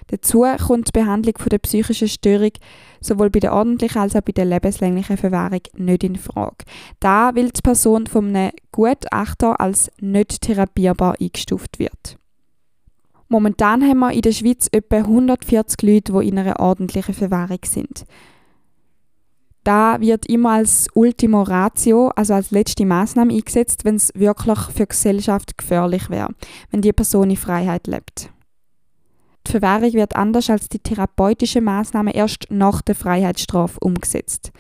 Dazu 0.08 0.44
kommt 0.66 0.88
die 0.88 1.00
Behandlung 1.00 1.36
der 1.52 1.60
psychischen 1.60 2.08
Störung 2.08 2.52
sowohl 3.00 3.30
bei 3.30 3.40
der 3.40 3.54
ordentlichen 3.54 4.02
als 4.02 4.16
auch 4.16 4.22
bei 4.22 4.32
der 4.32 4.46
lebenslänglichen 4.46 5.18
Verwahrung 5.18 5.62
nicht 5.78 6.04
in 6.04 6.16
Frage. 6.16 6.66
Da 7.00 7.36
weil 7.36 7.52
die 7.52 7.62
Person 7.62 8.08
von 8.08 8.36
einem 8.36 8.52
Gutachter 8.72 9.60
als 9.62 9.92
nicht 10.00 10.42
therapierbar 10.42 11.16
eingestuft 11.20 11.78
wird. 11.78 12.18
Momentan 13.32 13.88
haben 13.88 14.00
wir 14.00 14.12
in 14.12 14.22
der 14.22 14.32
Schweiz 14.32 14.68
etwa 14.72 14.98
140 14.98 15.82
Leute, 15.84 16.14
die 16.14 16.28
in 16.28 16.40
einer 16.40 16.60
ordentlichen 16.60 17.14
Verwahrung 17.14 17.60
sind. 17.64 18.06
Da 19.64 20.02
wird 20.02 20.26
immer 20.26 20.54
als 20.54 20.88
Ultimo 20.96 21.44
Ratio, 21.44 22.08
also 22.16 22.34
als 22.34 22.50
letzte 22.50 22.88
Maßnahme 22.88 23.32
eingesetzt, 23.32 23.86
wenn 23.86 23.96
es 23.96 24.12
wirklich 24.16 24.58
für 24.58 24.84
die 24.84 24.90
Gesellschaft 24.90 25.60
gefährlich 25.60 26.10
wäre, 26.10 26.34
wenn 26.72 26.82
die 26.82 26.92
Person 26.92 27.30
in 27.30 27.38
Freiheit 27.38 27.86
lebt. 27.86 28.32
Die 29.46 29.52
Verwahrung 29.52 29.94
wird 29.94 30.16
anders 30.16 30.50
als 30.50 30.68
die 30.68 30.80
therapeutische 30.80 31.62
Maßnahme 31.62 32.16
erst 32.16 32.48
nach 32.50 32.82
der 32.82 32.96
Freiheitsstrafe 32.96 33.80
umgesetzt. 33.80 34.52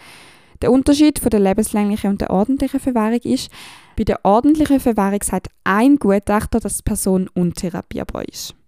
Der 0.62 0.72
Unterschied 0.72 1.18
von 1.18 1.32
der 1.32 1.40
lebenslänglichen 1.40 2.12
und 2.12 2.22
der 2.22 2.30
ordentlichen 2.30 2.80
Verwahrung 2.80 3.22
ist, 3.24 3.50
bei 3.98 4.04
der 4.04 4.24
ordentlichen 4.24 4.80
Verwahrung 4.80 5.24
sagt 5.24 5.48
ein 5.64 5.96
Gutachter, 5.96 6.60
dass 6.60 6.78
die 6.78 6.84
Person 6.84 7.30
untherapierbar 7.34 8.28
ist. 8.28 8.59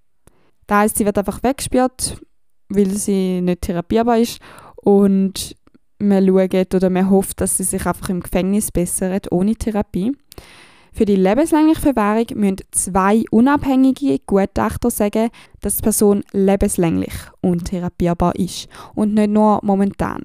Das 0.72 0.78
heißt, 0.78 0.98
sie 1.00 1.06
wird 1.06 1.18
einfach 1.18 1.44
weggesperrt, 1.44 2.16
weil 2.70 2.92
sie 2.92 3.42
nicht 3.42 3.64
therapierbar 3.64 4.20
ist 4.20 4.40
und 4.78 5.58
man 6.00 6.26
schaut 6.26 6.74
oder 6.74 6.90
man 6.90 7.10
hofft, 7.10 7.42
dass 7.42 7.58
sie 7.58 7.66
sich 7.66 7.86
einfach 7.86 8.08
im 8.08 8.22
Gefängnis 8.22 8.72
bessert, 8.72 9.30
ohne 9.34 9.54
Therapie. 9.54 10.16
Für 10.94 11.04
die 11.04 11.18
lebenslängliche 11.18 11.82
Verwahrung 11.82 12.26
müssen 12.36 12.62
zwei 12.72 13.26
unabhängige 13.32 14.20
Gutachter 14.26 14.90
sagen, 14.90 15.30
dass 15.60 15.76
die 15.76 15.84
Person 15.84 16.24
lebenslänglich 16.32 17.16
untherapierbar 17.42 18.38
ist 18.38 18.70
und 18.96 19.14
nicht 19.14 19.30
nur 19.30 19.60
momentan. 19.64 20.24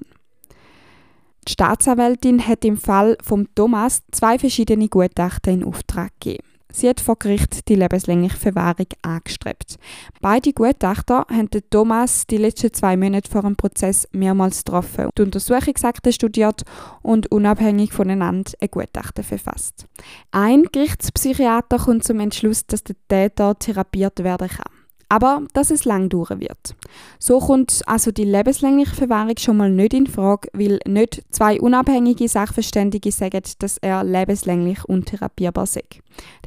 Die 1.45 1.51
Staatsanwältin 1.51 2.47
hat 2.47 2.63
im 2.63 2.77
Fall 2.77 3.17
von 3.21 3.49
Thomas 3.53 4.01
zwei 4.13 4.39
verschiedene 4.39 4.87
Gutachten 4.87 5.55
in 5.55 5.63
Auftrag 5.65 6.13
gegeben. 6.21 6.46
Sie 6.71 6.89
hat 6.89 6.99
vor 6.99 7.17
Gericht 7.17 7.67
die 7.69 7.75
lebenslängliche 7.75 8.37
Verwahrung 8.37 8.87
angestrebt. 9.01 9.77
Beide 10.21 10.53
Gutachter 10.53 11.25
haben 11.29 11.49
Thomas 11.69 12.27
die 12.27 12.37
letzten 12.37 12.73
zwei 12.73 12.97
Monate 12.97 13.29
vor 13.31 13.41
dem 13.41 13.55
Prozess 13.55 14.07
mehrmals 14.11 14.63
getroffen, 14.63 15.09
die 15.17 15.21
Untersuchungsakte 15.23 16.11
studiert 16.11 16.63
und 17.01 17.31
unabhängig 17.31 17.93
voneinander 17.93 18.51
ein 18.59 18.69
Gutachten 18.69 19.23
verfasst. 19.23 19.85
Ein 20.31 20.63
Gerichtspsychiater 20.71 21.77
kommt 21.77 22.03
zum 22.03 22.19
Entschluss, 22.19 22.65
dass 22.65 22.83
der 22.83 22.95
Täter 23.07 23.57
therapiert 23.57 24.23
werden 24.23 24.49
kann 24.49 24.76
aber 25.09 25.43
dass 25.53 25.71
es 25.71 25.85
lang 25.85 26.09
dauern 26.09 26.39
wird. 26.39 26.75
So 27.19 27.39
kommt 27.39 27.81
also 27.85 28.11
die 28.11 28.23
lebenslängliche 28.23 28.95
Verwahrung 28.95 29.37
schon 29.37 29.57
mal 29.57 29.71
nicht 29.71 29.93
in 29.93 30.07
Frage, 30.07 30.49
weil 30.53 30.79
nicht 30.85 31.23
zwei 31.31 31.59
unabhängige 31.59 32.27
Sachverständige 32.27 33.11
sagen, 33.11 33.41
dass 33.59 33.77
er 33.77 34.03
lebenslänglich 34.03 34.83
untherapierbar 34.85 35.65
sei. 35.65 35.83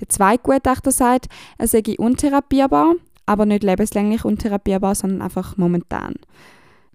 Der 0.00 0.08
zweite 0.08 0.42
Gutachter 0.42 0.92
sagt, 0.92 1.28
er 1.58 1.68
sei 1.68 1.82
untherapierbar, 1.98 2.94
aber 3.26 3.46
nicht 3.46 3.62
lebenslänglich 3.62 4.24
untherapierbar, 4.24 4.94
sondern 4.94 5.22
einfach 5.22 5.56
momentan. 5.56 6.14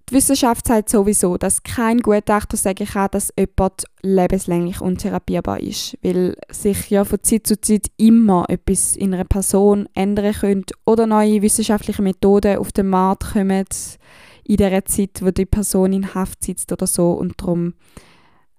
Die 0.10 0.14
Wissenschaft 0.14 0.68
sagt 0.68 0.90
sowieso, 0.90 1.38
dass 1.38 1.64
kein 1.64 1.98
Gutachter 2.00 2.58
sagen 2.58 2.86
kann, 2.86 3.10
dass 3.12 3.34
jemand 3.38 3.86
lebenslänglich 4.04 4.80
untherapierbar 4.80 5.60
ist, 5.60 5.98
weil 6.04 6.38
sich 6.52 6.92
ja 6.92 7.04
von 7.06 7.24
Zeit 7.24 7.48
zu 7.48 7.60
Zeit 7.60 7.88
immer 7.98 8.46
etwas 8.48 8.96
in 8.96 9.16
einer 9.16 9.24
Person 9.24 9.90
ändern 9.96 10.34
könnte 10.34 10.76
oder 10.86 11.08
neue 11.08 11.42
wissenschaftliche 11.42 12.04
Methoden 12.04 12.60
auf 12.60 12.72
den 12.72 12.90
Markt 12.90 13.34
kommen 13.34 13.66
in 14.44 14.58
der 14.58 14.86
Zeit, 14.86 15.22
wo 15.24 15.32
die 15.32 15.48
Person 15.48 15.92
in 15.92 16.14
Haft 16.14 16.44
sitzt 16.44 16.72
oder 16.72 16.86
so 16.86 17.14
und 17.14 17.42
darum 17.42 17.74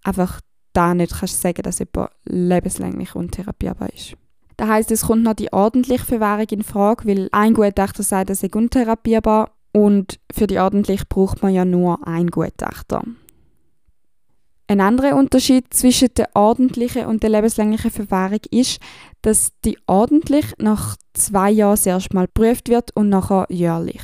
einfach 0.03 0.40
da 0.72 0.94
nicht 0.94 1.14
kannst 1.16 1.40
sagen, 1.40 1.62
dass 1.62 1.78
jemand 1.78 2.11
lebenslänglich 2.24 3.14
untherapierbar 3.14 3.90
ist. 3.94 4.16
Das 4.57 4.68
heißt, 4.68 4.90
es 4.90 5.03
kommt 5.03 5.22
noch 5.22 5.34
die 5.34 5.53
ordentliche 5.53 6.05
Verwahrung 6.05 6.47
in 6.51 6.62
Frage, 6.64 7.07
weil 7.07 7.28
ein 7.30 7.55
Gutachter 7.55 8.03
sagt, 8.03 8.30
er 8.30 8.36
sei 8.36 8.49
untherapierbar 8.53 9.55
und 9.76 10.18
für 10.32 10.46
die 10.46 10.58
ordentlich 10.58 11.06
braucht 11.06 11.42
man 11.42 11.52
ja 11.52 11.66
nur 11.66 12.08
ein 12.08 12.28
Gutachter. 12.28 13.02
Ein 14.68 14.80
anderer 14.80 15.14
Unterschied 15.16 15.66
zwischen 15.74 16.08
der 16.16 16.30
ordentlichen 16.32 17.04
und 17.04 17.22
der 17.22 17.28
lebenslänglichen 17.28 17.90
Verwahrung 17.90 18.40
ist, 18.50 18.80
dass 19.20 19.52
die 19.66 19.76
ordentlich 19.86 20.54
nach 20.56 20.96
zwei 21.12 21.50
Jahren 21.50 21.76
zuerst 21.76 22.14
mal 22.14 22.24
geprüft 22.24 22.70
wird 22.70 22.96
und 22.96 23.10
nachher 23.10 23.44
jährlich. 23.50 24.00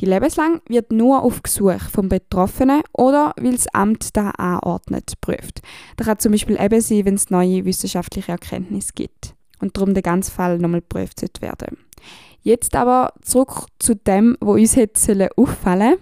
Die 0.00 0.06
lebenslang 0.06 0.62
wird 0.68 0.90
nur 0.90 1.22
auf 1.22 1.44
Gesuch 1.44 1.82
vom 1.92 2.08
Betroffenen 2.08 2.82
oder 2.92 3.34
weil 3.36 3.52
das 3.52 3.68
Amt 3.68 4.16
da 4.16 4.30
anordnet 4.30 5.12
prüft. 5.20 5.60
Das 5.96 6.08
kann 6.08 6.18
zum 6.18 6.32
Beispiel 6.32 6.60
eben 6.60 6.80
sein, 6.80 7.04
wenn 7.04 7.14
es 7.14 7.30
neue 7.30 7.64
wissenschaftliche 7.64 8.32
Erkenntnisse 8.32 8.92
gibt 8.96 9.36
und 9.60 9.76
darum 9.76 9.94
der 9.94 10.02
ganze 10.02 10.32
Fall 10.32 10.58
nochmal 10.58 10.80
geprüft 10.80 11.40
werden. 11.40 11.78
Jetzt 12.44 12.76
aber 12.76 13.14
zurück 13.22 13.66
zu 13.78 13.96
dem, 13.96 14.36
wo 14.38 14.52
uns 14.52 14.76
hätte 14.76 15.30
auffallen 15.34 15.96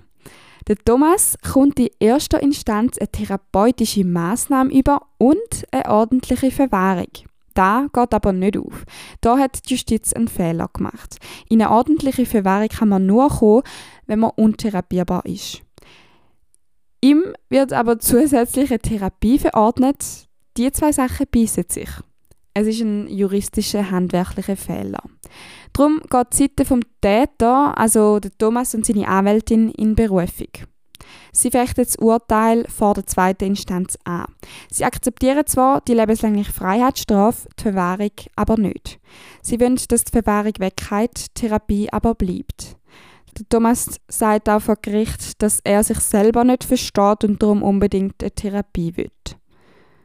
Der 0.66 0.76
Thomas 0.76 1.38
kommt 1.40 1.78
in 1.78 1.88
erster 2.00 2.42
Instanz 2.42 2.98
eine 2.98 3.08
therapeutische 3.12 4.04
Maßnahme 4.04 4.76
über 4.76 5.02
und 5.18 5.38
eine 5.70 5.88
ordentliche 5.88 6.50
Verwahrung. 6.50 7.06
Da 7.54 7.86
geht 7.92 8.12
aber 8.12 8.32
nicht 8.32 8.56
auf. 8.56 8.84
Da 9.20 9.38
hat 9.38 9.68
die 9.68 9.74
Justiz 9.74 10.12
einen 10.12 10.26
Fehler 10.26 10.68
gemacht. 10.72 11.18
In 11.48 11.62
eine 11.62 11.70
ordentliche 11.70 12.26
Verwahrung 12.26 12.68
kann 12.68 12.88
man 12.88 13.06
nur 13.06 13.28
kommen, 13.28 13.62
wenn 14.06 14.18
man 14.18 14.32
untherapierbar 14.34 15.24
ist. 15.24 15.62
Ihm 17.00 17.22
wird 17.50 17.72
aber 17.72 18.00
zusätzliche 18.00 18.80
Therapie 18.80 19.38
verordnet. 19.38 20.26
Die 20.56 20.72
zwei 20.72 20.90
Sachen 20.90 21.26
beißen 21.30 21.66
sich. 21.68 21.88
Es 22.54 22.66
ist 22.66 22.80
ein 22.80 23.08
juristischer, 23.08 23.90
handwerklicher 23.90 24.56
Fehler. 24.56 25.02
Darum 25.72 26.00
geht 26.10 26.32
die 26.32 26.36
Seite 26.36 26.64
vom 26.64 26.80
Täter, 27.00 27.76
also 27.78 28.20
der 28.20 28.30
Thomas 28.36 28.74
und 28.74 28.84
seine 28.84 29.08
Anwältin, 29.08 29.70
in 29.70 29.94
Berufung. 29.94 30.48
Sie 31.32 31.50
fechten 31.50 31.82
das 31.82 31.96
Urteil 31.96 32.66
vor 32.68 32.94
der 32.94 33.06
zweiten 33.06 33.44
Instanz 33.44 33.98
an. 34.04 34.26
Sie 34.70 34.84
akzeptieren 34.84 35.46
zwar 35.46 35.80
die 35.80 35.94
lebenslängliche 35.94 36.52
Freiheitsstrafe, 36.52 37.48
die 37.58 37.62
Verwahrung 37.62 38.12
aber 38.36 38.58
nicht. 38.58 39.00
Sie 39.40 39.58
wollen, 39.60 39.78
dass 39.88 40.04
die 40.04 40.12
Verwahrung 40.12 40.52
weggeht, 40.58 41.26
die 41.36 41.40
Therapie 41.40 41.88
aber 41.90 42.14
bleibt. 42.14 42.76
Der 43.38 43.48
Thomas 43.48 43.98
sagt 44.08 44.48
auch 44.50 44.60
vor 44.60 44.76
Gericht, 44.76 45.42
dass 45.42 45.60
er 45.64 45.82
sich 45.82 46.00
selber 46.00 46.44
nicht 46.44 46.64
versteht 46.64 47.24
und 47.24 47.42
darum 47.42 47.62
unbedingt 47.62 48.22
eine 48.22 48.30
Therapie 48.30 48.94
will. 48.96 49.10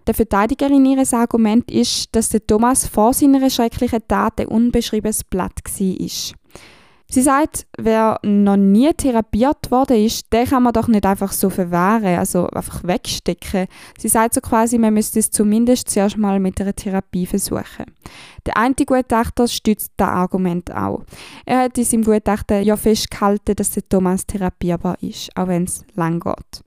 Der 0.08 0.14
Verteidigerin 0.14 0.86
ihres 0.86 1.14
Argument 1.14 1.70
ist, 1.70 2.16
dass 2.16 2.30
der 2.30 2.46
Thomas 2.48 2.88
vor 2.88 3.14
seiner 3.14 3.50
schrecklichen 3.50 4.08
Tat 4.08 4.40
ein 4.40 4.48
unbeschriebenes 4.48 5.26
Blatt 5.26 5.60
war. 5.66 6.38
Sie 7.10 7.22
sagt, 7.22 7.66
wer 7.78 8.20
noch 8.24 8.58
nie 8.58 8.92
therapiert 8.94 9.72
worden 9.72 9.98
ist, 9.98 10.32
den 10.34 10.46
kann 10.46 10.64
man 10.64 10.74
doch 10.74 10.90
nicht 10.90 11.06
einfach 11.06 11.32
so 11.32 11.50
verwahren, 11.50 12.18
also 12.18 12.48
einfach 12.48 12.84
wegstecken. 12.84 13.68
Sie 13.98 14.10
sagt 14.10 14.34
so 14.34 14.42
quasi, 14.42 14.78
man 14.78 14.94
müsste 14.94 15.20
es 15.20 15.32
zumindest 15.32 15.90
zuerst 15.90 16.18
mal 16.18 16.40
mit 16.42 16.60
einer 16.60 16.76
Therapie 16.76 17.26
versuchen. 17.26 17.86
Der 18.46 18.58
eine 18.58 18.76
Gutachter 18.76 19.48
stützt 19.48 19.92
das 19.96 20.10
Argument 20.10 20.74
auch. 20.74 21.04
Er 21.46 21.64
hat 21.64 21.78
in 21.78 21.86
seinem 21.86 22.04
Gutachten 22.04 22.64
ja 22.64 22.76
festgehalten, 22.76 23.56
dass 23.56 23.72
der 23.72 23.88
Thomas 23.88 24.26
therapierbar 24.26 24.98
ist, 25.02 25.30
auch 25.36 25.48
wenn 25.48 25.64
es 25.64 25.86
lang 25.96 26.20
geht. 26.20 26.62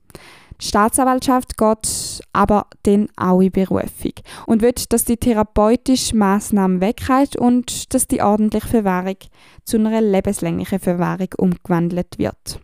Staatsanwaltschaft 0.61 1.57
geht 1.57 2.21
aber 2.33 2.67
dann 2.83 3.07
auch 3.17 3.41
in 3.41 3.51
Berufung 3.51 4.13
und 4.45 4.61
will, 4.61 4.73
dass 4.89 5.05
die 5.05 5.17
therapeutische 5.17 6.15
Maßnahme 6.15 6.81
weggeht 6.81 7.35
und 7.35 7.93
dass 7.93 8.07
die 8.07 8.21
ordentliche 8.21 8.67
Verwahrung 8.67 9.17
zu 9.65 9.77
einer 9.77 10.01
lebenslänglichen 10.01 10.79
Verwahrung 10.79 11.29
umgewandelt 11.37 12.19
wird. 12.19 12.59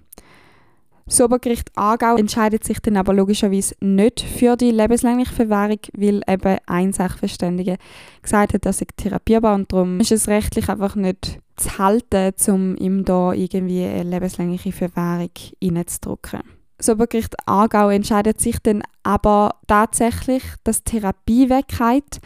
Das 1.08 1.22
Obergericht 1.22 1.72
Aargau 1.76 2.18
entscheidet 2.18 2.66
sich 2.66 2.80
dann 2.82 2.98
aber 2.98 3.14
logischerweise 3.14 3.76
nicht 3.80 4.20
für 4.20 4.58
die 4.58 4.72
lebenslängliche 4.72 5.34
Verwahrung, 5.34 5.80
weil 5.94 6.22
eben 6.28 6.58
ein 6.68 6.94
Sachverständiger 6.94 7.78
gesagt 8.22 8.54
hat, 8.54 8.66
dass 8.66 8.82
er 8.82 8.88
therapierbar 8.96 9.56
und 9.56 9.72
darum 9.72 10.02
ist 10.02 10.12
es 10.12 10.28
rechtlich 10.28 10.70
einfach 10.70 10.96
nicht 10.96 11.40
zu 11.56 11.78
halten, 11.78 12.34
um 12.50 12.76
ihm 12.76 13.06
da 13.06 13.32
irgendwie 13.32 13.86
eine 13.86 14.04
lebenslängliche 14.04 14.74
Verwahrung 14.74 15.32
reinzudrücken. 15.64 16.57
Das 16.78 16.90
Obergericht 16.90 17.36
Aargau 17.48 17.90
entscheidet 17.90 18.40
sich 18.40 18.60
dann 18.60 18.84
aber 19.04 19.56
tatsächlich, 19.68 20.44
dass 20.64 20.84
Therapie 20.84 21.50
weggeht, 21.50 22.20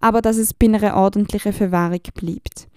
aber 0.00 0.22
dass 0.22 0.38
es 0.38 0.54
bei 0.54 0.66
einer 0.66 0.96
ordentlichen 0.96 1.52
Verwahrung 1.52 2.00
bleibt. 2.14 2.68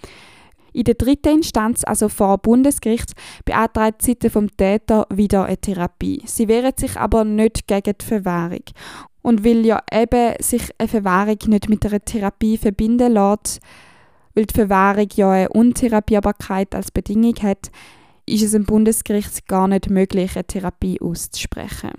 In 0.74 0.84
der 0.84 0.96
dritten 0.96 1.38
Instanz, 1.38 1.84
also 1.84 2.10
vor 2.10 2.38
Bundesgericht, 2.38 3.14
beantragt 3.46 4.02
die 4.02 4.12
Seite 4.12 4.30
vom 4.30 4.56
Täter 4.56 5.08
wieder 5.10 5.46
eine 5.46 5.58
Therapie. 5.58 6.22
Sie 6.26 6.48
wehren 6.48 6.74
sich 6.78 6.96
aber 6.98 7.24
nicht 7.24 7.68
gegen 7.68 7.96
die 8.00 8.06
Verwahrung. 8.06 8.64
Und 9.22 9.44
weil 9.44 9.66
ja 9.66 9.82
eben 9.92 10.36
sich 10.40 10.70
eine 10.78 10.88
Verwahrung 10.88 11.38
nicht 11.48 11.70
mit 11.70 11.86
einer 11.86 12.00
Therapie 12.00 12.58
verbinden 12.58 13.14
lässt, 13.14 13.60
weil 14.36 14.46
die 14.46 14.54
Verwahrung 14.54 15.08
ja 15.16 15.32
eine 15.32 15.50
Untherapierbarkeit 15.50 16.76
als 16.76 16.92
Bedingung 16.92 17.36
hat, 17.42 17.72
ist 18.30 18.44
es 18.44 18.54
im 18.54 18.66
Bundesgericht 18.66 19.48
gar 19.48 19.68
nicht 19.68 19.90
möglich, 19.90 20.36
eine 20.36 20.46
Therapie 20.46 21.00
auszusprechen. 21.02 21.92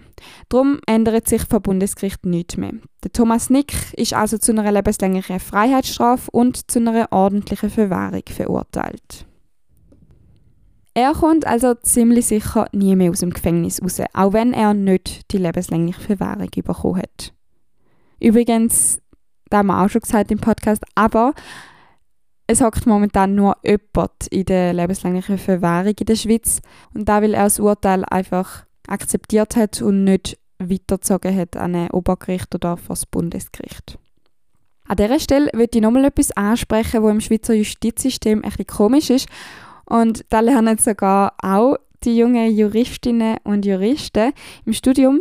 Darum 0.49 0.81
ändert 0.87 1.28
sich 1.28 1.43
vom 1.43 1.62
Bundesgericht 1.62 2.24
nichts 2.24 2.57
mehr. 2.57 2.72
Der 3.03 3.12
Thomas 3.12 3.51
Nick 3.51 3.72
ist 3.95 4.14
also 4.14 4.39
zu 4.39 4.53
einer 4.53 4.70
lebenslänglichen 4.70 5.41
Freiheitsstrafe 5.41 6.31
und 6.31 6.70
zu 6.70 6.78
einer 6.78 7.09
ordentlichen 7.11 7.70
Verwahrung 7.70 8.22
verurteilt. 8.26 9.26
Er 10.95 11.12
kommt 11.12 11.47
also 11.47 11.74
ziemlich 11.74 12.26
sicher 12.26 12.66
nie 12.72 12.97
mehr 12.97 13.11
aus 13.11 13.20
dem 13.20 13.31
Gefängnis 13.31 13.81
raus, 13.83 14.01
auch 14.12 14.33
wenn 14.33 14.53
er 14.53 14.74
nicht 14.74 15.33
die 15.33 15.39
lebenslängliche 15.39 16.01
Verwahrung 16.01 16.51
bekommen 16.51 16.99
hat. 16.99 17.33
Übrigens, 18.20 19.01
da 19.49 19.59
haben 19.59 19.68
wir 19.68 19.83
auch 19.83 19.89
schon 19.89 20.03
gesagt 20.03 20.31
im 20.31 20.41
Podcast, 20.41 20.85
aber 20.95 21.35
es 22.51 22.61
hockt 22.61 22.84
momentan 22.84 23.36
nur 23.36 23.57
jemand 23.62 24.26
in 24.30 24.44
der 24.44 24.72
lebenslänglichen 24.72 25.38
Verwahrung 25.38 25.94
in 25.98 26.07
der 26.07 26.16
Schweiz 26.16 26.61
und 26.92 27.09
da 27.09 27.22
weil 27.22 27.34
er 27.34 27.44
das 27.44 27.61
Urteil 27.61 28.05
einfach 28.05 28.64
akzeptiert 28.88 29.55
hat 29.55 29.80
und 29.80 30.03
nicht 30.03 30.36
weitergezogen 30.59 31.36
hat 31.36 31.57
an 31.57 31.76
ein 31.76 31.90
Obergericht 31.92 32.53
oder 32.53 32.76
vor 32.76 32.94
das 32.94 33.07
Bundesgericht. 33.07 33.98
An 34.88 34.96
dieser 34.96 35.20
Stelle 35.20 35.48
würde 35.53 35.78
ich 35.78 35.80
nochmal 35.80 36.07
etwas 36.07 36.32
ansprechen, 36.32 37.05
was 37.05 37.12
im 37.12 37.20
Schweizer 37.20 37.55
Justizsystem 37.55 38.42
bisschen 38.42 38.66
komisch 38.66 39.11
ist. 39.11 39.28
Und 39.84 40.24
da 40.30 40.40
lernen 40.40 40.78
sogar 40.78 41.34
auch 41.40 41.76
die 42.03 42.16
jungen 42.16 42.51
Juristinnen 42.51 43.36
und 43.44 43.64
Juristen 43.64 44.32
im 44.64 44.72
Studium. 44.72 45.20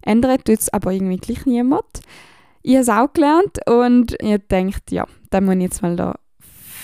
Ändert 0.00 0.46
tut 0.46 0.60
es 0.60 0.72
aber 0.72 0.92
irgendwie 0.92 1.18
gleich 1.18 1.44
niemand. 1.44 2.00
Ich 2.62 2.72
habe 2.72 2.82
es 2.82 2.88
auch 2.88 3.12
gelernt 3.12 3.58
und 3.68 4.16
ihr 4.22 4.38
denkt, 4.38 4.90
ja, 4.90 5.06
da 5.28 5.42
muss 5.42 5.56
ich 5.56 5.62
jetzt 5.62 5.82
mal 5.82 5.96
da 5.96 6.14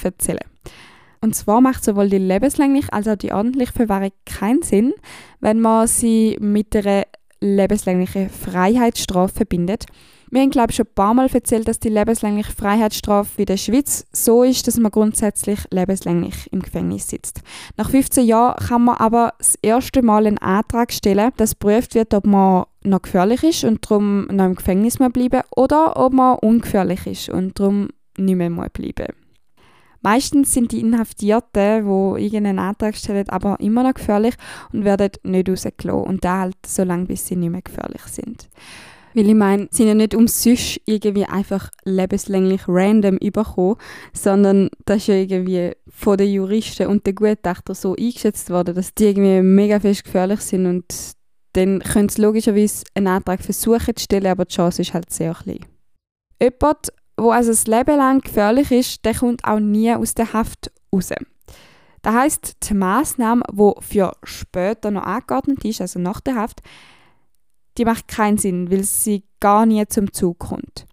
erzählen. 0.04 0.40
Und 1.20 1.34
zwar 1.34 1.60
macht 1.60 1.84
sowohl 1.84 2.08
die 2.08 2.18
lebenslängliche 2.18 2.92
als 2.92 3.08
auch 3.08 3.16
die 3.16 3.32
ordentliche 3.32 3.72
Verwahrung 3.72 4.10
keinen 4.24 4.62
Sinn, 4.62 4.92
wenn 5.40 5.60
man 5.60 5.86
sie 5.86 6.36
mit 6.40 6.76
einer 6.76 7.04
lebenslänglichen 7.40 8.30
Freiheitsstrafe 8.30 9.34
verbindet. 9.34 9.86
Wir 10.30 10.40
haben, 10.40 10.50
glaube 10.50 10.70
ich, 10.70 10.76
schon 10.76 10.86
ein 10.86 10.94
paar 10.94 11.14
Mal 11.14 11.28
erzählt, 11.32 11.68
dass 11.68 11.78
die 11.78 11.88
lebenslängliche 11.88 12.50
Freiheitsstrafe 12.50 13.42
in 13.42 13.46
der 13.46 13.56
Schweiz 13.56 14.06
so 14.12 14.42
ist, 14.42 14.66
dass 14.66 14.76
man 14.76 14.90
grundsätzlich 14.90 15.60
lebenslänglich 15.70 16.52
im 16.52 16.62
Gefängnis 16.62 17.08
sitzt. 17.08 17.42
Nach 17.76 17.88
15 17.88 18.26
Jahren 18.26 18.56
kann 18.56 18.84
man 18.84 18.96
aber 18.96 19.34
das 19.38 19.56
erste 19.62 20.02
Mal 20.02 20.26
einen 20.26 20.38
Antrag 20.38 20.92
stellen, 20.92 21.30
dass 21.36 21.58
geprüft 21.58 21.94
wird, 21.94 22.12
ob 22.12 22.26
man 22.26 22.64
noch 22.82 23.02
gefährlich 23.02 23.44
ist 23.44 23.64
und 23.64 23.88
darum 23.88 24.26
noch 24.26 24.46
im 24.46 24.56
Gefängnis 24.56 24.98
bleiben 24.98 25.42
oder 25.54 25.96
ob 25.96 26.12
man 26.12 26.38
ungefährlich 26.38 27.06
ist 27.06 27.28
und 27.28 27.58
darum 27.58 27.88
nicht 28.18 28.36
mehr 28.36 28.50
bleiben 28.50 29.25
Meistens 30.06 30.54
sind 30.54 30.70
die 30.70 30.78
Inhaftierten, 30.78 31.84
die 31.84 32.26
irgendeinen 32.26 32.60
Antrag 32.60 32.94
stellen, 32.94 33.28
aber 33.28 33.58
immer 33.58 33.82
noch 33.82 33.94
gefährlich 33.94 34.34
und 34.72 34.84
werden 34.84 35.10
nicht 35.24 35.48
rausgelassen. 35.48 36.04
Und 36.04 36.24
da 36.24 36.42
halt 36.42 36.54
so 36.64 36.84
lange, 36.84 37.06
bis 37.06 37.26
sie 37.26 37.34
nicht 37.34 37.50
mehr 37.50 37.62
gefährlich 37.62 38.02
sind. 38.02 38.48
Weil 39.14 39.28
ich 39.28 39.34
meine, 39.34 39.66
sie 39.72 39.78
sind 39.78 39.88
ja 39.88 39.94
nicht 39.94 40.14
umsonst 40.14 40.80
irgendwie 40.84 41.24
einfach 41.24 41.70
lebenslänglich 41.82 42.68
random 42.68 43.16
überkommen, 43.16 43.78
sondern 44.12 44.68
das 44.84 44.98
ist 44.98 45.06
ja 45.08 45.14
irgendwie 45.16 45.72
von 45.88 46.16
den 46.16 46.32
Juristen 46.32 46.86
und 46.86 47.04
den 47.04 47.16
Gutachtern 47.16 47.74
so 47.74 47.96
eingeschätzt 47.96 48.48
worden, 48.50 48.76
dass 48.76 48.94
die 48.94 49.06
irgendwie 49.06 49.42
mega 49.42 49.80
fest 49.80 50.04
gefährlich 50.04 50.40
sind 50.40 50.66
und 50.66 50.84
dann 51.54 51.80
können 51.80 52.10
sie 52.10 52.22
logischerweise 52.22 52.84
einen 52.94 53.08
Antrag 53.08 53.42
versuchen 53.42 53.96
zu 53.96 54.04
stellen, 54.04 54.28
aber 54.28 54.44
die 54.44 54.54
Chance 54.54 54.82
ist 54.82 54.94
halt 54.94 55.12
sehr 55.12 55.34
klein. 55.34 55.66
Jemand, 56.40 56.92
wo 57.16 57.30
also 57.30 57.50
das 57.50 57.66
Leben 57.66 57.96
lang 57.96 58.20
gefährlich 58.20 58.70
ist, 58.70 59.04
der 59.04 59.14
kommt 59.14 59.44
auch 59.44 59.58
nie 59.58 59.92
aus 59.92 60.14
der 60.14 60.32
Haft 60.32 60.70
raus. 60.92 61.10
Das 62.02 62.14
heißt, 62.14 62.68
die 62.68 62.74
Maßnahme, 62.74 63.42
die 63.50 63.72
für 63.80 64.12
später 64.22 64.90
noch 64.90 65.02
angeordnet 65.02 65.64
ist, 65.64 65.80
also 65.80 65.98
nach 65.98 66.20
der 66.20 66.36
Haft, 66.36 66.60
die 67.78 67.84
macht 67.84 68.08
keinen 68.08 68.38
Sinn, 68.38 68.70
weil 68.70 68.84
sie 68.84 69.24
gar 69.40 69.66
nie 69.66 69.84
zum 69.86 70.12
Zug 70.12 70.38
kommt. 70.38 70.86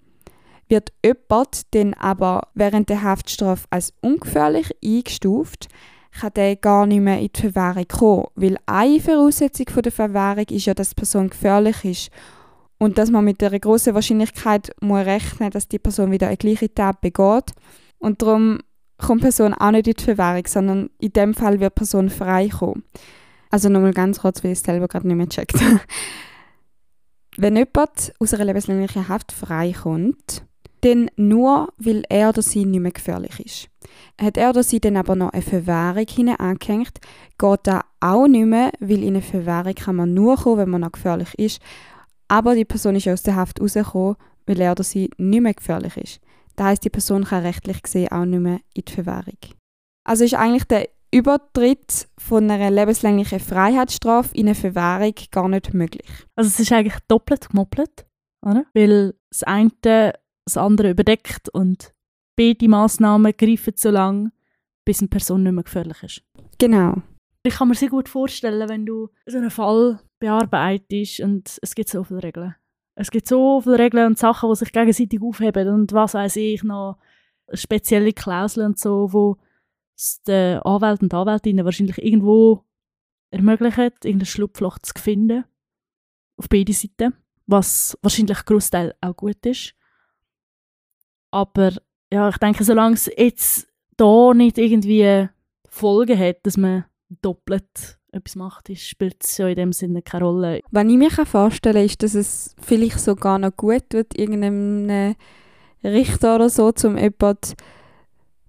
Wird 0.67 0.91
jemand 1.05 1.73
dann 1.75 1.93
aber 1.93 2.47
während 2.55 2.89
der 2.89 3.03
Haftstrafe 3.03 3.67
als 3.69 3.93
ungefährlich 4.01 4.71
eingestuft, 4.83 5.67
kann 6.19 6.33
der 6.35 6.55
gar 6.55 6.85
nicht 6.85 7.01
mehr 7.01 7.19
in 7.19 7.29
die 7.33 7.41
Verwahrung 7.41 7.87
kommen, 7.87 8.27
weil 8.35 8.57
eine 8.65 8.99
Voraussetzung 8.99 9.65
der 9.83 9.91
Verwahrung 9.91 10.45
ist 10.49 10.65
ja, 10.65 10.73
dass 10.73 10.89
die 10.89 10.95
Person 10.95 11.29
gefährlich 11.29 11.83
ist 11.83 12.11
und 12.83 12.97
dass 12.97 13.09
man 13.09 13.23
mit 13.23 13.39
der 13.39 13.57
großen 13.57 13.93
Wahrscheinlichkeit 13.93 14.71
muss 14.81 15.05
rechnen, 15.05 15.51
dass 15.51 15.69
die 15.69 15.79
Person 15.79 16.11
wieder 16.11 16.27
eine 16.27 16.37
gleiche 16.37 16.73
Tat 16.73 16.99
begeht 16.99 17.53
und 17.99 18.21
darum 18.21 18.59
kommt 18.97 19.21
die 19.21 19.25
Person 19.25 19.53
auch 19.53 19.71
nicht 19.71 19.87
in 19.87 19.93
die 19.93 20.03
Verwahrung, 20.03 20.45
sondern 20.47 20.89
in 20.99 21.13
dem 21.13 21.33
Fall 21.33 21.59
wird 21.59 21.73
die 21.73 21.79
Person 21.79 22.09
frei 22.09 22.49
kommen. 22.49 22.83
Also 23.49 23.69
nochmal 23.69 23.93
ganz 23.93 24.19
kurz, 24.19 24.43
weil 24.43 24.51
ich 24.51 24.59
es 24.59 24.65
selber 24.65 24.87
gerade 24.87 25.07
nicht 25.07 25.15
mehr 25.15 25.29
checkt. 25.29 25.55
Wenn 27.37 27.55
jemand 27.55 28.13
aus 28.19 28.33
einer 28.33 28.45
lebenslänglichen 28.45 29.07
Haft 29.07 29.31
freikommt, 29.31 30.43
Denn 30.83 31.09
nur, 31.15 31.69
weil 31.77 32.03
er 32.09 32.29
oder 32.29 32.41
sie 32.41 32.65
nicht 32.65 32.81
mehr 32.81 32.91
gefährlich 32.91 33.39
ist. 33.39 33.69
Hat 34.19 34.37
er 34.37 34.49
oder 34.49 34.63
sie 34.63 34.81
dann 34.81 34.97
aber 34.97 35.15
noch 35.15 35.31
eine 35.31 35.41
Verwahrung 35.41 36.05
hinein 36.09 36.35
angehängt, 36.35 36.99
geht 37.37 37.59
das 37.63 37.83
auch 38.01 38.27
nicht 38.27 38.45
mehr, 38.45 38.71
weil 38.79 39.01
in 39.01 39.15
eine 39.15 39.21
Verwahrung 39.21 39.73
kann 39.75 39.95
man 39.95 40.13
nur 40.13 40.35
kommen, 40.35 40.57
wenn 40.57 40.69
man 40.69 40.81
noch 40.81 40.91
gefährlich 40.91 41.33
ist. 41.39 41.61
Aber 42.33 42.55
die 42.55 42.65
Person 42.65 42.95
ist 42.95 43.07
aus 43.07 43.21
der 43.21 43.35
Haft 43.35 43.61
rausgekommen, 43.61 44.15
weil 44.47 44.59
er 44.59 44.71
oder 44.71 44.83
sie 44.83 45.11
nicht 45.19 45.41
mehr 45.41 45.53
gefährlich 45.53 45.95
ist. 45.97 46.19
Das 46.55 46.65
heisst, 46.65 46.83
die 46.83 46.89
Person 46.89 47.25
kann 47.25 47.43
rechtlich 47.43 47.83
gesehen 47.83 48.11
auch 48.11 48.25
nicht 48.25 48.39
mehr 48.39 48.59
in 48.73 48.85
die 48.87 48.91
Verwahrung. 48.91 49.37
Also 50.03 50.23
ist 50.23 50.33
eigentlich 50.33 50.63
der 50.63 50.89
Übertritt 51.11 52.07
von 52.17 52.49
einer 52.49 52.71
lebenslänglichen 52.71 53.39
Freiheitsstrafe 53.39 54.33
in 54.33 54.47
eine 54.47 54.55
Verwahrung 54.55 55.13
gar 55.29 55.47
nicht 55.47 55.75
möglich. 55.75 56.09
Also 56.35 56.47
es 56.47 56.59
ist 56.59 56.71
eigentlich 56.71 56.97
doppelt 57.07 57.51
gemoppelt, 57.51 58.07
oder? 58.41 58.65
Weil 58.73 59.13
das 59.29 59.43
eine 59.43 59.69
das 59.83 60.57
andere 60.57 60.89
überdeckt 60.89 61.49
und 61.49 61.93
beide 62.35 62.67
Massnahmen 62.67 63.33
greifen 63.37 63.73
so 63.75 63.91
lange, 63.91 64.31
bis 64.85 65.01
eine 65.01 65.09
Person 65.09 65.43
nicht 65.43 65.51
mehr 65.53 65.63
gefährlich 65.65 66.01
ist. 66.01 66.23
Genau. 66.57 66.95
Ich 67.43 67.53
kann 67.53 67.67
mir 67.67 67.75
sehr 67.75 67.89
gut 67.89 68.09
vorstellen, 68.09 68.67
wenn 68.69 68.87
du 68.87 69.09
so 69.27 69.37
einen 69.37 69.51
Fall 69.51 69.99
bearbeitest 70.23 71.19
und 71.19 71.59
es 71.61 71.75
gibt 71.75 71.89
so 71.89 72.03
viele 72.05 72.23
Regeln. 72.23 72.55
Es 72.95 73.11
gibt 73.11 73.27
so 73.27 73.59
viele 73.59 73.77
Regeln 73.77 74.07
und 74.07 74.17
Sachen, 74.17 74.49
die 74.49 74.55
sich 74.55 74.71
gegenseitig 74.71 75.21
aufheben 75.21 75.67
und 75.67 75.91
was 75.91 76.13
weiß 76.13 76.37
ich 76.37 76.63
noch, 76.63 76.97
spezielle 77.51 78.13
Klauseln 78.13 78.67
und 78.67 78.79
so, 78.79 79.11
wo 79.11 79.37
es 79.97 80.21
den 80.23 80.59
Anwälten 80.59 81.05
und 81.05 81.13
Anwältinnen 81.13 81.65
wahrscheinlich 81.65 81.97
irgendwo 81.97 82.63
ermöglicht, 83.31 84.05
irgendein 84.05 84.25
Schlupfloch 84.25 84.79
zu 84.79 84.93
finden. 84.97 85.43
Auf 86.37 86.47
beide 86.47 86.71
Seiten. 86.71 87.15
Was 87.45 87.97
wahrscheinlich 88.01 88.45
Großteil 88.45 88.95
auch 89.01 89.17
gut 89.17 89.45
ist. 89.45 89.75
Aber 91.31 91.73
ja, 92.11 92.29
ich 92.29 92.37
denke, 92.37 92.63
solange 92.63 92.93
es 92.93 93.11
jetzt 93.17 93.67
da 93.97 94.33
nicht 94.33 94.57
irgendwie 94.57 95.27
Folgen 95.67 96.17
hat, 96.17 96.45
dass 96.45 96.55
man 96.55 96.85
doppelt 97.09 97.99
etwas 98.13 98.35
macht, 98.35 98.69
spielt 98.77 99.23
es 99.23 99.37
ja 99.37 99.47
in 99.47 99.55
dem 99.55 99.73
Sinne 99.73 100.01
keine 100.01 100.25
Rolle. 100.25 100.61
Was 100.71 100.85
ich 100.85 100.97
mir 100.97 101.11
vorstellen 101.11 101.75
kann, 101.75 101.85
ist, 101.85 102.03
dass 102.03 102.15
es 102.15 102.55
vielleicht 102.61 102.99
sogar 102.99 103.39
noch 103.39 103.55
gut 103.55 103.89
tut, 103.89 104.17
irgendeinem 104.17 105.15
Richter 105.83 106.35
oder 106.35 106.49
so, 106.49 106.71
um 106.83 106.97
jemanden 106.97 107.55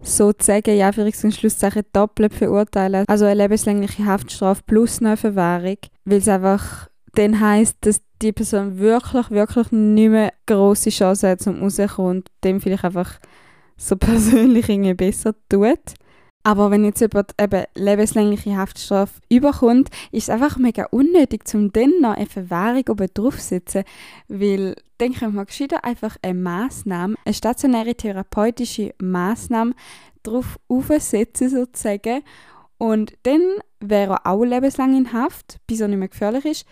so 0.01 0.33
zu 0.33 0.47
sagen, 0.47 0.77
ja, 0.77 0.93
für 0.93 1.11
Schlusszeichen 1.13 1.85
doppelt 1.93 2.35
verurteilen. 2.35 3.05
Also 3.09 3.25
eine 3.25 3.43
lebenslängliche 3.43 4.05
Haftstrafe 4.05 4.63
plus 4.67 5.01
eine 5.01 5.17
Verwahrung, 5.17 5.79
weil 6.05 6.19
es 6.19 6.29
einfach 6.29 6.89
dann 7.15 7.41
heisst, 7.41 7.79
dass 7.81 8.03
die 8.21 8.33
Person 8.33 8.79
wirklich, 8.79 9.31
wirklich 9.31 9.71
nicht 9.73 10.11
mehr 10.11 10.33
grosse 10.47 10.91
Chance 10.91 11.29
hat, 11.29 11.47
um 11.47 11.63
rauszukommen 11.63 12.19
und 12.19 12.29
dem 12.43 12.61
vielleicht 12.61 12.85
einfach 12.85 13.19
so 13.77 13.97
persönlich 13.97 14.69
irgendwie 14.69 14.95
besser 14.95 15.35
tut. 15.49 15.95
Aber 16.47 16.71
wenn 16.71 16.85
jetzt 16.85 17.01
jemand 17.01 17.33
eben 17.41 17.65
lebenslängliche 17.75 18.55
Haftstrafe 18.55 19.15
überkommt, 19.31 19.89
ist 20.13 20.25
es 20.25 20.31
einfach 20.31 20.59
mega 20.59 20.85
unnötig, 20.91 21.43
um 21.55 21.73
dann 21.73 22.01
noch 22.03 22.17
eine 22.17 22.27
Verwahrung 22.27 22.85
oben 22.91 23.09
drauf 23.15 23.39
zu 23.39 23.47
setzen. 23.47 23.85
Weil 24.29 24.77
dann 24.99 25.15
könnte 25.15 25.37
man 25.37 25.47
gescheiter 25.47 25.85
einfach 25.85 26.19
eine 26.21 26.35
Massnahme, 26.35 27.17
eine 27.25 27.35
stationäre 27.35 27.95
therapeutische 27.95 28.95
Massnahme 29.01 29.73
drauf 30.23 30.61
aufsetzen 30.69 31.49
sozusagen. 31.49 32.23
Und 32.77 33.15
dann 33.23 33.41
wäre 33.81 34.21
er 34.23 34.27
auch 34.27 34.45
lebenslang 34.45 34.95
in 34.95 35.15
Haft, 35.15 35.61
bis 35.67 35.81
er 35.81 35.89
nicht 35.89 35.99
mehr 35.99 36.09
gefährlich 36.09 36.45
ist. 36.45 36.67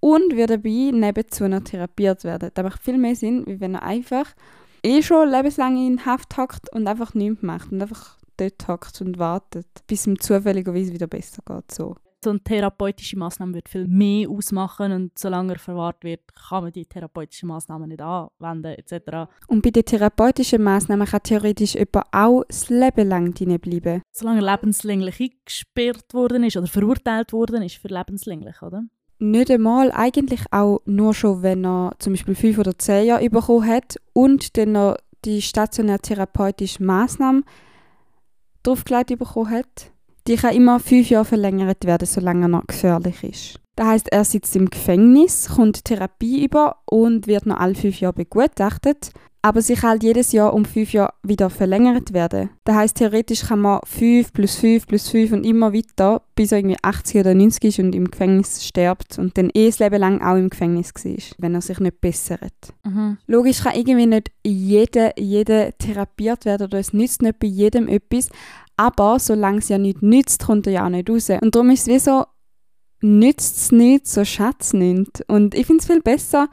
Und 0.00 0.36
würde 0.36 0.58
dabei 0.58 0.90
nebenzu 0.92 1.48
noch 1.48 1.64
therapiert 1.64 2.24
werden. 2.24 2.50
Das 2.52 2.62
macht 2.62 2.82
viel 2.82 2.98
mehr 2.98 3.16
Sinn, 3.16 3.46
wie 3.46 3.58
wenn 3.58 3.76
er 3.76 3.84
einfach 3.84 4.34
eh 4.82 5.00
schon 5.00 5.30
lebenslang 5.30 5.78
in 5.78 6.04
Haft 6.04 6.36
hockt 6.36 6.70
und 6.74 6.86
einfach 6.86 7.14
nichts 7.14 7.42
macht 7.42 7.72
und 7.72 7.80
einfach 7.80 8.18
dort 8.36 8.68
hockt 8.68 9.00
und 9.00 9.18
wartet, 9.18 9.66
bis 9.86 10.06
ihm 10.06 10.18
zufälligerweise 10.18 10.92
wieder 10.92 11.06
besser 11.06 11.42
geht. 11.46 11.70
So. 11.70 11.96
so 12.22 12.30
eine 12.30 12.40
therapeutische 12.40 13.18
Maßnahme 13.18 13.54
wird 13.54 13.68
viel 13.68 13.86
mehr 13.86 14.28
ausmachen 14.28 14.92
und 14.92 15.18
solange 15.18 15.52
er 15.52 15.58
verwahrt 15.58 16.02
wird, 16.02 16.20
kann 16.48 16.64
man 16.64 16.72
die 16.72 16.86
therapeutische 16.86 17.46
Maßnahmen 17.46 17.88
nicht 17.88 18.00
anwenden 18.00 18.74
etc. 18.74 19.30
Und 19.46 19.62
bei 19.62 19.70
den 19.70 19.84
therapeutischen 19.84 20.62
Maßnahmen 20.62 21.06
kann 21.06 21.22
theoretisch 21.22 21.74
jemand 21.74 22.06
auch 22.12 22.44
das 22.48 22.68
Leben 22.70 23.08
lang 23.08 23.34
drin 23.34 23.58
bleiben. 23.60 24.02
Solange 24.10 24.44
er 24.44 24.52
lebenslänglich 24.52 25.20
eingesperrt 25.20 26.14
worden 26.14 26.44
ist 26.44 26.56
oder 26.56 26.66
verurteilt 26.66 27.32
worden 27.32 27.62
ist 27.62 27.76
für 27.76 27.88
lebenslänglich, 27.88 28.62
oder? 28.62 28.84
Nicht 29.18 29.50
einmal, 29.50 29.92
eigentlich 29.92 30.42
auch 30.50 30.80
nur 30.86 31.14
schon, 31.14 31.42
wenn 31.42 31.64
er 31.64 31.92
zum 31.98 32.14
Beispiel 32.14 32.34
fünf 32.34 32.58
oder 32.58 32.76
zehn 32.78 33.06
Jahre 33.06 33.30
bekommen 33.30 33.66
hat 33.66 33.96
und 34.12 34.56
dann 34.56 34.72
noch 34.72 34.96
die 35.24 35.40
stationäre 35.40 36.00
therapeutische 36.00 36.82
Maßnahme 36.82 37.42
draufgelegt 38.64 39.18
bekommen 39.18 39.50
hat. 39.50 39.92
Die 40.26 40.36
kann 40.36 40.54
immer 40.54 40.80
fünf 40.80 41.10
Jahre 41.10 41.24
verlängert 41.24 41.84
werden, 41.84 42.06
solange 42.06 42.46
er 42.46 42.48
noch 42.48 42.66
gefährlich 42.66 43.22
ist. 43.22 43.60
Das 43.76 43.86
heißt, 43.86 44.12
er 44.12 44.24
sitzt 44.24 44.56
im 44.56 44.70
Gefängnis, 44.70 45.50
kommt 45.54 45.84
Therapie 45.84 46.44
über 46.44 46.76
und 46.86 47.26
wird 47.26 47.46
noch 47.46 47.58
alle 47.58 47.74
fünf 47.74 48.00
Jahre 48.00 48.14
begutachtet. 48.14 49.12
Aber 49.44 49.60
sie 49.60 49.74
kann 49.74 49.90
halt 49.90 50.02
jedes 50.02 50.32
Jahr 50.32 50.54
um 50.54 50.64
fünf 50.64 50.94
Jahre 50.94 51.12
wieder 51.22 51.50
verlängert 51.50 52.14
werden. 52.14 52.48
Das 52.64 52.76
heißt, 52.76 52.96
theoretisch 52.96 53.42
kann 53.42 53.60
man 53.60 53.80
fünf 53.84 54.32
plus 54.32 54.54
fünf 54.56 54.86
plus 54.86 55.10
fünf 55.10 55.32
und 55.32 55.44
immer 55.44 55.74
weiter, 55.74 56.22
bis 56.34 56.50
er 56.50 56.60
irgendwie 56.60 56.78
80 56.80 57.20
oder 57.20 57.34
90 57.34 57.64
ist 57.64 57.78
und 57.78 57.94
im 57.94 58.10
Gefängnis 58.10 58.64
stirbt 58.64 59.18
und 59.18 59.36
dann 59.36 59.50
eh 59.52 59.66
das 59.66 59.80
Leben 59.80 60.00
lang 60.00 60.22
auch 60.22 60.36
im 60.36 60.48
Gefängnis 60.48 60.94
war, 60.94 61.36
wenn 61.36 61.54
er 61.54 61.60
sich 61.60 61.78
nicht 61.78 62.00
bessert. 62.00 62.54
Mhm. 62.84 63.18
Logisch 63.26 63.62
kann 63.62 63.74
irgendwie 63.74 64.06
nicht 64.06 64.30
jeder, 64.46 65.12
jeder 65.20 65.76
therapiert 65.76 66.46
werden 66.46 66.68
oder 66.68 66.78
es 66.78 66.94
nützt 66.94 67.20
nicht 67.20 67.38
bei 67.38 67.46
jedem 67.46 67.86
etwas, 67.86 68.30
aber 68.78 69.18
solange 69.18 69.58
es 69.58 69.68
ja 69.68 69.76
nicht 69.76 70.00
nützt, 70.00 70.46
kommt 70.46 70.66
er 70.68 70.72
ja 70.72 70.86
auch 70.86 70.88
nicht 70.88 71.10
raus. 71.10 71.28
Und 71.28 71.54
darum 71.54 71.68
ist 71.68 71.82
es 71.82 71.88
wie 71.88 71.98
so, 71.98 72.24
nützt 73.02 73.58
es 73.58 73.72
nicht, 73.72 74.06
so 74.06 74.24
schätzt 74.24 74.62
es 74.62 74.72
nicht. 74.72 75.22
Und 75.28 75.54
ich 75.54 75.66
finde 75.66 75.82
es 75.82 75.86
viel 75.86 76.00
besser, 76.00 76.48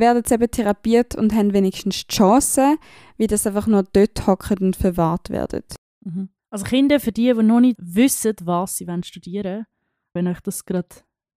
werden 0.00 0.22
sie 0.24 0.34
eben 0.34 0.50
therapiert 0.50 1.14
und 1.14 1.34
haben 1.34 1.52
wenigstens 1.52 2.06
die 2.06 2.14
Chance, 2.14 2.76
wie 3.16 3.26
das 3.26 3.46
einfach 3.46 3.66
nur 3.66 3.84
dort 3.84 4.26
hocken 4.26 4.58
und 4.58 4.76
verwahrt 4.76 5.30
werden. 5.30 5.62
Mhm. 6.00 6.30
Also 6.50 6.64
Kinder, 6.64 6.98
für 6.98 7.12
die, 7.12 7.32
die 7.32 7.42
noch 7.42 7.60
nicht 7.60 7.76
wissen, 7.78 8.34
was 8.42 8.76
sie 8.76 8.86
studieren 9.04 9.44
wollen, 9.44 9.66
wenn 10.14 10.26
euch 10.26 10.40
das 10.40 10.64
gerade 10.64 10.88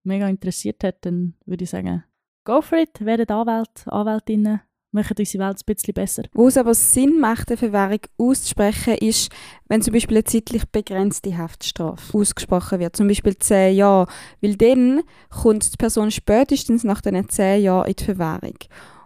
mega 0.03 0.27
interessiert 0.27 0.83
hat, 0.83 1.05
dann 1.05 1.35
würde 1.45 1.63
ich 1.63 1.69
sagen, 1.69 2.03
go 2.43 2.61
for 2.61 2.79
it, 2.79 3.05
werdet 3.05 3.29
Anwälte, 3.29 3.91
Anwältinnen, 3.91 4.61
machen 4.93 5.15
unsere 5.17 5.43
Welt 5.45 5.57
ein 5.57 5.75
bisschen 5.75 5.93
besser. 5.93 6.23
Wo 6.33 6.47
es 6.47 6.57
aber 6.57 6.73
Sinn 6.73 7.19
macht, 7.19 7.49
eine 7.49 7.57
Verwahrung 7.57 7.99
auszusprechen, 8.17 8.95
ist, 8.95 9.31
wenn 9.67 9.81
zum 9.81 9.93
Beispiel 9.93 10.17
eine 10.17 10.23
zeitlich 10.23 10.65
begrenzte 10.69 11.37
Haftstrafe 11.37 12.17
ausgesprochen 12.17 12.79
wird, 12.79 12.95
zum 12.95 13.07
Beispiel 13.07 13.37
zehn 13.37 13.75
Jahre, 13.75 14.07
weil 14.41 14.55
dann 14.55 15.01
kommt 15.29 15.71
die 15.73 15.77
Person 15.77 16.11
spätestens 16.11 16.83
nach 16.83 17.01
diesen 17.01 17.29
zehn 17.29 17.63
Jahren 17.63 17.87
in 17.87 17.95
die 17.95 18.03
Verwahrung. 18.03 18.57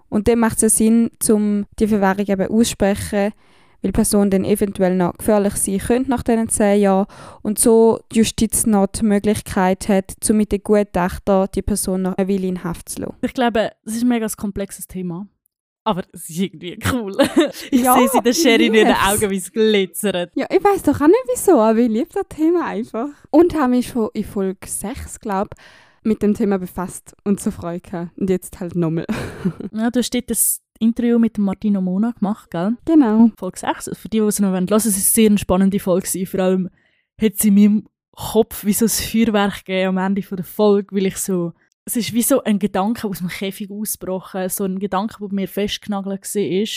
Und 0.10 0.28
dann 0.28 0.40
macht 0.40 0.64
es 0.64 0.78
Sinn, 0.78 1.12
um 1.30 1.66
die 1.80 1.88
Verwahrung 1.88 2.26
eben 2.26 2.48
auszusprechen, 2.50 3.34
weil 3.82 3.92
die 3.92 3.92
Person 3.92 4.30
dann 4.30 4.46
eventuell 4.46 4.96
noch 4.96 5.14
gefährlich 5.18 5.56
sein 5.56 5.80
könnte 5.80 6.10
nach 6.10 6.24
diesen 6.24 6.50
zehn 6.50 6.82
Jahren 6.82 7.08
und 7.42 7.60
so 7.60 8.00
die 8.12 8.20
Justiz 8.20 8.66
noch 8.66 8.88
die 8.88 9.06
Möglichkeit 9.06 9.88
hat, 9.88 10.16
um 10.30 10.38
mit 10.38 10.52
den 10.52 10.64
Gutachter 10.64 11.48
die 11.48 11.62
Person 11.62 12.04
noch 12.04 12.18
eine 12.18 12.28
Weile 12.28 12.48
in 12.48 12.64
Haft 12.64 12.90
zu 12.90 13.02
lassen. 13.02 13.16
Ich 13.22 13.34
glaube, 13.34 13.72
das 13.84 13.96
ist 13.96 14.04
ein 14.04 14.10
mega 14.10 14.28
komplexes 14.36 14.88
Thema. 14.88 15.28
Aber 15.88 16.04
es 16.12 16.30
ist 16.30 16.38
irgendwie 16.38 16.78
cool. 16.92 17.16
ich 17.72 17.82
ja, 17.82 17.96
sehe 17.96 18.10
sie 18.10 18.22
der 18.22 18.34
Sherry 18.34 18.66
in 18.66 18.74
den 18.74 18.92
Augen, 18.92 19.30
wie 19.30 19.38
es 19.38 19.50
glitzert. 19.50 20.34
Ja, 20.36 20.46
ich 20.50 20.62
weiß 20.62 20.84
doch 20.84 21.00
auch 21.00 21.08
nicht 21.08 21.24
wieso, 21.34 21.62
aber 21.62 21.80
ich 21.80 21.88
liebe 21.88 22.10
das 22.14 22.26
Thema 22.28 22.66
einfach. 22.66 23.08
Und 23.30 23.56
habe 23.56 23.70
mich 23.70 23.88
schon 23.88 24.10
in 24.14 24.26
Folge 24.26 24.68
6, 24.68 25.22
glaube 25.22 25.52
mit 26.04 26.22
dem 26.22 26.34
Thema 26.34 26.60
befasst 26.60 27.16
und 27.24 27.40
so 27.40 27.52
Freude 27.52 27.80
gehabt. 27.80 28.18
Und 28.18 28.30
jetzt 28.30 28.60
halt 28.60 28.76
nochmal. 28.76 29.06
ja, 29.72 29.90
du 29.90 30.00
hast 30.00 30.14
dort 30.14 30.30
das 30.30 30.62
Interview 30.78 31.20
mit 31.20 31.38
Martino 31.38 31.80
Mona 31.80 32.12
gemacht, 32.12 32.52
gell? 32.52 32.76
Genau. 32.84 33.32
Folge 33.40 33.60
6. 33.60 33.92
Für 33.94 34.10
die, 34.10 34.20
die 34.20 34.26
es 34.26 34.42
noch 34.42 34.50
hören 34.50 34.70
wollen, 34.70 34.78
es 34.78 34.86
ist 34.86 35.18
eine 35.18 35.30
sehr 35.30 35.38
spannende 35.38 35.80
Folge. 35.80 36.26
Vor 36.26 36.40
allem 36.42 36.70
hat 37.22 37.38
sie 37.38 37.48
in 37.48 37.56
meinem 37.56 37.88
Kopf 38.12 38.66
wie 38.66 38.74
so 38.74 38.84
ein 38.84 38.90
Feuerwerk 38.90 39.64
gegeben 39.64 39.98
am 39.98 40.06
Ende 40.06 40.22
der 40.22 40.44
Folge, 40.44 40.94
weil 40.94 41.06
ich 41.06 41.16
so 41.16 41.54
es 41.88 41.96
ist 41.96 42.14
wie 42.14 42.22
so 42.22 42.44
ein 42.44 42.60
Gedanke 42.60 43.08
aus 43.08 43.20
dem 43.20 43.30
Käfig 43.30 43.72
ausgebrochen, 43.72 44.50
so 44.50 44.66
ein 44.66 44.78
Gedanke, 44.78 45.16
der 45.22 45.30
mir 45.34 45.48
festgenagelt 45.48 46.22
war. 46.22 46.68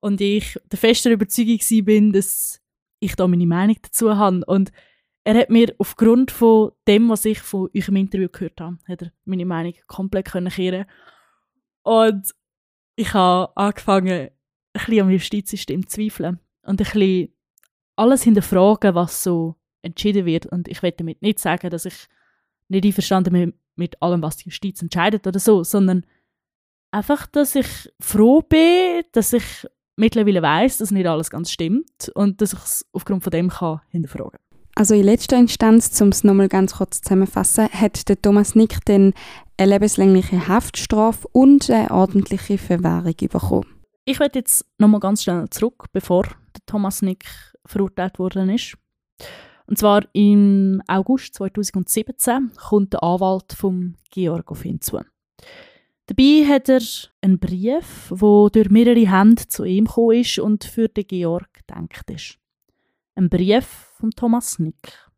Und 0.00 0.20
ich 0.20 0.58
der 0.70 0.78
festen 0.78 1.12
Überzeugung 1.12 1.84
bin, 1.86 2.12
dass 2.12 2.60
ich 3.00 3.16
da 3.16 3.26
meine 3.26 3.46
Meinung 3.46 3.78
dazu 3.80 4.14
habe. 4.14 4.44
Und 4.44 4.70
er 5.24 5.34
hat 5.34 5.48
mir 5.48 5.74
aufgrund 5.78 6.30
von 6.30 6.72
dem, 6.86 7.08
was 7.08 7.24
ich 7.24 7.38
von 7.40 7.70
euch 7.74 7.88
im 7.88 7.96
Interview 7.96 8.28
gehört 8.28 8.60
habe, 8.60 8.76
hat 8.86 9.00
er 9.00 9.12
meine 9.24 9.46
Meinung 9.46 9.72
komplett 9.86 10.26
können 10.26 10.52
kehren 10.52 10.84
Und 11.82 12.34
ich 12.96 13.14
habe 13.14 13.56
angefangen, 13.56 14.28
ein 14.28 14.30
bisschen 14.74 15.00
am 15.00 15.10
Justizsystem 15.10 15.88
zu 15.88 16.02
zweifeln 16.02 16.38
und 16.64 16.82
ein 16.82 16.84
bisschen 16.84 17.34
alles 17.96 18.24
hinterfragen, 18.24 18.94
was 18.94 19.22
so 19.22 19.56
entschieden 19.80 20.26
wird. 20.26 20.44
Und 20.44 20.68
ich 20.68 20.82
will 20.82 20.92
damit 20.92 21.22
nicht 21.22 21.38
sagen, 21.38 21.70
dass 21.70 21.86
ich 21.86 22.08
nicht 22.68 22.84
einverstanden 22.84 23.54
mit 23.78 24.00
allem, 24.02 24.22
was 24.22 24.36
die 24.36 24.48
Justiz 24.50 24.82
entscheidet 24.82 25.26
oder 25.26 25.38
so, 25.38 25.64
sondern 25.64 26.04
Einfach, 26.90 27.26
dass 27.26 27.54
ich 27.54 27.92
froh 28.00 28.40
bin, 28.40 29.04
dass 29.12 29.32
ich 29.34 29.44
mittlerweile 29.96 30.40
weiß, 30.40 30.78
dass 30.78 30.90
nicht 30.90 31.06
alles 31.06 31.28
ganz 31.28 31.50
stimmt 31.50 32.10
und 32.14 32.40
dass 32.40 32.54
ich 32.54 32.58
es 32.60 32.86
aufgrund 32.92 33.22
von 33.22 33.30
dem 33.30 33.50
kann 33.50 33.80
hinterfragen 33.90 34.38
Also 34.74 34.94
in 34.94 35.02
letzter 35.02 35.36
Instanz, 35.36 36.00
um 36.00 36.08
es 36.08 36.24
nochmal 36.24 36.48
ganz 36.48 36.76
kurz 36.76 37.02
zusammenzufassen, 37.02 37.68
hat 37.68 38.08
der 38.08 38.20
Thomas 38.22 38.54
Nick 38.54 38.84
dann 38.86 39.12
eine 39.58 39.72
lebenslängliche 39.72 40.48
Haftstrafe 40.48 41.28
und 41.32 41.68
eine 41.68 41.90
ordentliche 41.90 42.56
Verwahrung 42.56 43.16
bekommen. 43.16 43.66
Ich 44.06 44.18
werde 44.18 44.38
jetzt 44.38 44.64
nochmal 44.78 45.00
ganz 45.00 45.24
schnell 45.24 45.50
zurück, 45.50 45.86
bevor 45.92 46.22
der 46.22 46.64
Thomas 46.64 47.02
Nick 47.02 47.26
verurteilt 47.66 48.18
worden 48.18 48.48
ist. 48.48 48.78
Und 49.68 49.76
zwar 49.76 50.08
im 50.14 50.82
August 50.86 51.34
2017 51.34 52.52
kommt 52.56 52.94
der 52.94 53.02
Anwalt 53.02 53.52
vom 53.52 53.96
Georg 54.10 54.50
auf 54.50 54.64
ihn 54.64 54.80
zu. 54.80 54.98
Dabei 56.06 56.46
hat 56.46 56.70
er 56.70 56.80
einen 57.20 57.38
Brief, 57.38 58.08
der 58.08 58.48
durch 58.50 58.70
mehrere 58.70 59.10
Hände 59.12 59.46
zu 59.46 59.64
ihm 59.64 59.84
gekommen 59.84 60.20
ist 60.20 60.38
und 60.38 60.64
für 60.64 60.88
den 60.88 61.06
Georg 61.06 61.52
gedacht 61.52 62.10
ist. 62.10 62.38
Ein 63.14 63.28
Brief 63.28 63.66
von 63.98 64.10
Thomas 64.10 64.58
Nick. 64.58 65.10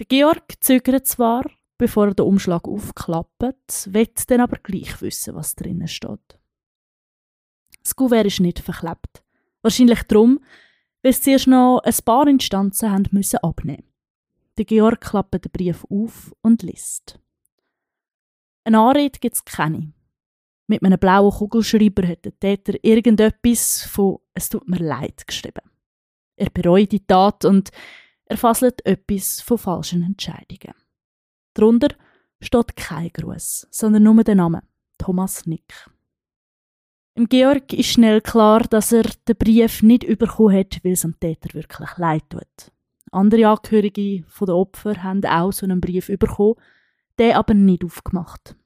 Der 0.00 0.06
Georg 0.06 0.54
zögert 0.58 1.06
zwar, 1.06 1.48
bevor 1.78 2.08
er 2.08 2.14
den 2.14 2.26
Umschlag 2.26 2.66
aufklappt, 2.66 3.92
wird 3.92 4.28
dann 4.28 4.40
aber 4.40 4.56
gleich 4.56 5.00
wissen, 5.02 5.36
was 5.36 5.54
drinnen 5.54 5.86
steht. 5.86 6.40
Das 7.80 7.94
Kuvert 7.94 8.26
ist 8.26 8.40
nicht 8.40 8.58
verklebt. 8.58 9.22
Wahrscheinlich 9.62 10.02
darum, 10.02 10.40
sie 11.02 11.12
zuerst 11.12 11.46
noch 11.46 11.80
ein 11.84 11.94
paar 12.04 12.26
Instanzen 12.26 12.90
haben 12.90 13.08
müssen 13.10 13.38
abnehmen. 13.38 13.84
Der 14.58 14.64
Georg 14.64 15.00
klappt 15.00 15.34
den 15.34 15.52
Brief 15.52 15.84
auf 15.88 16.34
und 16.42 16.62
liest. 16.62 17.18
Eine 18.64 18.80
Anrede 18.80 19.18
gibt 19.18 19.36
es 19.36 19.44
keine. 19.44 19.92
Mit 20.66 20.84
einem 20.84 20.98
blauen 20.98 21.32
Kugelschreiber 21.32 22.06
hat 22.06 22.24
der 22.24 22.38
Täter 22.38 22.74
irgendetwas 22.82 23.82
von 23.82 24.18
«Es 24.34 24.48
tut 24.48 24.68
mir 24.68 24.78
leid» 24.78 25.26
geschrieben. 25.26 25.68
Er 26.36 26.50
bereut 26.50 26.92
die 26.92 27.04
Tat 27.04 27.44
und 27.44 27.70
er 28.26 28.36
fasselt 28.36 28.84
etwas 28.86 29.40
von 29.40 29.58
falschen 29.58 30.02
Entscheidungen. 30.04 30.74
Darunter 31.54 31.88
steht 32.40 32.76
kein 32.76 33.08
Gruß, 33.12 33.66
sondern 33.70 34.04
nur 34.04 34.22
der 34.22 34.36
Name 34.36 34.62
Thomas 34.98 35.46
Nick. 35.46 35.90
Im 37.20 37.28
Georg 37.28 37.74
ist 37.74 37.90
schnell 37.90 38.22
klar, 38.22 38.60
dass 38.60 38.92
er 38.92 39.02
den 39.28 39.36
Brief 39.36 39.82
nicht 39.82 40.06
bekommen 40.18 40.56
hat, 40.56 40.82
weil 40.82 40.92
es 40.92 41.02
dem 41.02 41.20
Täter 41.20 41.52
wirklich 41.52 41.98
leid 41.98 42.22
tut. 42.30 42.72
Andere 43.12 43.46
Angehörige 43.46 44.24
der 44.40 44.54
Opfer 44.54 45.02
haben 45.02 45.22
auch 45.26 45.52
so 45.52 45.66
einen 45.66 45.82
Brief 45.82 46.06
bekommen, 46.06 46.54
der 47.18 47.36
aber 47.36 47.52
nicht 47.52 47.84
aufgemacht. 47.84 48.56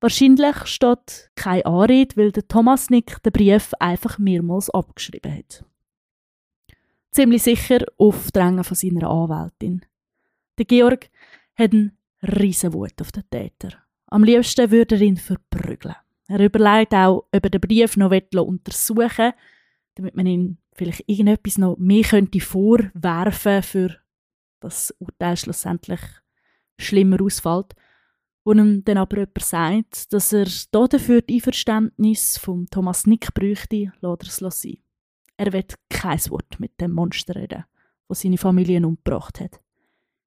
Wahrscheinlich 0.00 0.66
steht 0.66 1.30
keine 1.34 1.64
Anrede, 1.64 2.14
weil 2.18 2.30
der 2.30 2.46
Thomas 2.46 2.90
Nick 2.90 3.22
den 3.22 3.32
Brief 3.32 3.72
einfach 3.80 4.18
mehrmals 4.18 4.68
abgeschrieben 4.68 5.34
hat. 5.34 5.64
Ziemlich 7.10 7.42
sicher 7.42 7.86
auf 7.96 8.30
Drängen 8.32 8.64
von 8.64 8.76
seiner 8.76 9.08
Anwältin. 9.08 9.80
Der 10.58 10.66
Georg 10.66 11.08
hat 11.54 11.72
einen 11.72 11.96
riesen 12.22 12.74
Wut 12.74 13.00
auf 13.00 13.12
den 13.12 13.24
Täter. 13.30 13.78
Am 14.08 14.24
liebsten 14.24 14.70
würde 14.70 14.96
er 14.96 15.00
ihn 15.00 15.16
verprügeln. 15.16 15.96
Er 16.32 16.40
überlegt 16.40 16.94
auch, 16.94 17.26
ob 17.30 17.44
er 17.44 17.50
den 17.50 17.60
Brief 17.60 17.98
noch 17.98 18.10
untersuchen 18.10 19.18
will, 19.18 19.34
damit 19.96 20.16
man 20.16 20.24
ihm 20.24 20.56
vielleicht 20.72 21.06
irgendetwas 21.06 21.58
noch 21.58 21.76
mehr 21.76 22.04
könnte 22.04 22.40
vorwerfen 22.40 23.62
für 23.62 23.96
das 24.60 24.94
Urteil 24.98 25.36
schlussendlich 25.36 26.00
schlimmer 26.78 27.20
ausfällt. 27.20 27.74
Wo 28.46 28.52
ihm 28.52 28.82
dann 28.82 28.96
aber 28.96 29.18
jemand 29.18 29.42
sagt, 29.42 30.12
dass 30.14 30.32
er 30.32 30.46
dafür 30.70 31.20
die 31.20 31.34
Einverständnis 31.34 32.38
von 32.38 32.66
Thomas 32.70 33.06
Nick 33.06 33.34
bräuchte, 33.34 33.92
lässt 34.00 34.42
er 34.42 34.48
es 34.48 34.62
sein. 34.62 34.78
Er 35.36 35.52
wird 35.52 35.74
kein 35.90 36.18
Wort 36.30 36.58
mit 36.58 36.80
dem 36.80 36.92
Monster 36.92 37.36
reden, 37.36 37.64
das 38.08 38.22
seine 38.22 38.38
Familie 38.38 38.78
umgebracht 38.86 39.38
hat. 39.38 39.60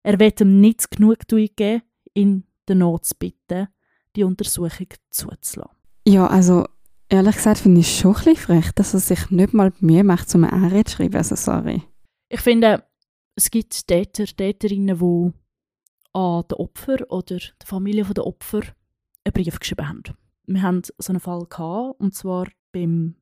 Er 0.03 0.19
wird 0.19 0.39
ihm 0.39 0.61
nicht 0.61 0.91
genug 0.91 1.27
geben, 1.27 1.81
ihn 2.13 2.43
der 2.67 2.75
Not 2.75 3.05
zu 3.05 3.15
bitten, 3.17 3.69
die 4.15 4.23
Untersuchung 4.23 4.89
zuzulassen. 5.09 5.84
Ja, 6.07 6.27
also 6.27 6.67
ehrlich 7.09 7.35
gesagt 7.35 7.59
finde 7.59 7.81
ich 7.81 7.87
es 7.87 7.97
schon 7.97 8.15
ein 8.15 8.23
bisschen 8.23 8.35
frech, 8.35 8.71
dass 8.73 8.93
er 8.93 8.99
sich 8.99 9.31
nicht 9.31 9.53
mal 9.53 9.73
Mühe 9.79 10.03
macht, 10.03 10.33
um 10.35 10.43
eine 10.43 10.53
Anrede 10.53 10.85
zu 10.85 10.97
schreiben. 10.97 11.15
Also 11.15 11.35
sorry. 11.35 11.83
Ich 12.29 12.41
finde, 12.41 12.83
es 13.35 13.49
gibt 13.49 13.87
Täter, 13.87 14.25
Täterinnen, 14.25 14.99
die 14.99 15.33
an 16.13 16.43
den 16.47 16.57
Opfer 16.57 17.11
oder 17.11 17.37
der 17.37 17.67
Familie 17.67 18.05
der 18.05 18.25
Opfer 18.25 18.61
einen 19.23 19.33
Brief 19.33 19.59
geschrieben 19.59 19.89
haben. 19.89 20.03
Wir 20.47 20.61
hatten 20.61 20.83
so 20.97 21.11
einen 21.11 21.19
Fall 21.19 21.45
gehabt, 21.47 21.99
und 21.99 22.13
zwar 22.13 22.47
beim 22.71 23.15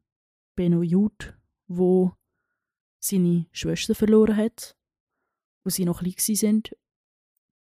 Benno 0.56 0.82
Jud, 0.82 1.34
wo 1.68 2.12
seine 3.00 3.48
Schwester 3.52 3.96
verloren 3.96 4.38
hat, 4.38 4.76
wo 5.64 5.70
sie 5.70 5.86
noch 5.86 6.02
klein 6.02 6.16
sind 6.18 6.76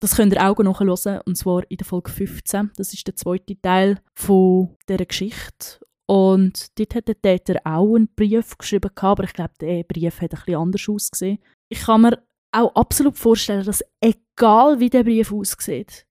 das 0.01 0.17
könnt 0.17 0.33
ihr 0.33 0.49
auch 0.49 0.59
nachhören, 0.59 1.21
und 1.27 1.37
zwar 1.37 1.71
in 1.71 1.77
der 1.77 1.87
Folge 1.87 2.11
15. 2.11 2.73
Das 2.77 2.93
ist 2.93 3.07
der 3.07 3.17
zweite 3.17 3.61
Teil 3.61 4.01
von 4.15 4.77
dieser 4.89 5.05
Geschichte. 5.05 5.81
Und 6.07 6.79
dort 6.79 6.95
hat 6.95 7.09
der 7.09 7.21
Täter 7.21 7.61
auch 7.65 7.95
einen 7.95 8.13
Brief 8.15 8.59
geschrieben, 8.59 8.91
aber 8.97 9.25
ich 9.25 9.33
glaube, 9.33 9.55
der 9.61 9.85
Brief 9.85 10.21
hat 10.21 10.31
bisschen 10.31 10.57
anders 10.57 10.89
ausgesehen. 10.89 11.39
Ich 11.69 11.83
kann 11.83 12.01
mir 12.01 12.21
auch 12.51 12.75
absolut 12.75 13.17
vorstellen, 13.17 13.65
dass 13.65 13.85
egal 14.01 14.81
wie 14.81 14.91
der 14.91 15.05
Brief 15.05 15.33
aussieht, 15.33 16.07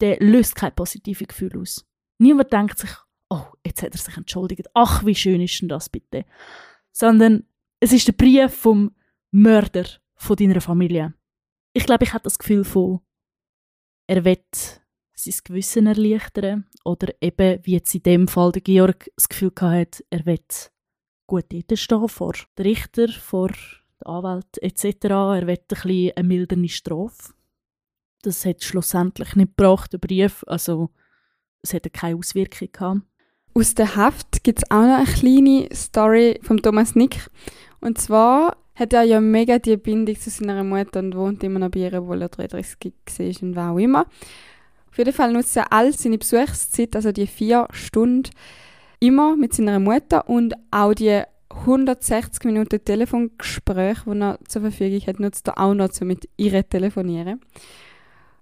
der 0.00 0.18
löst 0.20 0.56
kein 0.56 0.74
positives 0.74 1.28
Gefühl 1.28 1.58
aus. 1.58 1.86
Niemand 2.18 2.52
denkt 2.52 2.78
sich, 2.78 2.90
oh, 3.30 3.44
jetzt 3.64 3.82
hat 3.82 3.94
er 3.94 3.98
sich 3.98 4.16
entschuldigt. 4.16 4.68
Ach, 4.74 5.06
wie 5.06 5.14
schön 5.14 5.40
ist 5.40 5.60
denn 5.62 5.68
das 5.68 5.88
bitte? 5.88 6.26
Sondern 6.92 7.46
es 7.80 7.92
ist 7.92 8.08
der 8.08 8.12
Brief 8.12 8.52
vom 8.52 8.94
Mörder 9.30 9.86
von 10.14 10.36
deiner 10.36 10.60
Familie. 10.60 11.14
Ich 11.72 11.86
glaube, 11.86 12.04
ich 12.04 12.12
habe 12.12 12.24
das 12.24 12.38
Gefühl 12.38 12.64
von, 12.64 13.00
er 14.12 14.26
will 14.26 14.38
sein 15.14 15.34
Gewissen 15.44 15.86
erleichtern 15.86 16.66
oder 16.84 17.14
eben, 17.22 17.60
wie 17.62 17.72
jetzt 17.72 17.94
in 17.94 18.02
dem 18.02 18.28
Fall 18.28 18.52
der 18.52 18.60
Georg 18.60 19.10
das 19.16 19.28
Gefühl 19.28 19.52
hatte, 19.58 20.04
er 20.10 20.26
will 20.26 20.40
gut 21.26 21.46
stehen 21.74 22.08
vor 22.08 22.34
den 22.58 22.66
Richter, 22.66 23.08
vor 23.08 23.48
den 23.48 24.06
Anwalt 24.06 24.62
etc. 24.62 24.84
Er 25.04 25.46
will 25.46 25.58
ein 25.58 25.66
bisschen 25.66 26.12
eine 26.14 26.28
mildere 26.28 26.68
Strafe. 26.68 27.32
Das 28.20 28.44
hat 28.44 28.62
schlussendlich 28.62 29.34
nicht 29.34 29.56
gebracht, 29.56 29.94
der 29.94 29.98
Brief, 29.98 30.44
also 30.46 30.90
es 31.62 31.72
hatte 31.72 31.88
keine 31.88 32.16
Auswirkung 32.16 32.68
gehabt. 32.70 33.00
Aus 33.54 33.74
der 33.74 33.96
Haft 33.96 34.44
gibt 34.44 34.58
es 34.58 34.70
auch 34.70 34.82
noch 34.82 34.98
eine 34.98 35.06
kleine 35.06 35.68
Story 35.74 36.38
von 36.42 36.58
Thomas 36.58 36.94
Nick. 36.94 37.30
Und 37.80 37.98
zwar 37.98 38.61
hat 38.74 38.92
er 38.92 39.02
ja 39.02 39.20
mega 39.20 39.58
die 39.58 39.76
Bindung 39.76 40.18
zu 40.18 40.30
seiner 40.30 40.64
Mutter 40.64 41.00
und 41.00 41.16
wohnt 41.16 41.44
immer 41.44 41.58
noch 41.58 41.70
bei 41.70 41.80
ihr, 41.80 41.94
obwohl 41.94 42.22
er 42.22 42.28
33 42.28 42.76
war 42.82 43.42
und 43.42 43.56
was 43.56 43.70
auch 43.70 43.78
immer. 43.78 44.06
Auf 44.90 44.98
jeden 44.98 45.12
Fall 45.12 45.32
nutzt 45.32 45.56
er 45.56 45.72
all 45.72 45.92
seine 45.92 46.18
Besuchszeit, 46.18 46.94
also 46.96 47.12
die 47.12 47.26
vier 47.26 47.66
Stunden, 47.72 48.30
immer 49.00 49.36
mit 49.36 49.54
seiner 49.54 49.80
Mutter 49.80 50.28
und 50.28 50.54
auch 50.70 50.94
die 50.94 51.22
160 51.48 52.44
Minuten 52.44 52.82
Telefongespräch, 52.84 53.98
die 54.06 54.20
er 54.20 54.38
zur 54.48 54.62
Verfügung 54.62 55.00
hat, 55.06 55.20
nutzt 55.20 55.48
er 55.48 55.58
auch 55.58 55.74
noch 55.74 55.92
so 55.92 56.04
mit 56.04 56.28
ihr 56.36 56.68
telefonieren. 56.68 57.40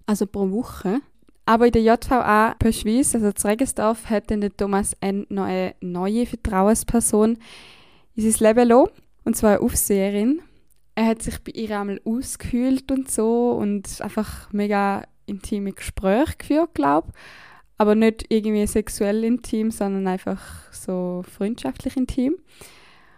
Also 0.05 0.25
pro 0.27 0.49
Woche. 0.51 1.01
Aber 1.45 1.65
in 1.65 1.71
der 1.71 1.81
JVA 1.81 2.55
Pöschwies, 2.59 3.15
also 3.15 3.31
zu 3.31 3.47
Regensdorf, 3.47 4.09
hat 4.09 4.29
dann 4.31 4.47
Thomas 4.55 4.95
N. 5.01 5.25
noch 5.29 5.45
eine 5.45 5.75
neue 5.81 6.25
Vertrauensperson 6.25 7.37
in 8.15 8.31
sein 8.31 8.47
Leben 8.47 8.69
gelassen. 8.69 8.91
Und 9.23 9.35
zwar 9.35 9.51
eine 9.51 9.61
Aufseherin. 9.61 10.41
Er 10.95 11.05
hat 11.05 11.21
sich 11.21 11.39
bei 11.39 11.51
ihr 11.51 11.79
einmal 11.79 12.01
ausgehöhlt 12.03 12.91
und 12.91 13.09
so 13.09 13.51
und 13.51 14.01
einfach 14.01 14.51
mega 14.51 15.03
intime 15.25 15.71
Gespräche 15.71 16.37
geführt, 16.37 16.73
glaube 16.73 17.11
Aber 17.77 17.95
nicht 17.95 18.25
irgendwie 18.29 18.67
sexuell 18.67 19.23
intim, 19.23 19.71
sondern 19.71 20.07
einfach 20.07 20.71
so 20.71 21.23
freundschaftlich 21.27 21.95
intim. 21.97 22.35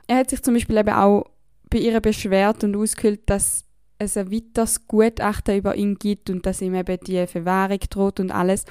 Er 0.07 0.17
hat 0.17 0.29
sich 0.29 0.43
zum 0.43 0.53
Beispiel 0.53 0.77
eben 0.77 0.93
auch 0.93 1.25
bei 1.69 1.79
ihr 1.79 1.99
beschwert 1.99 2.63
und 2.63 2.75
ausgehöhlt, 2.75 3.21
dass 3.25 3.65
es 3.97 4.17
ein 4.17 4.31
weiteres 4.31 4.87
Gutachten 4.87 5.57
über 5.57 5.75
ihn 5.75 5.95
gibt 5.95 6.29
und 6.29 6.45
dass 6.45 6.61
ihm 6.61 6.75
eben 6.75 6.99
die 7.05 7.25
Verwahrung 7.25 7.79
droht 7.89 8.19
und 8.19 8.31
alles. 8.31 8.65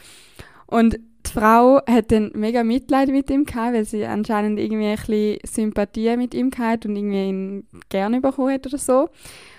Und 0.66 0.98
die 1.26 1.30
Frau 1.30 1.80
hat 1.86 2.12
dann 2.12 2.30
mega 2.34 2.64
Mitleid 2.64 3.08
mit 3.08 3.30
ihm 3.30 3.44
gehabt, 3.44 3.74
weil 3.74 3.84
sie 3.84 4.04
anscheinend 4.04 4.58
irgendwie 4.58 4.86
ein 4.86 4.96
bisschen 4.96 5.38
Sympathie 5.44 6.16
mit 6.16 6.34
ihm 6.34 6.50
gehabt 6.50 6.86
und 6.86 6.96
irgendwie 6.96 7.28
ihn 7.28 7.66
gerne 7.88 8.20
bekommen 8.20 8.52
hat 8.52 8.66
oder 8.66 8.78
so. 8.78 9.08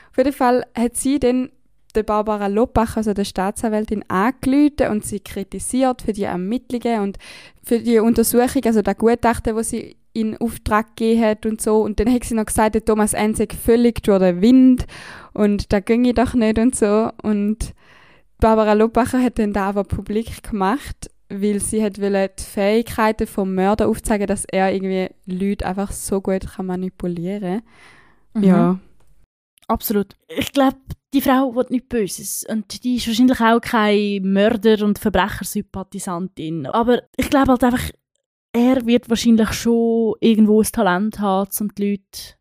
Auf 0.09 0.18
jeden 0.18 0.34
Fall 0.34 0.66
hat 0.78 0.95
sie 0.95 1.20
dann 1.20 1.49
der 1.95 2.03
Barbara 2.03 2.47
Lopach, 2.47 2.97
also 2.97 3.14
der 3.14 3.26
Staatsanwältin, 3.26 4.03
angerufen 4.07 4.91
und 4.91 5.05
sie 5.05 5.20
kritisiert 5.20 6.01
für 6.01 6.14
die 6.14 6.24
Ermittlungen 6.24 7.01
und 7.01 7.18
für 7.64 7.80
die 7.80 7.99
Untersuchung, 7.99 8.64
also 8.66 8.82
der 8.82 8.95
Gutachten, 8.95 9.55
wo 9.55 9.61
sie 9.61 9.95
in 10.14 10.38
Auftrag 10.38 10.95
gegeben 10.95 11.24
hat 11.24 11.45
und 11.45 11.61
so. 11.61 11.82
Und 11.82 11.99
dann 11.99 12.11
hat 12.11 12.24
sie 12.24 12.36
noch 12.36 12.45
gesagt, 12.45 12.76
der 12.76 12.86
Thomas 12.86 13.14
Enzig 13.14 13.53
völlig 13.53 14.03
durch 14.03 14.20
den 14.20 14.41
Wind 14.41 14.86
und 15.34 15.72
da 15.74 15.80
ginge 15.80 16.14
doch 16.14 16.34
nicht 16.34 16.59
und 16.59 16.76
so. 16.76 17.09
Und 17.22 17.74
Barbara 18.39 18.74
Lopacher 18.74 19.22
hat 19.22 19.39
dann 19.39 19.53
da 19.53 19.70
aber 19.70 19.84
publik 19.84 20.43
gemacht 20.43 21.09
weil 21.41 21.59
sie 21.59 21.84
hat 21.84 21.97
die 21.97 22.43
Fähigkeiten 22.43 23.27
vom 23.27 23.55
Mörder 23.55 23.88
aufzeigen, 23.88 24.27
dass 24.27 24.45
er 24.45 24.73
irgendwie 24.73 25.09
Leute 25.25 25.65
einfach 25.65 25.91
so 25.91 26.21
gut 26.21 26.47
kann 26.47 26.65
manipulieren. 26.65 27.61
Mhm. 28.34 28.43
Ja, 28.43 28.79
Absolut. 29.67 30.15
Ich 30.27 30.51
glaube, 30.51 30.77
die 31.13 31.21
Frau 31.21 31.55
will 31.55 31.65
nichts 31.69 31.88
Böses. 31.88 32.45
Und 32.49 32.84
die 32.84 32.95
ist 32.95 33.07
wahrscheinlich 33.07 33.39
auch 33.39 33.61
keine 33.61 34.19
Mörder- 34.21 34.84
und 34.84 34.99
Verbrechersympathisantin. 34.99 36.67
Aber 36.67 37.03
ich 37.15 37.29
glaube 37.29 37.51
halt 37.51 37.63
einfach, 37.63 37.89
er 38.51 38.86
wird 38.86 39.09
wahrscheinlich 39.09 39.51
schon 39.53 40.15
irgendwo 40.19 40.61
ein 40.61 40.71
Talent 40.71 41.19
haben, 41.19 41.49
um 41.59 41.73
die 41.73 41.91
Leute 41.91 42.36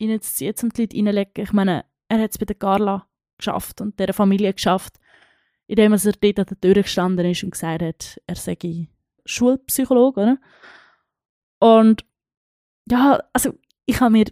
reinzuziehen, 0.00 0.54
um 0.62 0.68
die 0.70 0.82
Leute 0.82 0.96
reinzulegen. 0.96 1.44
Ich 1.44 1.52
meine, 1.52 1.84
er 2.08 2.20
hat 2.20 2.30
es 2.30 2.38
bei 2.38 2.46
der 2.46 2.56
Carla 2.56 3.06
geschafft 3.38 3.80
und 3.80 3.98
der 3.98 4.14
Familie 4.14 4.52
geschafft, 4.52 4.98
indem 5.72 5.94
er 5.94 5.98
dort 5.98 6.38
an 6.38 6.46
der 6.50 6.60
Tür 6.60 6.82
gestanden 6.82 7.24
ist 7.24 7.44
und 7.44 7.52
gesagt 7.52 7.82
hat, 7.82 8.20
er 8.26 8.36
sei 8.36 8.88
Schulpsychologe? 9.24 10.36
Und 11.60 12.04
ja, 12.90 13.22
also 13.32 13.54
ich 13.86 13.98
habe 14.00 14.12
mir 14.12 14.26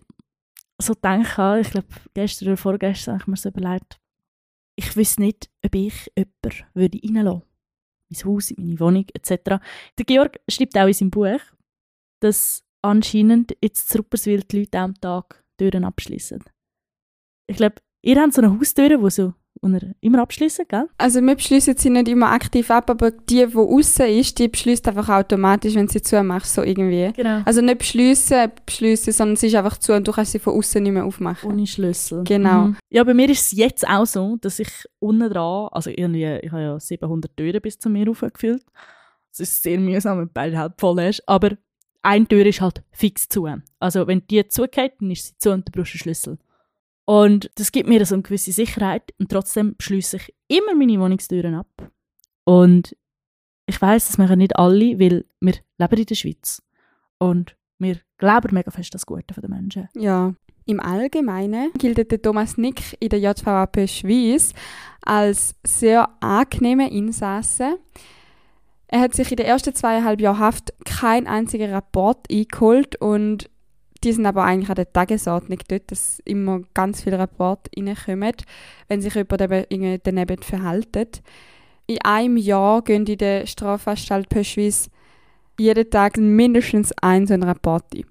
so 0.76 0.92
gedacht, 0.92 1.64
ich 1.64 1.70
glaube, 1.70 1.88
gestern 2.12 2.48
oder 2.48 2.56
vorgestern 2.58 3.14
habe 3.14 3.22
ich 3.22 3.26
mir 3.28 3.36
so 3.36 3.48
überlegt, 3.48 3.98
ich 4.76 4.94
wüsste 4.94 5.22
nicht, 5.22 5.48
ob 5.64 5.74
ich 5.74 6.12
jemanden 6.14 6.66
würde 6.74 7.00
reinlassen 7.02 7.42
Mein 8.10 8.24
Haus, 8.24 8.52
meine 8.58 8.80
Wohnung 8.80 9.06
etc. 9.14 9.62
Der 9.96 10.04
Georg 10.04 10.40
schreibt 10.46 10.76
auch 10.76 10.88
in 10.88 10.92
seinem 10.92 11.10
Buch, 11.10 11.40
dass 12.20 12.62
anscheinend 12.82 13.56
jetzt 13.62 13.96
Rupperswil 13.98 14.42
die 14.42 14.58
Leute 14.58 14.78
am 14.78 14.94
Tag 14.94 15.42
Türen 15.56 15.84
abschließen. 15.84 16.44
Ich 17.46 17.56
glaube, 17.56 17.76
ihr 18.02 18.20
habt 18.20 18.34
so 18.34 18.42
eine 18.42 18.58
Haustür, 18.58 18.98
die 18.98 19.10
so 19.10 19.32
und 19.62 19.74
er 19.74 19.94
immer 20.00 20.22
abschließen, 20.22 20.64
gell? 20.68 20.86
Also 20.96 21.20
wir 21.20 21.34
beschließen 21.34 21.76
sie 21.76 21.90
nicht 21.90 22.08
immer 22.08 22.30
aktiv 22.32 22.70
ab, 22.70 22.88
aber 22.88 23.10
die, 23.10 23.46
die 23.46 23.56
außen 23.56 24.06
ist, 24.06 24.38
die 24.38 24.48
beschließt 24.48 24.88
einfach 24.88 25.08
automatisch, 25.08 25.74
wenn 25.74 25.88
sie 25.88 26.00
zumachst, 26.00 26.54
so 26.54 26.62
irgendwie. 26.62 27.12
Genau. 27.14 27.42
Also 27.44 27.60
nicht 27.60 27.78
beschließen, 27.78 28.50
beschließen, 28.64 29.12
sondern 29.12 29.36
sie 29.36 29.48
ist 29.48 29.54
einfach 29.54 29.78
zu 29.78 29.92
und 29.92 30.08
du 30.08 30.12
kannst 30.12 30.32
sie 30.32 30.38
von 30.38 30.54
außen 30.54 30.82
nicht 30.82 30.92
mehr 30.92 31.04
aufmachen. 31.04 31.50
Ohne 31.50 31.66
Schlüssel. 31.66 32.24
Genau. 32.24 32.68
Mhm. 32.68 32.76
Ja, 32.88 33.04
bei 33.04 33.12
mir 33.12 33.28
ist 33.28 33.52
es 33.52 33.52
jetzt 33.52 33.86
auch 33.86 34.06
so, 34.06 34.36
dass 34.40 34.58
ich 34.58 34.70
unten 34.98 35.30
dran, 35.30 35.68
also 35.72 35.90
irgendwie, 35.90 36.38
ich 36.42 36.50
habe 36.50 36.62
ja 36.62 36.80
700 36.80 37.36
Türen 37.36 37.60
bis 37.60 37.78
zu 37.78 37.90
mir 37.90 38.10
aufgefüllt. 38.10 38.64
Es 39.32 39.40
ist 39.40 39.62
sehr 39.62 39.78
mühsam, 39.78 40.18
wenn 40.18 40.30
beide 40.32 40.58
halb 40.58 40.80
voll 40.80 41.00
ist, 41.00 41.22
aber 41.28 41.50
eine 42.02 42.26
Tür 42.26 42.46
ist 42.46 42.60
halt 42.62 42.82
fix 42.92 43.28
zu. 43.28 43.46
Also 43.78 44.06
wenn 44.06 44.26
die 44.26 44.46
zugeht, 44.48 44.94
dann 45.00 45.10
ist 45.10 45.26
sie 45.26 45.38
zu 45.38 45.50
und 45.50 45.68
du 45.68 45.72
brauchst 45.72 45.92
einen 45.94 46.00
Schlüssel. 46.00 46.38
Und 47.10 47.50
das 47.56 47.72
gibt 47.72 47.88
mir 47.88 48.06
so 48.06 48.14
eine 48.14 48.22
gewisse 48.22 48.52
Sicherheit 48.52 49.12
und 49.18 49.32
trotzdem 49.32 49.74
schließe 49.80 50.18
ich 50.18 50.32
immer 50.46 50.76
meine 50.76 51.00
Wohnungstüren 51.00 51.56
ab. 51.56 51.90
Und 52.44 52.96
ich 53.66 53.82
weiß, 53.82 54.06
das 54.06 54.16
machen 54.16 54.38
nicht 54.38 54.56
alle, 54.56 55.00
weil 55.00 55.24
wir 55.40 55.54
leben 55.78 55.96
in 55.98 56.06
der 56.06 56.14
Schweiz. 56.14 56.62
Und 57.18 57.56
wir 57.80 57.96
glauben 58.16 58.54
mega 58.54 58.70
fest 58.70 58.94
das 58.94 59.06
Gute 59.06 59.40
der 59.40 59.50
Menschen. 59.50 59.88
Ja. 59.96 60.34
Im 60.66 60.78
Allgemeinen 60.78 61.72
gilt 61.76 62.12
der 62.12 62.22
Thomas 62.22 62.56
Nick 62.56 62.96
in 63.00 63.08
der 63.08 63.18
JVAP 63.18 63.88
Schweiz 63.88 64.52
als 65.02 65.56
sehr 65.66 66.08
angenehmer 66.20 66.92
Insasse. 66.92 67.80
Er 68.86 69.00
hat 69.00 69.16
sich 69.16 69.32
in 69.32 69.36
den 69.36 69.46
ersten 69.46 69.74
zweieinhalb 69.74 70.20
Jahren 70.20 70.38
Haft 70.38 70.74
keinen 70.84 71.26
einzigen 71.26 71.72
Rapport 71.72 72.30
eingeholt 72.30 73.00
und 73.00 73.50
die 74.02 74.12
sind 74.12 74.26
aber 74.26 74.44
eigentlich 74.44 74.70
an 74.70 74.76
der 74.76 74.92
Tagesordnung 74.92 75.58
dort, 75.68 75.90
dass 75.90 76.20
immer 76.24 76.60
ganz 76.74 77.02
viele 77.02 77.18
Rapporte 77.18 77.70
reinkommen, 77.76 78.34
wenn 78.88 79.02
sich 79.02 79.14
jemand 79.14 79.40
eben 79.42 80.00
daneben 80.02 80.42
verhält. 80.42 81.22
In 81.86 81.98
einem 82.02 82.36
Jahr 82.36 82.82
gehen 82.82 83.06
in 83.06 83.18
der 83.18 83.46
Strafanstalt 83.46 84.28
Pöschwis 84.28 84.90
jeden 85.58 85.90
Tag 85.90 86.16
mindestens 86.16 86.92
ein 87.02 87.26
so 87.26 87.34
ein 87.34 87.42
Rapport 87.42 87.84
ein. 87.94 88.04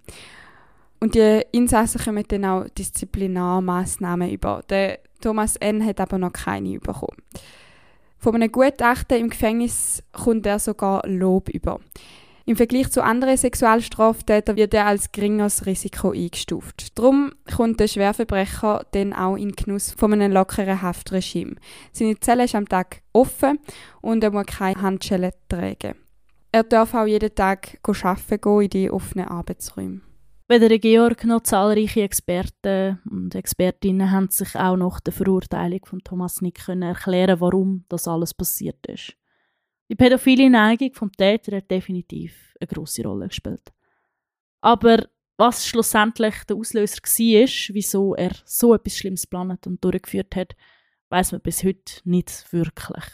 Und 0.99 1.15
die 1.15 1.41
Insassen 1.51 2.01
kommen 2.01 2.25
dann 2.27 2.45
auch 2.45 2.69
Disziplinarmaßnahmen 2.69 4.29
über. 4.29 4.61
Der 4.69 4.99
Thomas 5.21 5.55
N. 5.55 5.83
hat 5.85 5.99
aber 5.99 6.17
noch 6.17 6.33
keine 6.33 6.79
bekommen. 6.79 7.17
Von 8.17 8.35
einem 8.35 8.51
Gutachten 8.51 9.17
im 9.17 9.29
Gefängnis 9.29 10.03
kommt 10.11 10.45
er 10.45 10.59
sogar 10.59 11.07
Lob 11.07 11.49
über. 11.49 11.79
Im 12.50 12.56
Vergleich 12.56 12.89
zu 12.89 13.04
anderen 13.04 13.38
Sexualstraftätern 13.38 14.56
wird 14.56 14.74
er 14.74 14.88
als 14.88 15.12
geringeres 15.12 15.68
Risiko 15.68 16.14
eingestuft. 16.14 16.97
Darum 16.97 17.32
kommt 17.56 17.80
der 17.80 17.88
Schwerverbrecher 17.88 18.88
dann 18.91 19.14
auch 19.14 19.36
in 19.36 19.52
Genuss 19.52 19.91
von 19.91 20.14
einem 20.14 20.32
lockeren 20.32 20.82
Haftregime. 20.82 21.58
Seine 21.91 22.20
Zelle 22.20 22.45
ist 22.45 22.56
am 22.56 22.68
Tag 22.68 23.04
offen 23.14 23.60
und 24.02 24.24
er 24.24 24.32
muss 24.32 24.47
keine 24.47 24.82
Handschellen 24.82 25.32
tragen. 25.47 25.93
Er 26.52 26.64
darf 26.64 26.95
auch 26.95 27.06
jeden 27.06 27.36
Tag 27.36 27.78
arbeiten 27.84 28.41
gehen 28.41 28.62
in 28.62 28.70
die 28.72 28.89
offenen 28.89 29.28
Arbeitsräume. 29.28 30.02
Weder 30.47 30.70
der 30.70 30.80
Georg 30.80 31.26
noch 31.26 31.43
zahlreiche 31.43 32.02
Experten 32.02 32.97
und 33.12 33.36
Expertinnen 33.36 34.10
haben 34.10 34.32
sich 34.32 34.56
auch 34.56 34.76
nach 34.76 35.00
der 35.02 35.14
Verurteilung 35.14 35.86
von 35.86 36.00
Thomas 36.04 36.41
Nick 36.41 36.66
können 36.66 36.82
erklären, 36.82 37.39
warum 37.41 37.86
das 37.89 38.08
alles 38.08 38.34
passiert 38.34 38.88
ist. 38.88 39.18
Die 39.89 39.95
pädophile 39.95 40.49
Neigung 40.49 40.93
vom 40.93 41.11
Täter 41.11 41.57
hat 41.57 41.71
definitiv 41.71 42.55
eine 42.59 42.67
große 42.67 43.03
Rolle 43.03 43.27
gespielt. 43.27 43.73
Aber 44.61 45.07
was 45.37 45.65
schlussendlich 45.65 46.35
der 46.43 46.57
Auslöser 46.57 47.01
war, 47.01 47.75
wieso 47.75 48.13
er 48.13 48.31
so 48.45 48.75
etwas 48.75 48.97
Schlimmes 48.97 49.23
geplant 49.23 49.65
und 49.65 49.83
durchgeführt 49.83 50.35
hat, 50.35 50.55
weiß 51.09 51.31
man 51.31 51.41
bis 51.41 51.63
heute 51.63 52.01
nicht 52.03 52.45
wirklich. 52.51 53.05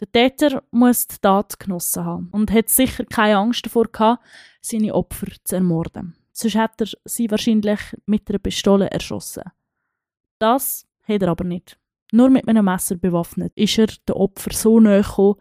Der 0.00 0.12
Täter 0.12 0.62
muss 0.70 1.06
die 1.06 1.16
Tat 1.20 1.58
genossen 1.58 2.04
haben 2.04 2.28
und 2.32 2.52
hat 2.52 2.68
sicher 2.68 3.04
keine 3.04 3.38
Angst 3.38 3.64
davor 3.64 3.84
gehabt, 3.84 4.22
seine 4.60 4.94
Opfer 4.94 5.28
zu 5.44 5.56
ermorden. 5.56 6.14
Sonst 6.32 6.54
hätte 6.54 6.84
er 6.84 6.88
sie 7.04 7.30
wahrscheinlich 7.30 7.80
mit 8.06 8.28
einer 8.28 8.38
Pistole 8.38 8.90
erschossen. 8.90 9.44
Das 10.38 10.86
hat 11.02 11.22
er 11.22 11.28
aber 11.28 11.44
nicht. 11.44 11.78
Nur 12.12 12.30
mit 12.30 12.46
einem 12.46 12.64
Messer 12.64 12.96
bewaffnet 12.96 13.52
ist 13.56 13.78
er 13.78 13.86
den 13.86 14.14
Opfer 14.14 14.52
so 14.52 14.78
nahe 14.78 15.02
gekommen, 15.02 15.36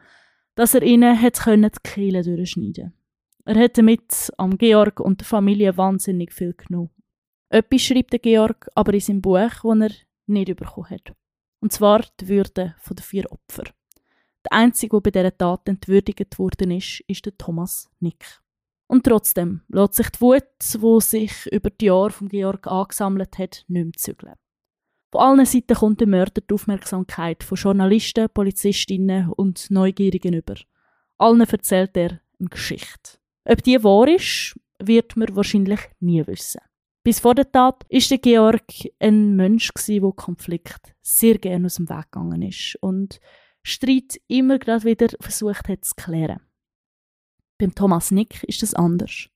dass 0.57 0.73
er 0.73 0.81
ihnen 0.81 1.21
hat 1.21 1.39
können 1.39 1.71
die 1.71 1.89
Kehle 1.89 2.23
durchschneiden 2.23 2.91
Er 3.45 3.55
hat 3.55 3.77
damit 3.77 4.33
am 4.37 4.57
Georg 4.57 4.99
und 4.99 5.19
der 5.21 5.27
Familie 5.27 5.77
wahnsinnig 5.77 6.33
viel 6.33 6.53
genommen. 6.53 6.89
Etwas 7.49 7.81
schreibt 7.83 8.11
der 8.11 8.19
Georg 8.19 8.67
aber 8.73 8.93
in 8.95 8.99
seinem 8.99 9.21
Buch, 9.21 9.37
das 9.37 9.63
er 9.63 9.91
nicht 10.25 10.55
bekommen 10.55 10.89
hat. 10.89 11.13
Und 11.61 11.71
zwar 11.71 12.03
die 12.19 12.27
Würde 12.27 12.75
der 12.89 13.03
vier 13.03 13.31
Opfer. 13.31 13.65
Der 14.45 14.51
einzige, 14.51 14.99
der 14.99 15.01
bei 15.01 15.11
dieser 15.11 15.37
Tat 15.37 15.69
entwürdigt 15.69 16.39
worden 16.39 16.71
ist, 16.71 17.03
ist 17.07 17.25
der 17.27 17.37
Thomas 17.37 17.91
Nick. 17.99 18.41
Und 18.87 19.05
trotzdem 19.05 19.61
lässt 19.67 19.93
sich 19.93 20.09
die 20.09 20.21
Wut, 20.21 20.43
die 20.59 21.01
sich 21.01 21.45
über 21.51 21.69
die 21.69 21.85
Jahre 21.85 22.09
von 22.09 22.29
Georg 22.29 22.65
angesammelt 22.65 23.37
hat, 23.37 23.63
nicht 23.67 23.85
mehr 23.85 23.93
zügeln. 23.95 24.33
Von 25.11 25.21
allen 25.21 25.45
Seiten 25.45 25.75
kommt 25.75 26.01
der 26.01 26.07
Mörder 26.07 26.41
die 26.41 26.53
Aufmerksamkeit 26.53 27.43
von 27.43 27.57
Journalisten, 27.57 28.29
Polizistinnen 28.29 29.29
und 29.29 29.71
Neugierigen 29.71 30.33
über. 30.33 30.55
Allen 31.17 31.41
erzählt 31.41 31.95
er 31.95 32.19
eine 32.39 32.49
Geschichte. 32.49 33.17
Ob 33.45 33.63
die 33.63 33.81
wahr 33.83 34.07
ist, 34.09 34.59
wird 34.79 35.15
man 35.15 35.33
wahrscheinlich 35.35 35.79
nie 35.99 36.25
wissen. 36.27 36.61
Bis 37.03 37.21
vor 37.21 37.35
der 37.35 37.49
Tat 37.49 37.85
ist 37.87 38.11
der 38.11 38.17
Georg 38.17 38.65
ein 38.99 39.37
Mensch 39.37 39.71
der 39.87 40.11
Konflikt 40.11 40.93
sehr 41.01 41.37
gerne 41.37 41.67
aus 41.67 41.75
dem 41.75 41.89
Weg 41.89 42.11
gegangen 42.11 42.41
ist 42.41 42.77
und 42.81 43.21
Streit 43.63 44.19
immer 44.27 44.59
gerade 44.59 44.83
wieder 44.83 45.07
versucht 45.21 45.69
hat 45.69 45.85
zu 45.85 45.95
klären. 45.95 46.41
Beim 47.57 47.73
Thomas 47.73 48.11
Nick 48.11 48.43
ist 48.43 48.61
das 48.61 48.73
anders. 48.73 49.29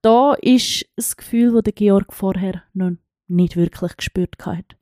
Da 0.00 0.32
ist 0.34 0.86
das 0.96 1.14
Gefühl, 1.14 1.52
das 1.52 1.64
der 1.64 1.72
Georg 1.74 2.12
vorher 2.14 2.62
noch 2.72 2.92
nicht 3.28 3.56
wirklich 3.56 3.96
gespürt 3.98 4.44
hat. 4.46 4.76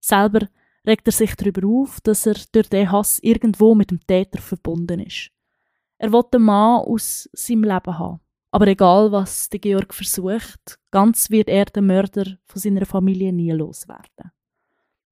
Selber 0.00 0.48
regt 0.86 1.06
er 1.06 1.12
sich 1.12 1.34
darüber 1.36 1.66
auf, 1.66 2.00
dass 2.00 2.26
er 2.26 2.36
durch 2.52 2.68
den 2.68 2.90
Hass 2.90 3.18
irgendwo 3.20 3.74
mit 3.74 3.90
dem 3.90 4.00
Täter 4.06 4.40
verbunden 4.40 5.00
ist. 5.00 5.30
Er 5.98 6.12
will 6.12 6.24
den 6.32 6.42
Mann 6.42 6.80
aus 6.80 7.28
seinem 7.32 7.64
Leben 7.64 7.98
haben. 7.98 8.20
Aber 8.52 8.66
egal, 8.66 9.12
was 9.12 9.48
der 9.48 9.60
Georg 9.60 9.94
versucht, 9.94 10.78
ganz 10.90 11.30
wird 11.30 11.48
er 11.48 11.66
den 11.66 11.86
Mörder 11.86 12.38
von 12.46 12.60
seiner 12.60 12.86
Familie 12.86 13.32
nie 13.32 13.52
loswerden. 13.52 14.32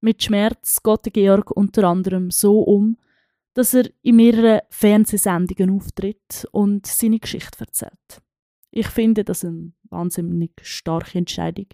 Mit 0.00 0.22
Schmerz 0.22 0.82
geht 0.82 1.06
der 1.06 1.12
Georg 1.12 1.50
unter 1.50 1.84
anderem 1.84 2.30
so 2.30 2.60
um, 2.60 2.96
dass 3.54 3.74
er 3.74 3.90
in 4.02 4.16
mehreren 4.16 4.60
Fernsehsendungen 4.70 5.76
auftritt 5.76 6.46
und 6.52 6.86
seine 6.86 7.18
Geschichte 7.18 7.60
erzählt. 7.60 8.22
Ich 8.70 8.88
finde 8.88 9.24
das 9.24 9.44
eine 9.44 9.72
wahnsinnig 9.90 10.52
starke 10.62 11.18
Entscheidung. 11.18 11.66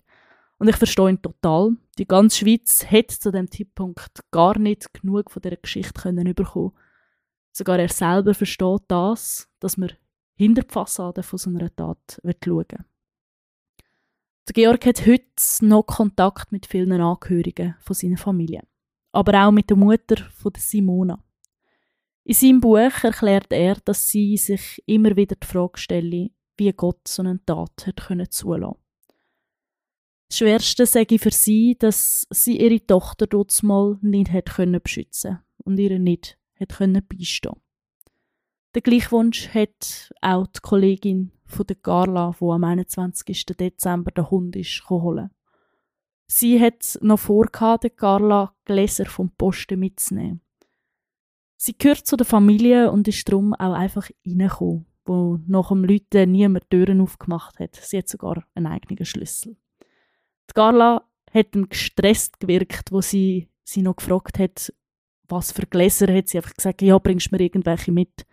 Und 0.58 0.68
ich 0.68 0.76
verstehe 0.76 1.10
ihn 1.10 1.20
total. 1.22 1.76
Die 1.98 2.06
ganze 2.06 2.38
Schweiz 2.38 2.84
hätte 2.88 3.18
zu 3.18 3.30
dem 3.30 3.50
Zeitpunkt 3.50 4.20
gar 4.30 4.58
nicht 4.58 4.92
genug 4.94 5.30
von 5.30 5.42
dieser 5.42 5.56
Geschichte 5.56 6.00
können 6.00 6.34
bekommen. 6.34 6.72
Sogar 7.52 7.78
er 7.78 7.88
selber 7.88 8.34
versteht 8.34 8.82
das, 8.88 9.48
dass 9.60 9.76
man 9.76 9.92
hinter 10.34 10.62
die 10.62 10.72
Fassade 10.72 11.22
von 11.22 11.38
so 11.38 11.50
einer 11.50 11.74
Tat 11.74 12.20
schauen 12.20 12.64
will. 12.68 12.84
Der 14.46 14.52
Georg 14.52 14.84
hat 14.86 15.06
heute 15.06 15.24
noch 15.62 15.86
Kontakt 15.86 16.52
mit 16.52 16.66
vielen 16.66 17.00
Angehörigen 17.00 17.76
von 17.78 17.94
seiner 17.94 18.18
Familie. 18.18 18.62
Aber 19.12 19.46
auch 19.46 19.52
mit 19.52 19.70
der 19.70 19.76
Mutter 19.76 20.16
von 20.34 20.52
der 20.52 20.62
Simona. 20.62 21.22
In 22.24 22.34
seinem 22.34 22.60
Buch 22.60 22.78
erklärt 23.02 23.52
er, 23.52 23.76
dass 23.76 24.08
sie 24.08 24.36
sich 24.36 24.82
immer 24.86 25.14
wieder 25.16 25.36
die 25.36 25.46
Frage 25.46 25.78
stelle, 25.78 26.30
wie 26.56 26.72
Gott 26.72 27.06
so 27.06 27.22
eine 27.22 27.42
Tat 27.44 27.86
hat 27.86 27.96
können 27.96 28.30
zulassen. 28.30 28.83
Das 30.28 30.38
Schwerste 30.38 30.86
sage 30.86 31.16
ich 31.16 31.20
für 31.20 31.30
sie, 31.30 31.76
dass 31.78 32.26
sie 32.30 32.58
ihre 32.58 32.84
Tochter 32.84 33.26
dort 33.26 33.62
mal 33.62 33.98
nicht 34.00 34.32
hat 34.32 34.46
können 34.46 34.80
beschützen 34.82 35.40
und 35.58 35.78
ihr 35.78 35.98
nicht 35.98 36.38
hat 36.58 36.70
können 36.70 37.06
beistehen. 37.06 37.54
Den 38.74 38.82
Gleichwunsch 38.82 39.48
hat 39.54 40.12
auch 40.20 40.46
die 40.48 40.60
Kollegin 40.60 41.30
von 41.46 41.66
der 41.66 41.76
Carla, 41.76 42.34
die 42.40 42.44
am 42.44 42.64
21. 42.64 43.46
Dezember 43.46 44.10
den 44.10 44.30
Hund 44.30 44.56
ist 44.56 44.88
holen. 44.90 45.30
Sie 46.26 46.60
hat 46.60 46.98
noch 47.00 47.20
vor, 47.20 47.46
der 47.46 47.90
Carla 47.90 48.54
Gläser 48.64 49.06
vom 49.06 49.30
Posten 49.30 49.78
mitzunehmen. 49.78 50.40
Sie 51.56 51.76
gehört 51.78 52.06
zu 52.06 52.16
der 52.16 52.26
Familie 52.26 52.90
und 52.90 53.06
ist 53.06 53.28
darum 53.28 53.54
auch 53.54 53.74
einfach 53.74 54.10
reingekommen, 54.26 54.86
wo 55.04 55.38
nach 55.46 55.68
dem 55.68 55.84
Leuten 55.84 56.32
niemand 56.32 56.68
Türen 56.70 57.00
aufgemacht 57.00 57.58
hat. 57.60 57.76
Sie 57.76 57.98
hat 57.98 58.08
sogar 58.08 58.44
einen 58.54 58.66
eigenen 58.66 59.04
Schlüssel. 59.04 59.56
Die 60.50 60.54
Carla 60.54 61.04
hat 61.32 61.54
dann 61.54 61.68
gestresst 61.68 62.40
gewirkt, 62.40 62.92
wo 62.92 63.00
sie 63.00 63.48
sie 63.64 63.82
noch 63.82 63.96
gefragt 63.96 64.38
hat, 64.38 64.72
was 65.28 65.52
für 65.52 65.66
Gläser, 65.66 66.12
hat 66.14 66.28
sie 66.28 66.38
einfach 66.38 66.54
gesagt, 66.54 66.82
ja, 66.82 66.98
bringst 66.98 67.32
mir 67.32 67.40
irgendwelche 67.40 67.92
mit. 67.92 68.26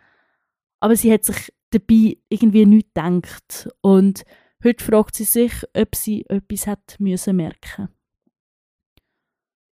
Aber 0.80 0.95
sie 0.95 1.12
hat 1.12 1.24
sich 1.24 1.53
dabei 1.72 2.18
irgendwie 2.30 2.66
nichts 2.66 2.91
gedacht. 2.93 3.70
Und 3.82 4.24
heute 4.64 4.84
fragt 4.84 5.16
sie 5.16 5.24
sich, 5.24 5.53
ob 5.74 5.95
sie 5.95 6.26
etwas 6.28 6.68
hat 6.68 6.95
müssen 6.99 7.38
merken 7.38 7.89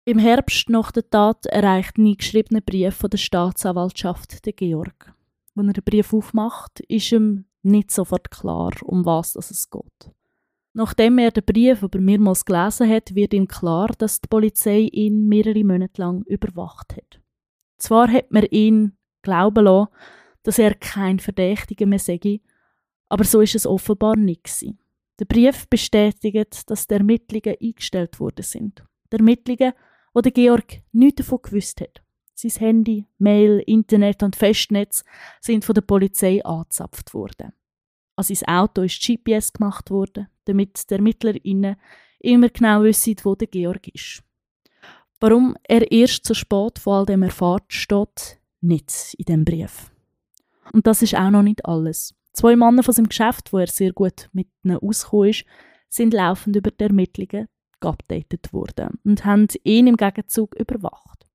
Im 0.05 0.19
Herbst 0.19 0.69
nach 0.69 0.91
der 0.91 1.09
Tat 1.09 1.45
erreicht 1.47 1.97
ein 1.97 2.15
geschriebener 2.15 2.61
Brief 2.61 2.95
von 2.95 3.09
der 3.09 3.17
Staatsanwaltschaft 3.17 4.45
den 4.45 4.55
Georg. 4.55 5.13
Wenn 5.55 5.67
er 5.69 5.73
den 5.73 5.83
Brief 5.83 6.13
aufmacht, 6.13 6.81
ist 6.81 7.11
ihm 7.11 7.45
nicht 7.63 7.91
sofort 7.91 8.29
klar, 8.29 8.71
um 8.83 9.05
was 9.05 9.35
es 9.35 9.69
geht. 9.69 10.11
Nachdem 10.77 11.17
er 11.17 11.31
den 11.31 11.43
Brief 11.43 11.81
aber 11.81 11.99
mehrmals 11.99 12.45
gelesen 12.45 12.87
hat, 12.87 13.15
wird 13.15 13.33
ihm 13.33 13.47
klar, 13.47 13.87
dass 13.97 14.21
die 14.21 14.27
Polizei 14.27 14.81
ihn 14.91 15.27
mehrere 15.27 15.63
Monate 15.63 15.99
lang 15.99 16.21
überwacht 16.25 16.95
hat. 16.95 17.19
Zwar 17.79 18.11
hat 18.11 18.31
man 18.31 18.43
ihn 18.43 18.95
glauben 19.23 19.65
lassen, 19.65 19.91
dass 20.43 20.59
er 20.59 20.75
kein 20.75 21.17
Verdächtiger 21.17 21.87
mehr 21.87 21.97
sei, 21.97 22.41
aber 23.09 23.23
so 23.23 23.41
ist 23.41 23.55
es 23.55 23.65
offenbar 23.65 24.15
nicht 24.17 24.47
Der 25.19 25.25
Brief 25.25 25.67
bestätigt, 25.67 26.69
dass 26.69 26.85
die 26.85 26.93
Ermittlungen 26.93 27.57
eingestellt 27.59 28.19
worden 28.19 28.43
sind. 28.43 28.83
Die 29.11 29.17
Ermittlungen, 29.17 29.73
wo 30.13 30.21
der 30.21 30.31
Georg 30.31 30.83
nichts 30.91 31.23
davon 31.23 31.39
gewusst 31.41 31.81
hat. 31.81 32.03
Sein 32.35 32.51
Handy, 32.51 33.07
Mail, 33.17 33.63
Internet 33.65 34.21
und 34.21 34.35
Festnetz 34.35 35.03
sind 35.41 35.65
von 35.65 35.73
der 35.73 35.81
Polizei 35.81 36.45
angezapft 36.45 37.15
worden. 37.15 37.53
An 38.17 38.23
sein 38.23 38.47
Auto 38.47 38.81
ist 38.81 38.99
GPS 38.99 39.53
gemacht 39.53 39.91
worden, 39.91 40.27
damit 40.45 40.89
die 40.89 40.95
ErmittlerInnen 40.95 41.75
immer 42.19 42.49
genau 42.49 42.83
wissen, 42.83 43.15
wo 43.23 43.35
der 43.35 43.47
Georg 43.47 43.87
ist. 43.89 44.23
Warum 45.19 45.55
er 45.63 45.91
erst 45.91 46.25
so 46.25 46.33
spät 46.33 46.79
von 46.79 46.93
all 46.93 47.05
dem 47.05 47.23
erfahrt, 47.23 47.71
steht 47.71 48.39
nicht 48.59 49.13
in 49.17 49.25
dem 49.25 49.45
Brief. 49.45 49.91
Und 50.73 50.87
das 50.87 51.03
ist 51.03 51.15
auch 51.15 51.29
noch 51.29 51.43
nicht 51.43 51.65
alles. 51.65 52.15
Zwei 52.33 52.55
Männer 52.55 52.83
von 52.83 52.93
seinem 52.93 53.09
Geschäft, 53.09 53.53
wo 53.53 53.59
er 53.59 53.67
sehr 53.67 53.93
gut 53.93 54.29
mit 54.33 54.47
ihnen 54.63 54.77
ausgekommen 54.77 55.29
ist, 55.29 55.45
sind 55.87 56.13
laufend 56.13 56.55
über 56.55 56.71
die 56.71 56.83
Ermittlungen 56.83 57.47
geupdatet 57.79 58.51
worden 58.51 58.99
und 59.03 59.25
haben 59.25 59.47
ihn 59.63 59.87
im 59.87 59.97
Gegenzug 59.97 60.55
überwacht. 60.55 61.26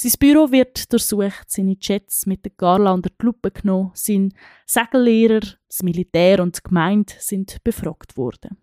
Sein 0.00 0.12
Büro 0.20 0.52
wird 0.52 0.92
durchsucht, 0.92 1.50
seine 1.50 1.76
Chats 1.76 2.24
mit 2.24 2.44
der 2.44 2.52
Garla 2.56 2.92
unter 2.92 3.10
die 3.10 3.26
Lupe 3.26 3.50
genommen, 3.50 3.90
sein 3.94 4.32
Segellehrer, 4.64 5.40
das 5.66 5.82
Militär 5.82 6.40
und 6.40 6.56
die 6.56 6.62
Gemeinde 6.62 7.14
sind 7.18 7.56
befragt 7.64 8.16
worden. 8.16 8.56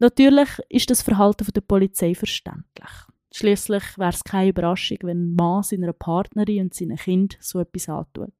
Natürlich 0.00 0.48
ist 0.70 0.88
das 0.88 1.02
Verhalten 1.02 1.46
der 1.52 1.60
Polizei 1.60 2.14
verständlich. 2.14 2.90
Schließlich 3.30 3.98
wäre 3.98 4.10
es 4.10 4.24
keine 4.24 4.48
Überraschung, 4.48 4.96
wenn 5.02 5.32
ein 5.32 5.34
Mann 5.34 5.62
seiner 5.64 5.92
Partnerin 5.92 6.62
und 6.62 6.74
seinem 6.74 6.96
Kind 6.96 7.36
so 7.38 7.60
etwas 7.60 7.90
antut. 7.90 8.34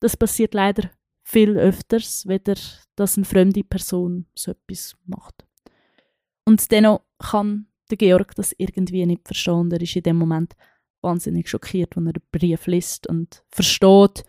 Das 0.00 0.14
passiert 0.14 0.52
leider 0.52 0.90
viel 1.22 1.56
öfters, 1.56 2.26
weder 2.26 2.54
dass 2.96 3.16
eine 3.16 3.24
fremde 3.24 3.64
Person 3.64 4.26
so 4.34 4.50
etwas 4.50 4.94
macht. 5.06 5.46
Und 6.44 6.70
dennoch 6.70 7.00
kann 7.18 7.66
der 7.90 7.96
Georg 7.96 8.34
das 8.34 8.54
irgendwie 8.58 9.06
nicht 9.06 9.26
verstehen. 9.26 9.72
Er 9.72 9.80
ist 9.80 9.96
in 9.96 10.02
dem 10.02 10.16
Moment 10.16 10.54
wahnsinnig 11.02 11.48
schockiert, 11.48 11.96
wenn 11.96 12.06
er 12.06 12.14
den 12.14 12.22
Brief 12.32 12.66
liest 12.66 13.06
und 13.06 13.42
versteht, 13.50 14.24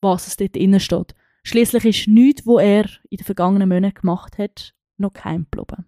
was 0.00 0.26
es 0.26 0.36
dort 0.36 0.56
drin 0.56 0.78
steht. 0.80 1.14
Schließlich 1.42 1.84
ist 1.84 2.08
nichts, 2.08 2.46
was 2.46 2.62
er 2.62 2.84
in 3.10 3.18
den 3.18 3.24
vergangenen 3.24 3.68
Monaten 3.68 4.00
gemacht 4.00 4.38
hat, 4.38 4.74
noch 4.96 5.12
kein 5.12 5.46
geblieben. 5.50 5.86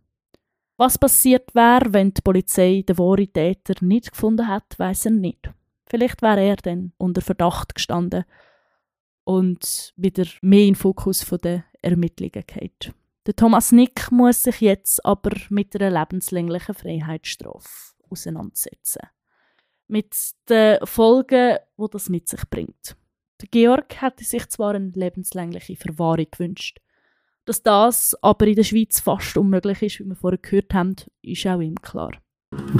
Was 0.77 0.99
passiert 0.99 1.55
wäre, 1.55 1.93
wenn 1.93 2.12
die 2.12 2.20
Polizei 2.20 2.85
den 2.87 2.99
wahren 2.99 3.33
Täter 3.33 3.74
nicht 3.81 4.12
gefunden 4.12 4.47
hat, 4.47 4.79
weiß 4.79 5.07
er 5.07 5.12
nicht. 5.12 5.51
Vielleicht 5.89 6.20
wäre 6.20 6.41
er 6.41 6.57
dann 6.57 6.93
unter 6.99 7.22
Verdacht 7.22 7.74
gestanden 7.74 8.24
und 9.24 9.95
wieder 9.97 10.27
mehr 10.43 10.61
in 10.61 10.74
den 10.74 10.74
Fokus 10.74 11.24
der 11.43 11.64
Ermittlungen 11.81 12.45
geht. 12.47 12.93
Der 13.27 13.35
Thomas 13.35 13.72
Nick 13.72 14.12
muss 14.12 14.43
sich 14.43 14.61
jetzt 14.61 15.05
aber 15.05 15.35
mit 15.49 15.74
einer 15.81 15.99
lebenslänglichen 15.99 16.74
Freiheitsstrafe 16.74 17.95
auseinandersetzen 18.11 19.09
mit 19.89 20.14
den 20.49 20.78
Folgen, 20.84 21.59
die 21.78 21.87
das 21.91 22.09
mit 22.09 22.28
sich 22.28 22.43
bringt. 22.51 22.97
Der 23.41 23.49
Georg 23.51 24.01
hätte 24.01 24.24
sich 24.24 24.49
zwar 24.49 24.74
eine 24.74 24.93
lebenslängliche 24.95 25.76
Verwahrung 25.76 26.26
gewünscht. 26.30 26.78
Dass 27.45 27.62
das 27.62 28.16
aber 28.22 28.47
in 28.47 28.57
der 28.57 28.64
Schweiz 28.64 29.01
fast 29.01 29.37
unmöglich 29.37 29.82
ist, 29.82 30.01
wie 30.01 30.09
wir 30.09 30.16
vorher 30.16 30.39
gehört 30.39 30.74
haben, 30.74 30.97
ist 31.22 31.47
auch 31.47 31.61
ihm 31.61 31.76
klar. 31.76 32.12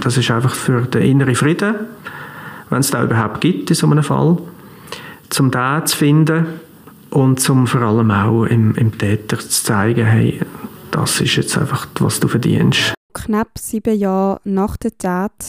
Das 0.03 0.17
ist 0.17 0.31
einfach 0.31 0.55
für 0.55 0.83
den 0.83 1.03
inneren 1.03 1.35
Frieden, 1.35 1.75
wenn 2.71 2.81
es 2.81 2.91
da 2.91 3.05
überhaupt 3.05 3.41
gibt 3.41 3.71
in 3.71 3.77
so 3.77 3.87
einem 3.87 4.03
Fall, 4.03 4.39
zum 5.29 5.51
da 5.51 5.85
zu 5.85 5.97
finden 5.97 6.61
und 7.11 7.39
zum 7.39 7.67
vor 7.67 7.83
allem 7.83 8.11
auch 8.11 8.45
im, 8.45 8.75
im 8.75 8.97
Täter 8.97 9.39
zu 9.39 9.49
zeigen, 9.49 10.07
hey, 10.07 10.41
das 10.91 11.21
ist 11.21 11.37
jetzt 11.37 11.57
einfach, 11.59 11.87
was 12.01 12.21
du 12.21 12.29
verdienst. 12.29 12.95
Knapp 13.13 13.59
sieben 13.59 13.99
Jahre 13.99 14.41
nach 14.45 14.77
der 14.77 14.97
Tat 14.97 15.45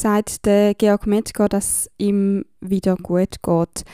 sagt 0.00 0.46
der 0.46 0.74
Georg 0.74 1.06
Metzger, 1.06 1.48
dass 1.48 1.90
ihm 1.98 2.44
wieder 2.60 2.96
gut 2.96 3.42
geht. 3.42 3.84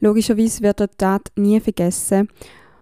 Logischerweise 0.00 0.62
wird 0.62 0.80
er 0.80 0.90
Tat 0.90 1.32
nie 1.36 1.60
vergessen, 1.60 2.28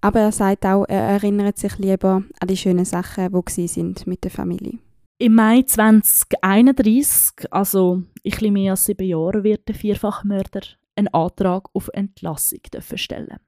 aber 0.01 0.21
er 0.21 0.33
sagt 0.33 0.67
auch, 0.67 0.85
er 0.89 1.01
erinnert 1.01 1.59
sich 1.59 1.79
lieber 1.79 2.23
an 2.39 2.49
die 2.49 2.57
schönen 2.57 2.85
Sachen, 2.85 3.33
die 3.57 3.69
sind 3.69 4.07
mit 4.07 4.25
der 4.25 4.31
Familie. 4.31 4.79
Im 5.19 5.35
Mai 5.35 5.63
2031, 5.63 7.51
also 7.51 8.03
ein 8.23 8.53
mehr 8.53 8.73
als 8.73 8.85
sieben 8.85 9.07
Jahre, 9.07 9.43
wird 9.45 9.67
der 9.67 9.75
Vierfachmörder 9.75 10.61
einen 10.95 11.09
Antrag 11.09 11.71
auf 11.73 11.89
Entlassung 11.95 12.61
stellen. 12.95 13.39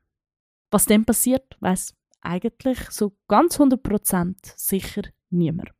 Was 0.70 0.86
dann 0.86 1.04
passiert, 1.04 1.56
weiß 1.60 1.94
eigentlich 2.22 2.78
so 2.90 3.12
ganz 3.28 3.58
100% 3.60 4.34
sicher 4.56 5.02
niemand. 5.30 5.70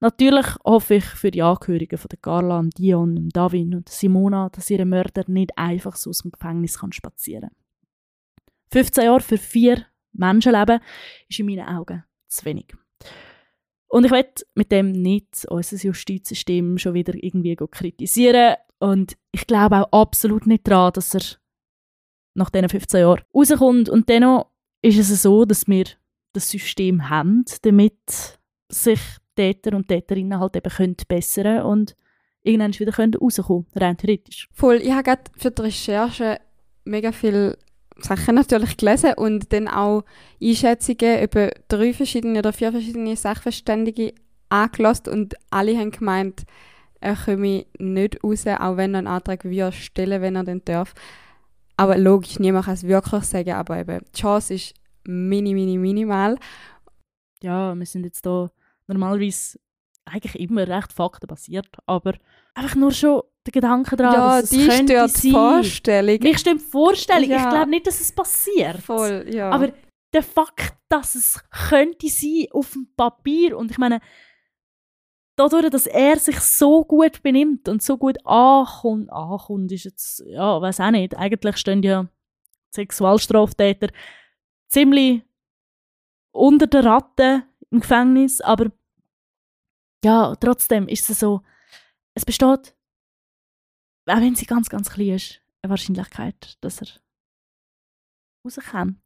Natürlich 0.00 0.46
hoffe 0.64 0.96
ich 0.96 1.04
für 1.04 1.30
die 1.30 1.42
Angehörigen 1.42 1.98
von 1.98 2.10
Carla, 2.22 2.62
Dion, 2.76 3.28
Davin 3.30 3.74
und 3.74 3.88
Simona, 3.88 4.48
dass 4.50 4.70
ihre 4.70 4.84
Mörder 4.84 5.24
nicht 5.26 5.50
einfach 5.56 5.96
so 5.96 6.10
aus 6.10 6.20
dem 6.20 6.30
Gefängnis 6.30 6.78
kann 6.78 6.92
spazieren 6.92 7.50
15 8.72 9.04
Jahre 9.04 9.20
für 9.20 9.38
vier 9.38 9.86
Menschenleben 10.12 10.80
ist 11.28 11.38
in 11.38 11.46
meinen 11.46 11.66
Augen 11.66 12.04
zu 12.28 12.44
wenig. 12.44 12.74
Und 13.88 14.04
ich 14.04 14.10
will 14.10 14.26
mit 14.54 14.70
dem 14.70 14.92
nicht 14.92 15.46
unser 15.48 15.76
Justizsystem 15.76 16.76
schon 16.78 16.94
wieder 16.94 17.14
irgendwie 17.14 17.56
kritisieren. 17.56 18.56
Und 18.78 19.16
ich 19.32 19.46
glaube 19.46 19.86
auch 19.86 20.02
absolut 20.02 20.46
nicht 20.46 20.68
daran, 20.68 20.92
dass 20.92 21.14
er 21.14 21.22
nach 22.34 22.50
diesen 22.50 22.68
15 22.68 23.00
Jahren 23.00 23.22
rauskommt. 23.34 23.88
Und 23.88 24.08
dennoch 24.08 24.50
ist 24.82 24.98
es 24.98 25.22
so, 25.22 25.44
dass 25.44 25.66
wir 25.66 25.86
das 26.34 26.50
System 26.50 27.08
haben, 27.08 27.44
damit 27.62 28.38
sich 28.70 29.00
Täter 29.38 29.76
und 29.76 29.86
Täterinnen 29.86 30.40
halt 30.40 30.56
eben 30.56 30.70
können 30.70 30.96
bessern 31.06 31.62
und 31.62 31.94
irgendwann 32.42 32.78
wieder 32.78 32.92
können 32.92 33.14
rauskommen 33.14 33.66
rein 33.76 33.96
theoretisch. 33.96 34.48
Voll, 34.52 34.76
ich 34.76 34.90
habe 34.90 35.04
gerade 35.04 35.22
für 35.36 35.52
die 35.52 35.62
Recherche 35.62 36.40
mega 36.84 37.12
viele 37.12 37.56
Sachen 37.98 38.34
natürlich 38.34 38.76
gelesen 38.76 39.14
und 39.14 39.52
dann 39.52 39.68
auch 39.68 40.04
Einschätzungen 40.42 41.22
über 41.22 41.50
drei 41.68 41.92
verschiedene 41.92 42.40
oder 42.40 42.52
vier 42.52 42.72
verschiedene 42.72 43.16
Sachverständige 43.16 44.14
angelassen 44.48 45.12
und 45.12 45.34
alle 45.50 45.76
haben 45.76 45.90
gemeint, 45.90 46.44
er 47.00 47.16
komme 47.16 47.66
nicht 47.78 48.24
raus, 48.24 48.46
auch 48.46 48.76
wenn 48.76 48.94
er 48.94 48.98
einen 48.98 49.06
Antrag 49.06 49.44
würde 49.44 49.72
stellen, 49.72 50.20
wenn 50.20 50.36
er 50.36 50.44
den 50.44 50.64
darf. 50.64 50.94
Aber 51.76 51.96
logisch, 51.96 52.40
niemand 52.40 52.64
kann 52.64 52.74
es 52.74 52.82
wirklich 52.82 53.22
sagen, 53.24 53.52
aber 53.52 53.78
eben, 53.78 54.00
die 54.12 54.20
Chance 54.20 54.54
ist 54.54 54.74
mini, 55.04 55.54
mini, 55.54 55.78
minimal. 55.78 56.38
Ja, 57.40 57.72
wir 57.74 57.86
sind 57.86 58.04
jetzt 58.04 58.26
da 58.26 58.50
normalerweise 58.88 59.58
eigentlich 60.04 60.40
immer 60.40 60.66
recht 60.66 60.92
faktenbasiert, 60.92 61.68
aber 61.86 62.14
einfach 62.54 62.74
nur 62.74 62.92
schon 62.92 63.22
der 63.46 63.52
Gedanke 63.52 63.96
daran, 63.96 64.14
ja, 64.14 64.40
dass 64.40 64.44
es 64.44 64.50
die 64.50 64.66
könnte 64.66 64.92
stört 64.94 65.10
sein. 65.10 65.32
Vorstellung. 65.32 66.18
Mich 66.20 66.38
stimmt 66.38 66.60
die 66.60 66.64
Vorstellung. 66.64 67.30
Ja. 67.30 67.44
Ich 67.44 67.48
glaube 67.50 67.70
nicht, 67.70 67.86
dass 67.86 68.00
es 68.00 68.12
passiert. 68.12 68.78
Voll, 68.78 69.26
ja. 69.30 69.50
Aber 69.50 69.72
der 70.12 70.22
Fakt, 70.22 70.76
dass 70.88 71.14
es 71.14 71.42
könnte 71.68 72.08
sein 72.08 72.46
auf 72.52 72.72
dem 72.72 72.88
Papier 72.96 73.56
und 73.56 73.70
ich 73.70 73.78
meine, 73.78 74.00
dadurch, 75.36 75.70
dass 75.70 75.86
er 75.86 76.18
sich 76.18 76.40
so 76.40 76.84
gut 76.84 77.22
benimmt 77.22 77.68
und 77.68 77.82
so 77.82 77.96
gut 77.96 78.18
ankommt, 78.26 79.12
ankommt 79.12 79.70
ist 79.72 79.84
jetzt, 79.84 80.22
ja, 80.26 80.60
weiß 80.60 80.80
auch 80.80 80.90
nicht, 80.90 81.16
eigentlich 81.16 81.56
stehen 81.58 81.82
ja 81.82 82.08
Sexualstraftäter 82.74 83.88
ziemlich 84.68 85.22
unter 86.32 86.66
der 86.66 86.84
Ratte 86.84 87.44
im 87.70 87.80
Gefängnis, 87.80 88.40
aber 88.40 88.70
ja, 90.04 90.34
trotzdem 90.36 90.88
ist 90.88 91.08
es 91.10 91.20
so, 91.20 91.42
es 92.14 92.24
besteht, 92.24 92.74
auch 94.06 94.20
wenn 94.20 94.34
sie 94.34 94.46
ganz, 94.46 94.68
ganz 94.68 94.90
klein 94.90 95.14
ist, 95.14 95.40
eine 95.62 95.70
Wahrscheinlichkeit, 95.70 96.56
dass 96.60 96.80
er 96.82 96.88
rauskommt 98.44 99.02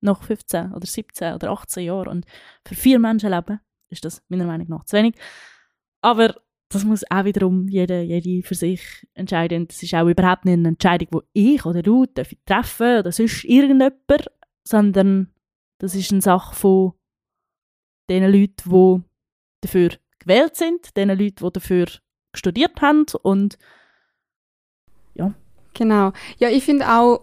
nach 0.00 0.22
15 0.22 0.72
oder 0.72 0.86
17 0.86 1.34
oder 1.34 1.50
18 1.50 1.84
Jahren. 1.84 2.08
Und 2.08 2.26
für 2.66 2.74
vier 2.74 2.98
Menschenleben 2.98 3.60
ist 3.88 4.04
das 4.04 4.22
meiner 4.28 4.46
Meinung 4.46 4.68
nach 4.68 4.84
zu 4.84 4.96
wenig. 4.96 5.14
Aber 6.00 6.34
das 6.68 6.84
muss 6.84 7.04
auch 7.10 7.24
wiederum 7.24 7.68
jeder, 7.68 8.02
jede 8.02 8.46
für 8.46 8.54
sich 8.54 9.06
entscheiden. 9.14 9.68
Das 9.68 9.82
ist 9.82 9.94
auch 9.94 10.08
überhaupt 10.08 10.44
nicht 10.44 10.54
eine 10.54 10.68
Entscheidung, 10.68 11.22
die 11.34 11.54
ich 11.54 11.64
oder 11.64 11.82
du 11.82 12.06
treffen 12.06 12.38
treffen 12.46 12.98
oder 12.98 13.12
sonst 13.12 13.44
irgendjemand, 13.44 14.30
sondern 14.64 15.32
das 15.78 15.94
ist 15.94 16.12
eine 16.12 16.22
Sache 16.22 16.54
von 16.54 16.92
den 18.08 18.24
Leuten, 18.24 18.70
die 18.70 19.02
dafür 19.60 19.90
gewählt 20.22 20.56
sind, 20.56 20.96
den 20.96 21.08
Leuten, 21.08 21.44
die 21.44 21.52
dafür 21.52 21.86
studiert 22.34 22.80
haben 22.80 23.06
und 23.22 23.58
Genau. 25.74 26.12
Ja, 26.38 26.48
ich 26.48 26.64
finde 26.64 26.88
auch, 26.88 27.20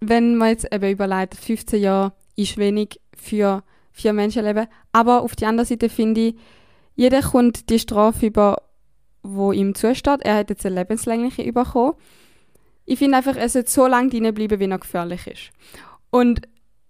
wenn 0.00 0.36
man 0.36 0.48
jetzt 0.48 0.72
eben 0.72 0.90
überlegt, 0.90 1.34
15 1.34 1.80
Jahre 1.80 2.12
ist 2.36 2.58
wenig 2.58 3.00
für 3.16 3.62
vier 3.92 4.12
Menschenleben. 4.12 4.66
Aber 4.92 5.22
auf 5.22 5.36
die 5.36 5.46
andere 5.46 5.66
Seite 5.66 5.88
finde 5.88 6.28
ich, 6.28 6.34
jeder 6.94 7.22
kommt 7.22 7.70
die 7.70 7.78
Strafe 7.78 8.26
über, 8.26 8.62
wo 9.22 9.52
ihm 9.52 9.74
zusteht. 9.74 10.20
Er 10.22 10.36
hat 10.36 10.50
jetzt 10.50 10.66
eine 10.66 10.76
lebenslängliche 10.76 11.52
bekommen. 11.52 11.94
Ich 12.84 12.98
finde 12.98 13.16
einfach, 13.16 13.36
er 13.36 13.48
sollte 13.48 13.70
so 13.70 13.86
lange 13.86 14.10
drin 14.10 14.32
bleiben, 14.32 14.60
wie 14.60 14.70
er 14.70 14.78
gefährlich 14.78 15.26
ist. 15.26 15.50
Und 16.10 16.42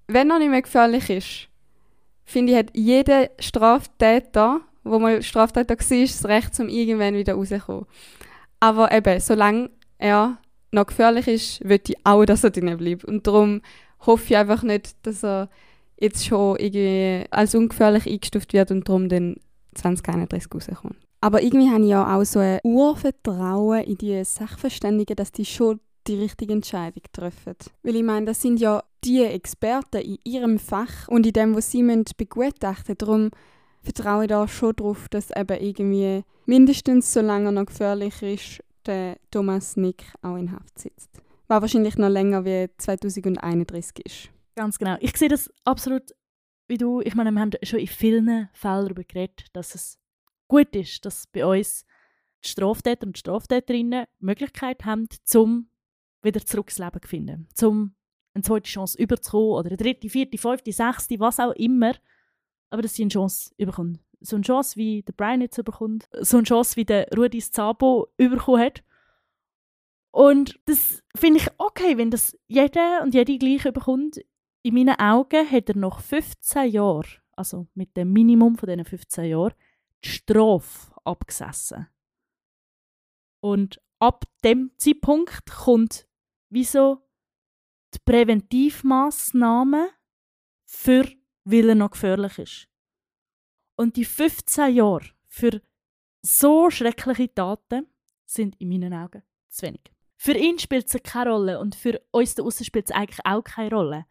wenn 0.09 0.31
er 0.31 0.39
nicht 0.39 0.51
mehr 0.51 0.63
gefährlich 0.63 1.09
ist, 1.11 1.49
finde 2.27 2.53
ich, 2.53 2.59
hat 2.59 2.71
jeder 2.75 3.31
Straftäter, 3.39 4.61
wo 4.85 4.99
mal 4.99 5.23
Straftäter 5.23 5.77
war, 5.79 6.01
das 6.03 6.25
Recht, 6.27 6.61
um 6.61 6.69
irgendwann 6.69 7.15
wieder 7.15 7.35
rauszukommen. 7.35 7.87
Aber 8.61 8.93
eben, 8.93 9.21
solange 9.21 9.71
er 9.99 10.39
noch 10.73 10.87
gefährlich 10.87 11.29
ist, 11.29 11.65
will 11.67 11.81
ich 11.87 11.97
auch, 12.05 12.25
dass 12.25 12.45
er 12.45 12.51
drin 12.51 12.77
bleibt. 12.77 13.05
Und 13.05 13.27
darum 13.27 13.63
hoffe 14.01 14.25
ich 14.27 14.37
einfach 14.37 14.63
nicht, 14.63 14.95
dass 15.07 15.25
er 15.25 15.49
jetzt 15.99 16.27
schon 16.27 16.57
irgendwie 16.59 17.25
als 17.31 17.55
ungefährlich 17.55 18.07
eingestuft 18.07 18.53
wird 18.53 18.71
und 18.71 18.89
darum 18.89 19.09
dann 19.09 19.37
2031 19.75 20.53
rauskommt. 20.53 20.97
Aber 21.21 21.43
irgendwie 21.43 21.71
habe 21.71 21.83
ich 21.83 21.91
ja 21.91 22.17
auch 22.17 22.25
so 22.25 22.41
ein 22.41 22.61
Urvertrauen 22.63 23.85
in 23.85 23.97
die 23.97 24.23
Sachverständigen, 24.25 25.17
dass 25.17 25.33
die 25.33 25.45
schon 25.45 25.81
die 26.07 26.17
richtige 26.17 26.53
Entscheidung 26.53 27.03
treffen. 27.13 27.57
Weil 27.83 27.97
ich 27.97 28.03
meine, 28.03 28.27
das 28.27 28.43
sind 28.43 28.61
ja 28.61 28.83
die 29.07 29.23
Experten 29.23 30.03
in 30.03 30.19
ihrem 30.25 30.59
Fach 30.59 31.09
und 31.09 31.27
in 31.27 31.33
dem, 31.33 31.55
was 31.55 31.71
sie 31.71 31.83
müssen 31.83 32.05
begutachten 32.17 32.99
Darum 32.99 33.31
vertraue 33.83 34.25
ich 34.25 34.29
da 34.29 34.49
schon 34.49 34.75
darauf, 34.75 35.09
dass 35.09 35.31
eben 35.31 35.61
irgendwie 35.61 36.25
mindestens 36.45 37.13
so 37.13 37.21
lange 37.21 37.53
noch 37.53 37.67
gefährlich 37.67 38.21
ist, 38.23 38.65
der 38.85 39.17
Thomas 39.31 39.77
Nick 39.77 40.05
auch 40.23 40.37
in 40.37 40.51
Haft 40.51 40.79
sitzt. 40.79 41.11
Was 41.47 41.63
wahrscheinlich 41.63 41.97
noch 41.97 42.09
länger 42.09 42.45
wie 42.45 42.69
2031 42.79 44.05
ist. 44.05 44.31
Ganz 44.57 44.79
genau. 44.79 44.97
Ich 45.01 45.17
sehe 45.17 45.29
das 45.29 45.51
absolut 45.65 46.13
wie 46.67 46.79
du. 46.79 47.01
Ich 47.01 47.15
meine, 47.15 47.31
wir 47.31 47.41
haben 47.41 47.53
schon 47.63 47.79
in 47.79 47.87
vielen 47.87 48.49
Fällen 48.53 48.85
darüber 48.85 49.05
geredet, 49.05 49.47
dass 49.53 49.75
es 49.77 49.99
gut 50.49 50.75
ist, 50.75 51.05
dass 51.05 51.27
bei 51.29 51.47
uns 51.47 51.85
die 52.45 52.49
Straftäter 52.49 53.07
und 53.07 53.19
Straftäterinnen 53.19 54.07
die 54.21 54.25
Möglichkeit 54.25 54.85
haben, 54.85 55.07
zum 55.23 55.69
wieder 56.23 56.45
zurück 56.45 56.69
ins 56.69 56.79
Leben 56.79 57.03
zu 57.03 57.09
finden. 57.09 57.49
Zum 57.55 57.96
eine 58.37 58.43
zweite 58.43 58.69
Chance 58.69 58.99
überzukommen 58.99 59.51
oder 59.51 59.69
eine 59.69 59.77
dritte, 59.77 60.09
vierte, 60.09 60.39
fünfte, 60.39 60.73
sechste, 60.73 61.19
was 61.19 61.41
auch 61.41 61.53
immer. 61.53 61.95
Aber 62.71 62.83
dass 62.83 62.95
sie 62.95 63.03
eine 63.03 63.11
Chance 63.11 63.53
überkommen. 63.57 63.99
So 64.21 64.37
eine 64.37 64.45
Chance, 64.45 64.77
wie 64.77 65.03
der 65.03 65.13
Brian 65.13 65.41
jetzt 65.41 65.59
überkommt. 65.59 66.09
So 66.21 66.37
eine 66.39 66.45
Chance, 66.45 66.77
wie 66.77 66.85
der 66.85 67.09
Rudi 67.17 67.41
Szabo 67.41 68.09
überkommen 68.17 68.61
hat. 68.61 68.85
Und 70.11 70.59
das 70.65 71.03
finde 71.15 71.41
ich 71.41 71.49
okay, 71.59 71.99
wenn 71.99 72.11
das 72.11 72.37
jeder 72.47 73.03
und 73.03 73.15
jede 73.15 73.39
gleich 73.39 73.65
überkommt. 73.67 74.19
In 74.63 74.75
meinen 74.75 74.99
Augen 74.99 75.51
hat 75.51 75.69
er 75.69 75.77
nach 75.77 76.01
15 76.01 76.71
Jahren, 76.71 77.07
also 77.33 77.67
mit 77.75 77.97
dem 77.97 78.13
Minimum 78.13 78.57
von 78.57 78.69
diesen 78.69 78.85
15 78.85 79.25
Jahren, 79.27 79.55
die 80.05 80.09
Strafe 80.09 80.93
abgesessen. 81.05 81.87
Und 83.41 83.81
ab 83.99 84.25
dem 84.43 84.73
Zeitpunkt 84.79 85.47
kommt 85.47 86.09
wieso 86.49 87.06
die 87.97 88.03
Präventivmaßnahme 88.05 89.91
für, 90.65 91.09
weil 91.45 91.69
er 91.71 91.75
noch 91.75 91.91
gefährlich 91.91 92.39
ist. 92.39 92.69
Und 93.77 93.97
die 93.97 94.05
15 94.05 94.75
Jahre 94.75 95.11
für 95.27 95.61
so 96.23 96.71
schreckliche 96.71 97.33
Taten 97.33 97.87
sind 98.25 98.57
in 98.61 98.69
meinen 98.69 98.93
Augen 98.93 99.23
zu 99.49 99.67
wenig. 99.67 99.93
Für 100.17 100.33
ihn 100.33 100.59
spielt 100.59 100.93
es 100.93 101.03
keine 101.03 101.31
Rolle 101.31 101.61
und 101.61 101.75
für 101.75 102.01
uns 102.11 102.35
da 102.35 102.43
außen 102.43 102.65
spielt 102.65 102.87
es 102.87 102.97
eigentlich 102.97 103.25
auch 103.25 103.45
keine 103.45 103.71
Rolle, 103.71 104.07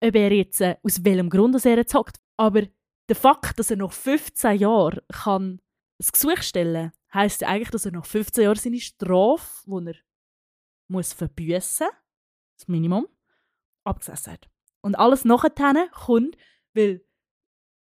ob 0.00 0.14
er 0.14 0.32
jetzt 0.32 0.60
äh, 0.60 0.76
aus 0.82 1.04
welchem 1.04 1.28
Grund 1.28 1.64
er 1.64 1.76
jetzt. 1.76 1.94
Aber 2.36 2.62
der 3.08 3.16
Fakt, 3.16 3.58
dass 3.58 3.70
er 3.70 3.76
nach 3.76 3.92
15 3.92 4.58
Jahren 4.58 5.00
kann 5.12 5.60
ein 6.00 6.08
Gesuch 6.10 6.42
stellen 6.42 6.92
heisst 7.12 7.42
ja 7.42 7.48
eigentlich, 7.48 7.70
dass 7.70 7.86
er 7.86 7.92
nach 7.92 8.06
15 8.06 8.44
Jahren 8.44 8.56
seine 8.56 8.80
Strafe, 8.80 9.64
die 9.66 9.88
er 9.88 9.94
muss 10.88 11.12
verbüssen 11.12 11.88
das 12.58 12.68
Minimum, 12.68 13.08
abgesessen. 13.84 14.38
Und 14.80 14.96
alles 14.96 15.24
nachher 15.24 15.50
kommt, 15.92 16.36
weil 16.74 17.04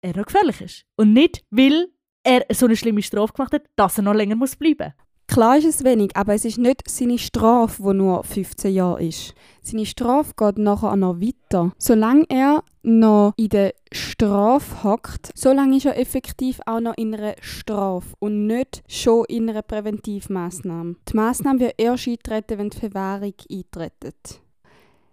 er 0.02 0.16
noch 0.16 0.26
gefährlich 0.26 0.62
ist. 0.62 0.86
Und 0.96 1.14
nicht, 1.14 1.44
weil 1.50 1.88
er 2.24 2.46
so 2.52 2.66
eine 2.66 2.76
schlimme 2.76 3.02
Strafe 3.02 3.34
gemacht 3.34 3.54
hat, 3.54 3.66
dass 3.76 3.98
er 3.98 4.04
noch 4.04 4.14
länger 4.14 4.36
muss 4.36 4.56
bleiben 4.56 4.94
Klar 5.28 5.58
ist 5.58 5.66
es 5.66 5.84
wenig, 5.84 6.16
aber 6.16 6.36
es 6.36 6.46
ist 6.46 6.60
nicht 6.60 6.88
seine 6.88 7.18
Strafe, 7.18 7.82
die 7.82 7.98
nur 7.98 8.24
15 8.24 8.74
Jahre 8.74 9.04
ist. 9.04 9.34
Seine 9.62 9.86
Strafe 9.86 10.34
geht 10.38 10.60
nachher 10.60 10.96
noch 10.96 11.20
weiter. 11.20 11.74
Solange 11.80 12.26
er 12.30 12.64
noch 12.84 13.34
in 13.36 13.50
der 13.50 13.74
Strafe 13.92 14.84
hockt, 14.84 15.32
solange 15.34 15.78
ist 15.78 15.88
er 15.88 16.00
effektiv 16.00 16.60
auch 16.68 16.80
noch 16.80 16.96
in 16.98 17.16
einer 17.16 17.36
Strafe 17.42 18.14
und 18.20 18.46
nicht 18.46 18.84
schon 18.88 19.26
in 19.28 19.50
einer 19.50 19.64
Präventivmaßnahme. 19.64 20.96
Die 21.10 21.16
Maßnahme 21.16 21.60
wird 21.60 21.76
erst 21.78 22.08
eintreten, 22.08 22.60
wenn 22.60 22.70
die 22.70 22.80
Verwahrung 22.80 23.34
eintritt. 23.52 24.42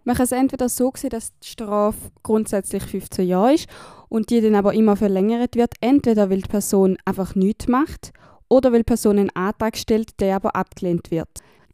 Man 0.05 0.16
kann 0.16 0.24
es 0.24 0.33
entweder 0.33 0.68
so 0.68 0.92
sehen, 0.96 1.11
dass 1.11 1.33
die 1.38 1.49
Strafe 1.49 2.11
grundsätzlich 2.22 2.83
15 2.83 3.26
Jahre 3.26 3.54
ist 3.54 3.68
und 4.08 4.30
die 4.30 4.41
dann 4.41 4.54
aber 4.54 4.74
immer 4.74 4.96
verlängert 4.96 5.57
wird, 5.57 5.74
entweder 5.80 6.29
weil 6.30 6.42
die 6.42 6.49
Person 6.49 6.99
einfach 7.04 7.34
nichts 7.34 7.68
macht 7.68 8.12
oder 8.49 8.72
weil 8.72 8.80
die 8.80 8.84
Person 8.84 9.18
einen 9.18 9.30
Antrag 9.30 9.76
stellt, 9.76 10.20
der 10.20 10.37
aber 10.37 10.57
abgelehnt 10.57 11.11
wird. 11.11 11.29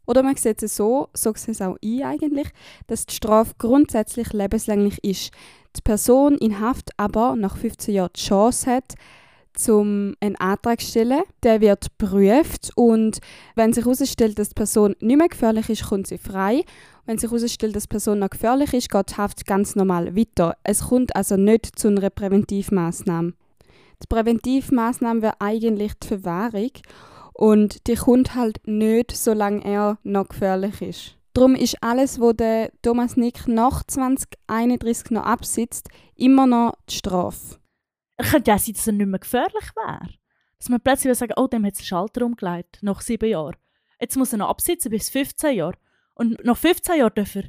Oder 0.05 0.23
man 0.23 0.35
sieht 0.35 0.63
es 0.63 0.75
so, 0.75 1.09
so 1.13 1.33
sieht 1.35 1.49
es 1.49 1.61
auch 1.61 1.77
ich 1.81 2.03
eigentlich, 2.03 2.47
dass 2.87 3.05
die 3.05 3.13
Strafe 3.13 3.53
grundsätzlich 3.59 4.33
lebenslänglich 4.33 5.03
ist. 5.03 5.31
Die 5.75 5.81
Person 5.81 6.35
in 6.37 6.59
Haft 6.59 6.89
aber 6.97 7.35
nach 7.35 7.57
15 7.57 7.93
Jahren 7.93 8.09
die 8.15 8.21
Chance 8.21 8.71
hat, 8.71 8.95
zum 9.53 10.15
einen 10.19 10.35
Antrag 10.37 10.79
zu 10.79 10.87
stellen. 10.87 11.21
Der 11.43 11.61
wird 11.61 11.89
geprüft 11.97 12.71
und 12.75 13.19
wenn 13.55 13.73
sich 13.73 13.85
herausstellt, 13.85 14.39
dass 14.39 14.49
die 14.49 14.55
Person 14.55 14.95
nicht 14.99 15.17
mehr 15.17 15.27
gefährlich 15.27 15.69
ist, 15.69 15.87
kommt 15.87 16.07
sie 16.07 16.17
frei. 16.17 16.63
Wenn 17.09 17.17
sich 17.17 17.31
herausstellt, 17.31 17.75
dass 17.75 17.85
die 17.85 17.89
Person 17.89 18.19
noch 18.19 18.29
gefährlich 18.29 18.71
ist, 18.71 18.91
geht 18.91 19.09
die 19.09 19.15
Haft 19.15 19.43
ganz 19.47 19.75
normal 19.75 20.15
weiter. 20.15 20.55
Es 20.61 20.89
kommt 20.89 21.15
also 21.15 21.37
nicht 21.37 21.79
zu 21.79 21.87
einer 21.87 22.07
Präventivmaßnahme. 22.11 23.33
Die 24.03 24.07
Präventivmaßnahme 24.07 25.23
wäre 25.23 25.41
eigentlich 25.41 25.93
die 25.95 26.07
Verwahrung 26.07 26.69
und 27.33 27.87
die 27.87 27.95
kommt 27.95 28.35
halt 28.35 28.59
nicht, 28.67 29.11
solange 29.17 29.65
er 29.65 29.97
noch 30.03 30.29
gefährlich 30.29 30.83
ist. 30.83 31.17
Darum 31.33 31.55
ist 31.55 31.81
alles, 31.81 32.19
was 32.19 32.37
der 32.37 32.71
Thomas 32.83 33.17
Nick 33.17 33.47
nach 33.47 33.81
2031 33.85 35.09
noch 35.09 35.25
absitzt, 35.25 35.89
immer 36.13 36.45
noch 36.45 36.75
die 36.87 36.93
Strafe. 36.93 37.57
Es 38.17 38.29
könnte 38.29 38.53
auch 38.53 38.59
sein, 38.59 38.75
dass 38.75 38.85
er 38.85 38.93
nicht 38.93 39.07
mehr 39.07 39.19
gefährlich 39.19 39.75
wäre. 39.75 40.09
Dass 40.59 40.69
man 40.69 40.79
plötzlich 40.79 41.17
sagen, 41.17 41.33
oh, 41.37 41.47
dem 41.47 41.65
hat 41.65 41.75
den 41.75 41.85
Schalter 41.85 42.23
umgelegt, 42.23 42.77
nach 42.83 43.01
sieben 43.01 43.31
Jahren. 43.31 43.55
Jetzt 43.99 44.15
muss 44.15 44.31
er 44.31 44.37
noch 44.37 44.49
absitzen 44.49 44.91
bis 44.91 45.09
15 45.09 45.55
Jahre. 45.55 45.73
Und 46.19 46.43
nach 46.43 46.57
15 46.57 46.97
Jahren 46.97 47.13
darf 47.15 47.35
er 47.35 47.43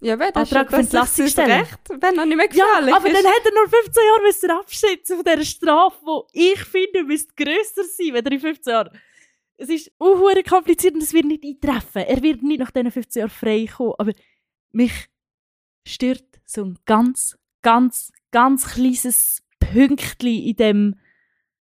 Ja, 0.00 0.18
wer 0.18 0.32
das 0.32 0.50
Antrag 0.52 0.70
für 0.70 0.76
Entlassung 0.76 1.28
stellen. 1.28 1.60
Recht, 1.60 1.78
wenn 1.88 2.18
er 2.18 2.26
nicht 2.26 2.36
mehr 2.36 2.46
Ja, 2.52 2.64
gefährlich 2.64 2.94
aber 2.94 3.06
ist. 3.06 3.16
dann 3.16 3.26
hat 3.32 3.44
er 3.44 3.52
nur 3.54 3.68
15 3.68 4.02
Jahre 4.04 4.22
müssen 4.22 4.50
abschätzen 4.50 5.16
von 5.16 5.24
dieser 5.24 5.44
Strafe, 5.44 6.26
die 6.34 6.52
ich 6.52 6.64
finde, 6.64 7.04
müsste 7.04 7.32
grösser 7.36 7.84
sein, 7.84 8.14
wenn 8.14 8.26
er 8.26 8.32
in 8.32 8.40
15 8.40 8.70
Jahren 8.72 8.98
es 9.60 9.68
ist 9.68 9.90
auch 9.98 10.20
kompliziert 10.48 10.94
und 10.94 11.02
es 11.02 11.12
wird 11.12 11.24
nicht 11.26 11.44
eintreffen. 11.44 12.02
Er 12.02 12.22
wird 12.22 12.42
nicht 12.42 12.60
nach 12.60 12.70
diesen 12.70 12.92
15 12.92 13.20
Jahren 13.20 13.30
frei 13.30 13.66
kommen, 13.66 13.94
aber 13.98 14.12
mich 14.72 15.08
stört 15.86 16.24
so 16.44 16.64
ein 16.64 16.78
ganz, 16.84 17.36
ganz, 17.62 18.12
ganz 18.30 18.66
kleines 18.74 19.42
Pünktchen 19.58 20.42
in 20.42 20.56
dem 20.56 20.94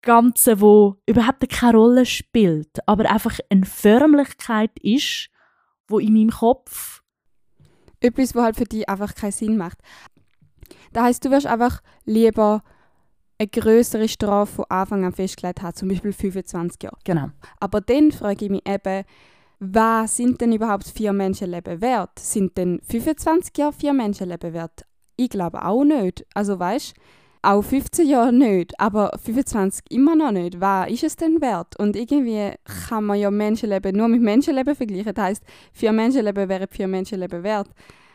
Ganzen, 0.01 0.61
wo 0.61 0.95
überhaupt 1.05 1.49
keine 1.49 1.77
Rolle 1.77 2.05
spielt, 2.05 2.85
aber 2.85 3.09
einfach 3.09 3.39
eine 3.49 3.65
Förmlichkeit 3.65 4.71
ist, 4.81 5.29
wo 5.89 5.99
in 5.99 6.13
meinem 6.13 6.31
Kopf 6.31 7.01
etwas, 7.99 8.35
was 8.35 8.43
halt 8.43 8.55
für 8.55 8.65
dich 8.65 8.87
einfach 8.87 9.13
keinen 9.13 9.31
Sinn 9.31 9.57
macht. 9.57 9.79
Das 10.93 11.03
heißt, 11.03 11.25
du 11.25 11.31
wirst 11.31 11.47
einfach 11.47 11.81
lieber 12.05 12.63
eine 13.37 13.47
größere 13.47 14.07
Strafe 14.07 14.55
von 14.55 14.65
Anfang 14.69 15.05
an 15.05 15.13
festgelegt 15.13 15.61
haben, 15.61 15.75
zum 15.75 15.89
Beispiel 15.89 16.13
25 16.13 16.83
Jahre. 16.83 16.97
Genau. 17.03 17.29
Aber 17.59 17.81
dann 17.81 18.11
frage 18.11 18.45
ich 18.45 18.51
mich 18.51 18.67
eben, 18.67 19.03
was 19.59 20.17
sind 20.17 20.39
denn 20.39 20.53
überhaupt 20.53 20.87
vier 20.87 21.13
Menschenleben 21.13 21.81
wert? 21.81 22.17
Sind 22.17 22.57
denn 22.57 22.79
25 22.83 23.57
Jahre 23.57 23.73
vier 23.73 23.93
Menschenleben 23.93 24.53
wert? 24.53 24.85
Ich 25.15 25.29
glaube 25.29 25.63
auch 25.63 25.83
nicht. 25.83 26.25
Also 26.33 26.59
weißt 26.59 26.93
auch 27.41 27.61
15 27.61 28.07
Jahre 28.07 28.33
nicht, 28.33 28.79
aber 28.79 29.11
25 29.23 29.85
immer 29.89 30.15
noch 30.15 30.31
nicht. 30.31 30.59
Was 30.59 30.89
ist 30.89 31.03
es 31.03 31.15
denn 31.15 31.41
wert? 31.41 31.79
Und 31.79 31.95
irgendwie 31.95 32.53
kann 32.87 33.05
man 33.05 33.19
ja 33.19 33.31
Menschenleben 33.31 33.95
nur 33.95 34.07
mit 34.07 34.21
Menschenleben 34.21 34.75
vergleichen. 34.75 35.13
Das 35.13 35.23
heisst, 35.23 35.43
vier 35.71 35.91
Menschenleben 35.91 36.49
wären 36.49 36.67
vier 36.69 36.87
Menschenleben 36.87 37.43
wert. 37.43 37.69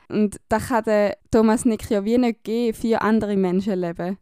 Und 0.09 0.41
da 0.49 0.59
kann 0.59 1.13
Thomas 1.31 1.65
Nick 1.65 1.89
ja 1.91 2.05
wie 2.05 2.19
nicht 2.19 2.45
geben, 2.45 2.77
vier 2.77 3.03
andere 3.03 3.37
Menschenleben. 3.37 4.19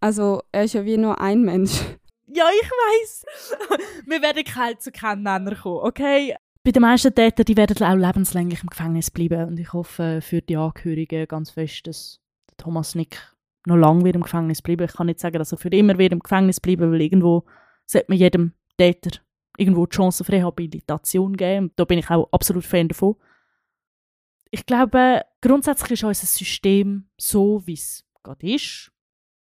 Also 0.00 0.42
er 0.52 0.64
ist 0.64 0.74
ja 0.74 0.84
wie 0.84 0.96
nur 0.96 1.20
ein 1.20 1.42
Mensch. 1.42 1.80
Ja, 2.26 2.44
ich 2.60 2.68
weiß. 2.68 3.24
Wir 4.06 4.22
werden 4.22 4.44
kalt 4.44 4.82
zu 4.82 4.90
keinem 4.90 5.22
Nenner 5.22 5.54
kommen, 5.54 5.80
okay? 5.82 6.34
Bei 6.64 6.72
den 6.72 6.82
meisten 6.82 7.14
Tätern, 7.14 7.44
die 7.44 7.56
werden 7.56 7.86
auch 7.86 7.94
lebenslänglich 7.94 8.62
im 8.62 8.68
Gefängnis 8.68 9.10
bleiben. 9.10 9.48
Und 9.48 9.60
ich 9.60 9.72
hoffe 9.72 10.20
für 10.20 10.42
die 10.42 10.56
Angehörigen 10.56 11.28
ganz 11.28 11.50
fest, 11.50 11.86
dass 11.86 12.20
Thomas 12.56 12.96
Nick 12.96 13.35
noch 13.66 13.76
lange 13.76 14.04
wird 14.04 14.14
im 14.14 14.22
Gefängnis 14.22 14.62
bleiben. 14.62 14.84
Ich 14.84 14.92
kann 14.92 15.06
nicht 15.06 15.20
sagen, 15.20 15.38
dass 15.38 15.52
er 15.52 15.58
für 15.58 15.68
immer 15.68 15.98
wird 15.98 16.12
im 16.12 16.20
Gefängnis 16.20 16.60
bleiben, 16.60 16.90
weil 16.92 17.02
irgendwo 17.02 17.44
sollte 17.84 18.06
man 18.08 18.18
jedem 18.18 18.52
Täter 18.76 19.18
irgendwo 19.58 19.86
die 19.86 19.96
Chance 19.96 20.22
auf 20.22 20.30
Rehabilitation 20.30 21.36
geben. 21.36 21.66
Und 21.66 21.72
da 21.76 21.84
bin 21.84 21.98
ich 21.98 22.10
auch 22.10 22.28
absolut 22.32 22.64
Fan 22.64 22.88
davon. 22.88 23.16
Ich 24.50 24.64
glaube, 24.66 25.22
grundsätzlich 25.40 25.92
ist 25.92 26.04
unser 26.04 26.26
System 26.26 27.08
so, 27.16 27.62
wie 27.66 27.74
es 27.74 28.04
gerade 28.22 28.54
ist, 28.54 28.92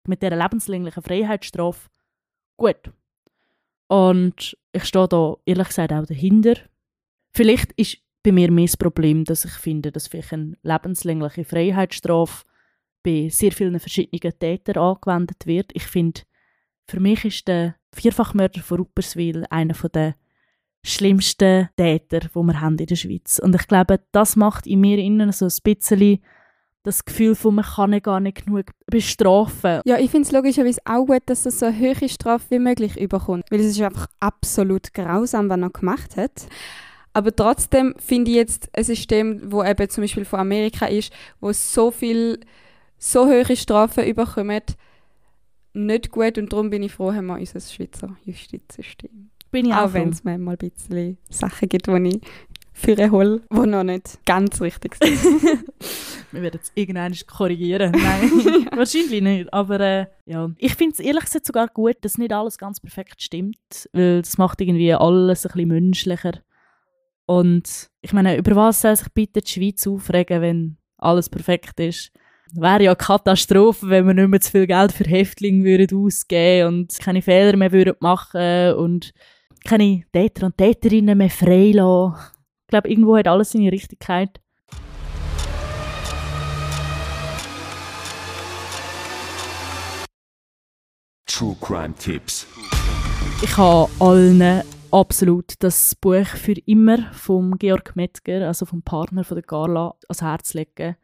mit 0.07 0.23
dieser 0.23 0.37
lebenslänglichen 0.37 1.03
Freiheitsstrafe 1.03 1.89
gut. 2.57 2.93
Und 3.89 4.57
ich 4.73 4.85
stehe 4.85 5.09
da 5.09 5.37
ehrlich 5.45 5.69
gesagt 5.69 5.93
auch 5.93 6.07
dahinter. 6.07 6.55
Vielleicht 7.33 7.73
ist 7.73 7.99
bei 8.23 8.33
mir 8.33 8.51
mehr 8.51 8.67
das 8.67 8.77
Problem, 8.77 9.25
dass 9.25 9.45
ich 9.45 9.53
finde, 9.53 9.93
dass 9.93 10.09
vielleicht 10.09 10.33
eine 10.33 10.57
lebenslängliche 10.63 11.45
Freiheitsstrafe 11.45 12.45
bei 13.05 13.29
sehr 13.31 13.53
vielen 13.53 13.79
verschiedenen 13.79 14.39
Tätern 14.39 14.83
angewendet 14.83 15.47
wird. 15.47 15.71
Ich 15.75 15.85
finde, 15.85 16.23
für 16.89 16.99
mich 16.99 17.25
ist 17.25 17.47
der 17.47 17.77
Vierfachmörder 17.95 18.61
von 18.61 18.79
Rupperswil 18.79 19.45
einer 19.51 19.75
der 19.75 20.15
schlimmsten 20.83 21.69
Täter, 21.77 22.21
die 22.21 22.35
wir 22.35 22.61
haben 22.61 22.79
in 22.79 22.87
der 22.87 22.97
Schweiz. 22.97 23.39
Und 23.39 23.55
ich 23.55 23.69
glaube, 23.69 24.01
das 24.13 24.37
macht 24.37 24.67
in 24.67 24.81
mir 24.81 24.99
innen 24.99 25.33
so 25.33 25.47
ein 25.47 25.53
bisschen 25.63 26.21
das 26.83 27.05
Gefühl 27.05 27.35
von, 27.35 27.55
man 27.55 27.65
kann 27.65 27.99
gar 28.03 28.21
nicht 28.21 28.45
genug 28.45 28.67
bestrafen. 28.87 29.81
Ja, 29.87 29.99
ich 29.99 30.11
finde 30.11 30.27
es 30.27 30.33
logischerweise 30.33 30.81
auch 30.85 31.07
gut, 31.07 31.23
dass 31.27 31.47
er 31.47 31.53
so 31.53 31.67
eine 31.67 31.79
hohe 31.79 32.09
Strafe 32.09 32.45
wie 32.51 32.59
möglich 32.59 33.01
überkommt. 33.01 33.45
Weil 33.51 33.61
es 33.61 33.67
ist 33.67 33.81
einfach 33.81 34.07
absolut 34.21 34.93
grausam, 34.93 35.49
was 35.49 35.59
er 35.59 35.71
gemacht 35.71 36.17
hat. 36.19 36.47
Aber 37.15 37.35
trotzdem 37.35 37.95
finde 37.99 38.33
ich 38.33 38.37
jetzt 38.37 38.69
ein 38.77 38.85
System, 38.85 39.41
wo 39.51 39.65
eben 39.65 39.89
zum 39.89 40.03
Beispiel 40.03 40.27
von 40.27 40.41
Amerika 40.41 40.87
ist, 40.87 41.13
wo 41.41 41.53
so 41.53 41.91
viel, 41.91 42.41
so 43.05 43.27
hohe 43.27 43.57
Strafen 43.57 44.05
überkommen, 44.05 44.63
nicht 45.75 46.11
gut. 46.11 46.39
Und 46.39 46.53
darum 46.53 46.71
bin 46.71 46.83
ich 46.83 46.93
froh, 46.93 47.13
haben 47.13 47.27
wir 47.27 47.39
unser 47.39 47.61
Schweizer 47.61 48.17
Justizsystem. 48.25 49.31
Bin 49.51 49.67
ich 49.67 49.75
auch, 49.75 49.89
auch 49.89 49.93
wenn 49.93 50.09
es 50.09 50.25
manchmal 50.25 50.57
ein 50.61 50.71
bisschen 50.71 51.19
Sachen 51.29 51.69
gibt, 51.69 51.87
die 51.87 52.09
ich 52.09 52.21
für 52.73 52.99
einen 52.99 53.13
Hol, 53.13 53.43
die 53.53 53.67
noch 53.67 53.85
nicht 53.85 54.19
ganz 54.25 54.61
richtig 54.61 54.97
sind. 54.97 55.19
Wir 56.33 56.43
werden 56.43 56.61
es 56.61 56.73
irgendwann 56.75 57.15
korrigieren. 57.27 57.93
Nein, 57.97 58.69
wahrscheinlich 58.75 59.23
nicht. 59.23 59.53
Aber 59.53 59.79
äh, 59.81 60.07
ja, 60.25 60.51
ich 60.59 60.75
finde 60.75 60.95
es 60.95 61.01
ehrlich 61.01 61.27
gesagt 61.27 61.47
sogar 61.47 61.69
gut, 61.69 61.97
dass 62.01 62.19
nicht 62.19 62.33
alles 62.33 62.59
ganz 62.59 62.81
perfekt 62.81 63.23
stimmt, 63.23 63.89
weil 63.93 64.23
das 64.23 64.39
macht 64.39 64.61
irgendwie 64.61 64.93
alles 64.95 65.47
ein 65.47 65.53
bisschen 65.53 65.69
menschlicher. 65.69 66.41
Und 67.27 67.91
ich 68.01 68.13
meine, 68.13 68.37
über 68.37 68.57
was 68.57 68.81
soll 68.81 68.97
sich 68.97 69.09
bitte 69.13 69.41
die 69.41 69.51
Schweiz 69.51 69.87
aufregen, 69.87 70.41
wenn 70.41 70.77
alles 70.97 71.29
perfekt 71.29 71.79
ist? 71.79 72.11
Wäre 72.53 72.85
ja 72.85 72.91
eine 72.91 72.97
Katastrophe, 72.97 73.89
wenn 73.89 74.07
wir 74.07 74.15
nicht 74.15 74.29
mehr 74.29 74.41
zu 74.41 74.51
viel 74.51 74.67
Geld 74.67 74.93
für 74.93 75.05
Häftlinge 75.05 75.65
würden 75.65 76.05
ausgeben 76.05 76.69
und 76.69 76.99
keine 77.01 77.23
Fehler 77.23 77.57
mehr 77.57 77.73
würden 77.73 77.95
machen 78.01 78.75
und 78.75 79.13
keine 79.65 80.03
Täter 80.13 80.47
und 80.47 80.59
Täterinnen 80.59 81.17
mehr 81.17 81.31
freilassen. 81.31 82.21
Ich 82.63 82.69
glaube, 82.69 82.89
irgendwo 82.89 83.17
hat 83.17 83.27
alles 83.29 83.53
seine 83.53 83.73
Richtigkeit. 83.73 84.41
True 91.27 91.57
Crime 91.61 91.95
Tipps. 91.99 92.47
Ich 93.43 93.57
habe 93.57 93.91
allen 93.99 94.63
absolut 94.93 95.55
das 95.59 95.95
Buch 95.97 96.27
für 96.27 96.55
immer 96.67 97.13
vom 97.13 97.59
Georg 97.59 97.97
Metzger, 97.97 98.47
also 98.47 98.65
vom 98.65 98.83
Partner 98.83 99.25
von 99.25 99.35
der 99.35 99.45
Carla, 99.45 99.95
ans 100.09 100.23
Herz 100.23 100.55
legen. 100.55 100.97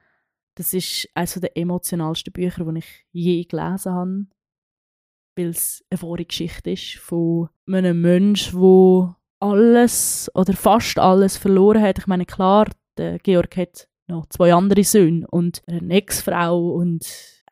Das 0.60 0.74
ist 0.74 1.08
eines 1.14 1.32
der 1.40 1.56
emotionalsten 1.56 2.34
Bücher, 2.34 2.66
die 2.66 2.80
ich 2.80 3.06
je 3.12 3.44
gelesen 3.44 3.92
habe, 3.94 4.26
weil 5.34 5.48
es 5.48 5.82
eine 5.88 6.02
wahre 6.02 6.26
Geschichte 6.26 6.72
ist 6.72 6.98
von 6.98 7.48
einem 7.66 8.02
Menschen, 8.02 8.60
der 8.60 9.16
alles 9.40 10.30
oder 10.34 10.52
fast 10.52 10.98
alles 10.98 11.38
verloren 11.38 11.80
hat. 11.80 11.98
Ich 11.98 12.06
meine, 12.06 12.26
klar, 12.26 12.68
der 12.98 13.18
Georg 13.20 13.56
hat 13.56 13.88
noch 14.06 14.26
zwei 14.26 14.52
andere 14.52 14.84
Söhne 14.84 15.26
und 15.30 15.62
eine 15.66 15.94
Ex-Frau 15.94 16.74
und 16.74 17.06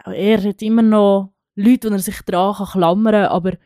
auch 0.05 0.13
er 0.13 0.43
hat 0.43 0.61
immer 0.61 0.83
noch 0.83 1.33
Leute, 1.55 1.89
die 1.89 1.95
er 1.95 2.01
sich 2.01 2.21
daran 2.27 2.67
klammern 2.67 3.15
kann, 3.15 3.33
aber 3.33 3.57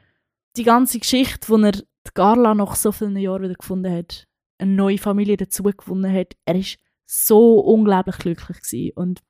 die 0.57 0.63
ganze 0.63 1.01
Geschichte, 1.01 1.49
wo 1.49 1.57
er 1.57 1.73
die 1.73 2.13
Carla 2.15 2.55
nach 2.55 2.77
so 2.77 2.93
vielen 2.93 3.17
Jahren 3.17 3.43
wieder 3.43 3.55
gefunden 3.55 3.93
hat, 3.93 4.29
eine 4.59 4.71
neue 4.71 4.99
Familie 4.99 5.37
dazu 5.37 5.65
gewonnen 5.65 6.15
hat, 6.15 6.37
er 6.45 6.55
ist 6.55 6.79
so 7.07 7.59
unglaublich 7.59 8.19
glücklich 8.19 8.63
gewesen. 8.63 8.93
und 8.95 9.21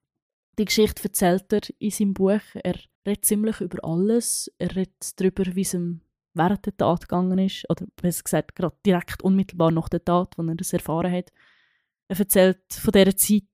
die 0.59 0.65
Geschichte 0.65 1.05
erzählt 1.05 1.53
er 1.53 1.63
in 1.79 1.91
seinem 1.91 2.15
Buch. 2.15 2.41
Er 2.55 2.75
redet 3.07 3.25
ziemlich 3.25 3.61
über 3.61 3.79
alles. 3.85 4.53
Er 4.59 4.75
redet 4.75 5.21
darüber, 5.21 5.45
wie 5.55 5.63
es 5.63 5.75
ihm 5.75 6.03
während 6.35 6.65
der 6.65 6.77
Tat 6.77 7.03
gegangen 7.03 7.39
ist, 7.39 7.69
oder 7.69 7.87
besser 8.01 8.23
gesagt, 8.23 8.55
gerade 8.55 8.77
direkt 8.87 9.23
unmittelbar 9.23 9.71
nach 9.71 9.89
der 9.89 10.05
Tat, 10.05 10.37
wo 10.37 10.43
er 10.43 10.55
das 10.55 10.73
erfahren 10.73 11.13
hat. 11.13 11.31
Er 12.09 12.19
erzählt 12.19 12.63
von 12.71 12.93
dieser 12.93 13.17
Zeit 13.17 13.45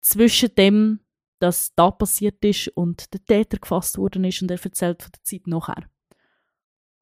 zwischen 0.00 0.54
dem, 0.56 1.00
dass 1.40 1.74
da 1.74 1.90
passiert 1.90 2.44
ist 2.44 2.68
und 2.68 3.12
der 3.14 3.24
Täter 3.24 3.58
gefasst 3.58 3.96
worden 3.96 4.24
ist 4.24 4.42
und 4.42 4.50
er 4.50 4.62
erzählt 4.62 5.02
von 5.02 5.12
der 5.12 5.22
Zeit 5.22 5.46
nachher. 5.46 5.88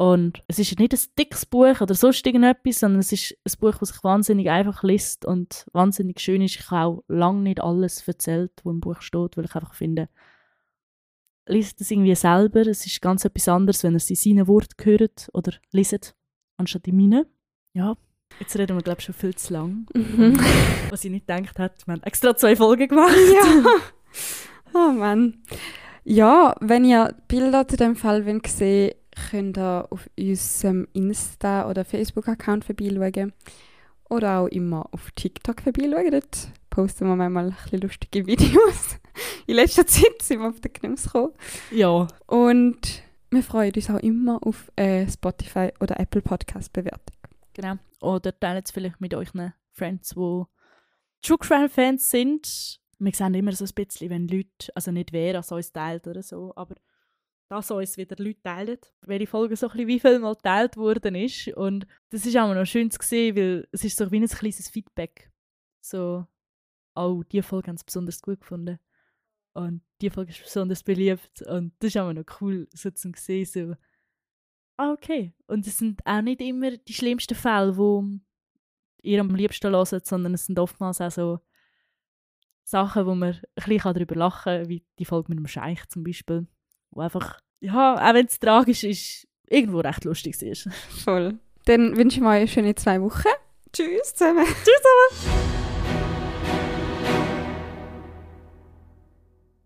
Und 0.00 0.44
es 0.46 0.60
ist 0.60 0.78
nicht 0.78 0.94
ein 0.94 1.00
dickes 1.18 1.44
Buch 1.44 1.80
oder 1.80 1.92
sonst 1.92 2.24
irgendetwas, 2.24 2.78
sondern 2.78 3.00
es 3.00 3.10
ist 3.10 3.32
ein 3.44 3.52
Buch, 3.58 3.74
das 3.80 3.88
sich 3.88 4.04
wahnsinnig 4.04 4.48
einfach 4.48 4.84
liest 4.84 5.24
und 5.24 5.66
wahnsinnig 5.72 6.20
schön 6.20 6.40
ist. 6.40 6.54
Ich 6.54 6.70
habe 6.70 6.98
auch 6.98 7.04
lange 7.08 7.40
nicht 7.40 7.60
alles 7.60 8.06
erzählt, 8.06 8.52
was 8.62 8.70
im 8.70 8.78
Buch 8.78 9.02
steht, 9.02 9.36
weil 9.36 9.46
ich 9.46 9.54
einfach 9.56 9.74
finde, 9.74 10.08
liest 11.48 11.80
es 11.80 11.90
irgendwie 11.90 12.14
selber. 12.14 12.60
Es 12.60 12.86
ist 12.86 13.02
ganz 13.02 13.24
etwas 13.24 13.48
anderes, 13.48 13.82
wenn 13.82 13.94
ihr 13.94 13.96
es 13.96 14.08
in 14.08 14.14
seinen 14.14 14.46
Worten 14.46 14.84
hört 14.84 15.30
oder 15.32 15.52
liest, 15.72 16.14
anstatt 16.58 16.86
in 16.86 16.96
meinen. 16.96 17.26
Ja, 17.72 17.96
jetzt 18.38 18.56
reden 18.56 18.76
wir, 18.76 18.84
glaube 18.84 19.00
ich, 19.00 19.06
schon 19.06 19.16
viel 19.16 19.34
zu 19.34 19.52
lang. 19.52 19.86
Mhm. 19.94 20.38
Was 20.90 21.04
ich 21.04 21.10
nicht 21.10 21.26
gedacht 21.26 21.58
hätte, 21.58 21.86
wir 21.88 21.94
haben 21.94 22.04
extra 22.04 22.36
zwei 22.36 22.54
Folgen 22.54 22.86
gemacht. 22.86 23.16
ja. 23.34 23.64
Oh 24.74 24.92
Mann. 24.92 25.42
Ja, 26.04 26.54
wenn 26.60 26.84
ihr 26.84 27.14
Bilder 27.26 27.66
zu 27.66 27.78
dem 27.78 27.96
Fall 27.96 28.22
sehen 28.46 28.92
könnt 29.30 29.58
ihr 29.58 29.86
auf 29.90 30.08
unserem 30.18 30.88
Insta- 30.92 31.68
oder 31.68 31.84
Facebook-Account 31.84 32.64
vorbeischauen. 32.64 33.32
Oder 34.10 34.40
auch 34.40 34.46
immer 34.46 34.88
auf 34.92 35.10
TikTok 35.12 35.60
vorbeischauen. 35.60 36.10
Dort 36.10 36.48
posten 36.70 37.06
wir 37.06 37.16
manchmal 37.16 37.46
ein 37.46 37.56
bisschen 37.62 37.80
lustige 37.80 38.26
Videos. 38.26 38.98
In 39.46 39.56
letzter 39.56 39.86
Zeit 39.86 40.22
sind 40.22 40.40
wir 40.40 40.48
auf 40.48 40.60
den 40.60 40.72
Genuss 40.72 41.04
gekommen. 41.04 41.32
Ja. 41.70 42.08
Und 42.26 43.02
wir 43.30 43.42
freuen 43.42 43.74
uns 43.74 43.90
auch 43.90 43.98
immer 43.98 44.38
auf 44.42 44.72
Spotify 45.10 45.70
oder 45.80 46.00
Apple 46.00 46.22
Podcast 46.22 46.72
Bewertung. 46.72 47.16
Genau. 47.54 47.74
Oder 48.00 48.38
teilt 48.38 48.66
es 48.66 48.70
vielleicht 48.70 49.00
mit 49.00 49.12
euren 49.14 49.52
Friends, 49.72 50.10
die 50.10 50.44
True 51.22 51.38
Crime 51.38 51.68
Fans 51.68 52.10
sind. 52.10 52.80
Wir 52.98 53.12
sehen 53.12 53.34
immer 53.34 53.52
so 53.52 53.64
ein 53.64 53.70
bisschen, 53.74 54.10
wenn 54.10 54.28
Leute, 54.28 54.74
also 54.74 54.90
nicht 54.90 55.12
wer, 55.12 55.36
als 55.36 55.52
uns 55.52 55.72
teilt 55.72 56.06
oder 56.06 56.22
so, 56.22 56.52
aber 56.56 56.76
dass 57.48 57.70
uns 57.70 57.96
wieder 57.96 58.16
Leute 58.22 58.42
teilen, 58.42 58.78
welche 59.02 59.26
Folge 59.26 59.56
so 59.56 59.68
ein 59.68 59.86
wie 59.86 60.00
viel 60.00 60.18
mal 60.18 60.34
geteilt 60.34 60.76
worden 60.76 61.14
ist. 61.14 61.48
Und 61.48 61.86
das 62.10 62.26
ist 62.26 62.36
auch 62.36 62.52
noch 62.54 62.66
schön 62.66 62.90
zu 62.90 62.98
sehen, 63.02 63.36
weil 63.36 63.68
es 63.72 63.84
ist 63.84 63.96
so 63.96 64.10
wie 64.10 64.20
ein 64.20 64.28
kleines 64.28 64.68
Feedback. 64.68 65.30
So, 65.80 66.26
oh, 66.94 67.22
diese 67.30 67.42
Folge 67.42 67.68
haben 67.68 67.78
sie 67.78 67.86
besonders 67.86 68.20
gut 68.20 68.40
gefunden. 68.40 68.78
Und 69.54 69.82
die 70.00 70.10
Folge 70.10 70.30
ist 70.30 70.42
besonders 70.42 70.82
beliebt. 70.82 71.42
Und 71.42 71.72
das 71.78 71.88
ist 71.88 71.96
auch 71.96 72.12
noch 72.12 72.24
cool, 72.40 72.68
so 72.72 72.90
zu 72.90 73.10
sehen, 73.16 73.46
so, 73.46 73.74
ah, 74.76 74.92
okay. 74.92 75.32
Und 75.46 75.66
es 75.66 75.78
sind 75.78 76.04
auch 76.04 76.22
nicht 76.22 76.42
immer 76.42 76.76
die 76.76 76.92
schlimmsten 76.92 77.34
Fälle, 77.34 77.72
die 77.72 79.10
ihr 79.10 79.20
am 79.20 79.34
liebsten 79.34 79.72
hören, 79.72 80.00
sondern 80.04 80.34
es 80.34 80.46
sind 80.46 80.58
oftmals 80.58 81.00
auch 81.00 81.10
so 81.10 81.40
Sachen, 82.64 83.06
wo 83.06 83.14
man 83.14 83.30
ein 83.30 83.40
bisschen 83.54 83.94
darüber 83.94 84.14
lachen 84.14 84.62
kann, 84.62 84.68
wie 84.68 84.84
die 84.98 85.06
Folge 85.06 85.30
mit 85.30 85.38
dem 85.38 85.46
Scheich 85.46 85.88
zum 85.88 86.04
Beispiel, 86.04 86.46
wo 86.90 87.00
einfach, 87.00 87.38
ja, 87.60 87.94
auch 87.94 88.14
wenn 88.14 88.26
es 88.26 88.38
tragisch 88.38 88.84
ist, 88.84 89.26
irgendwo 89.46 89.80
recht 89.80 90.04
lustig 90.04 90.40
ist. 90.42 90.68
Voll. 91.04 91.38
Dann 91.64 91.96
wünschen 91.96 92.22
wir 92.22 92.30
euch 92.30 92.36
eine 92.36 92.48
schöne 92.48 92.74
zwei 92.74 93.00
Wochen. 93.00 93.28
Tschüss 93.72 94.14
zusammen. 94.14 94.44
Tschüss 94.44 94.64
zusammen. 94.64 95.47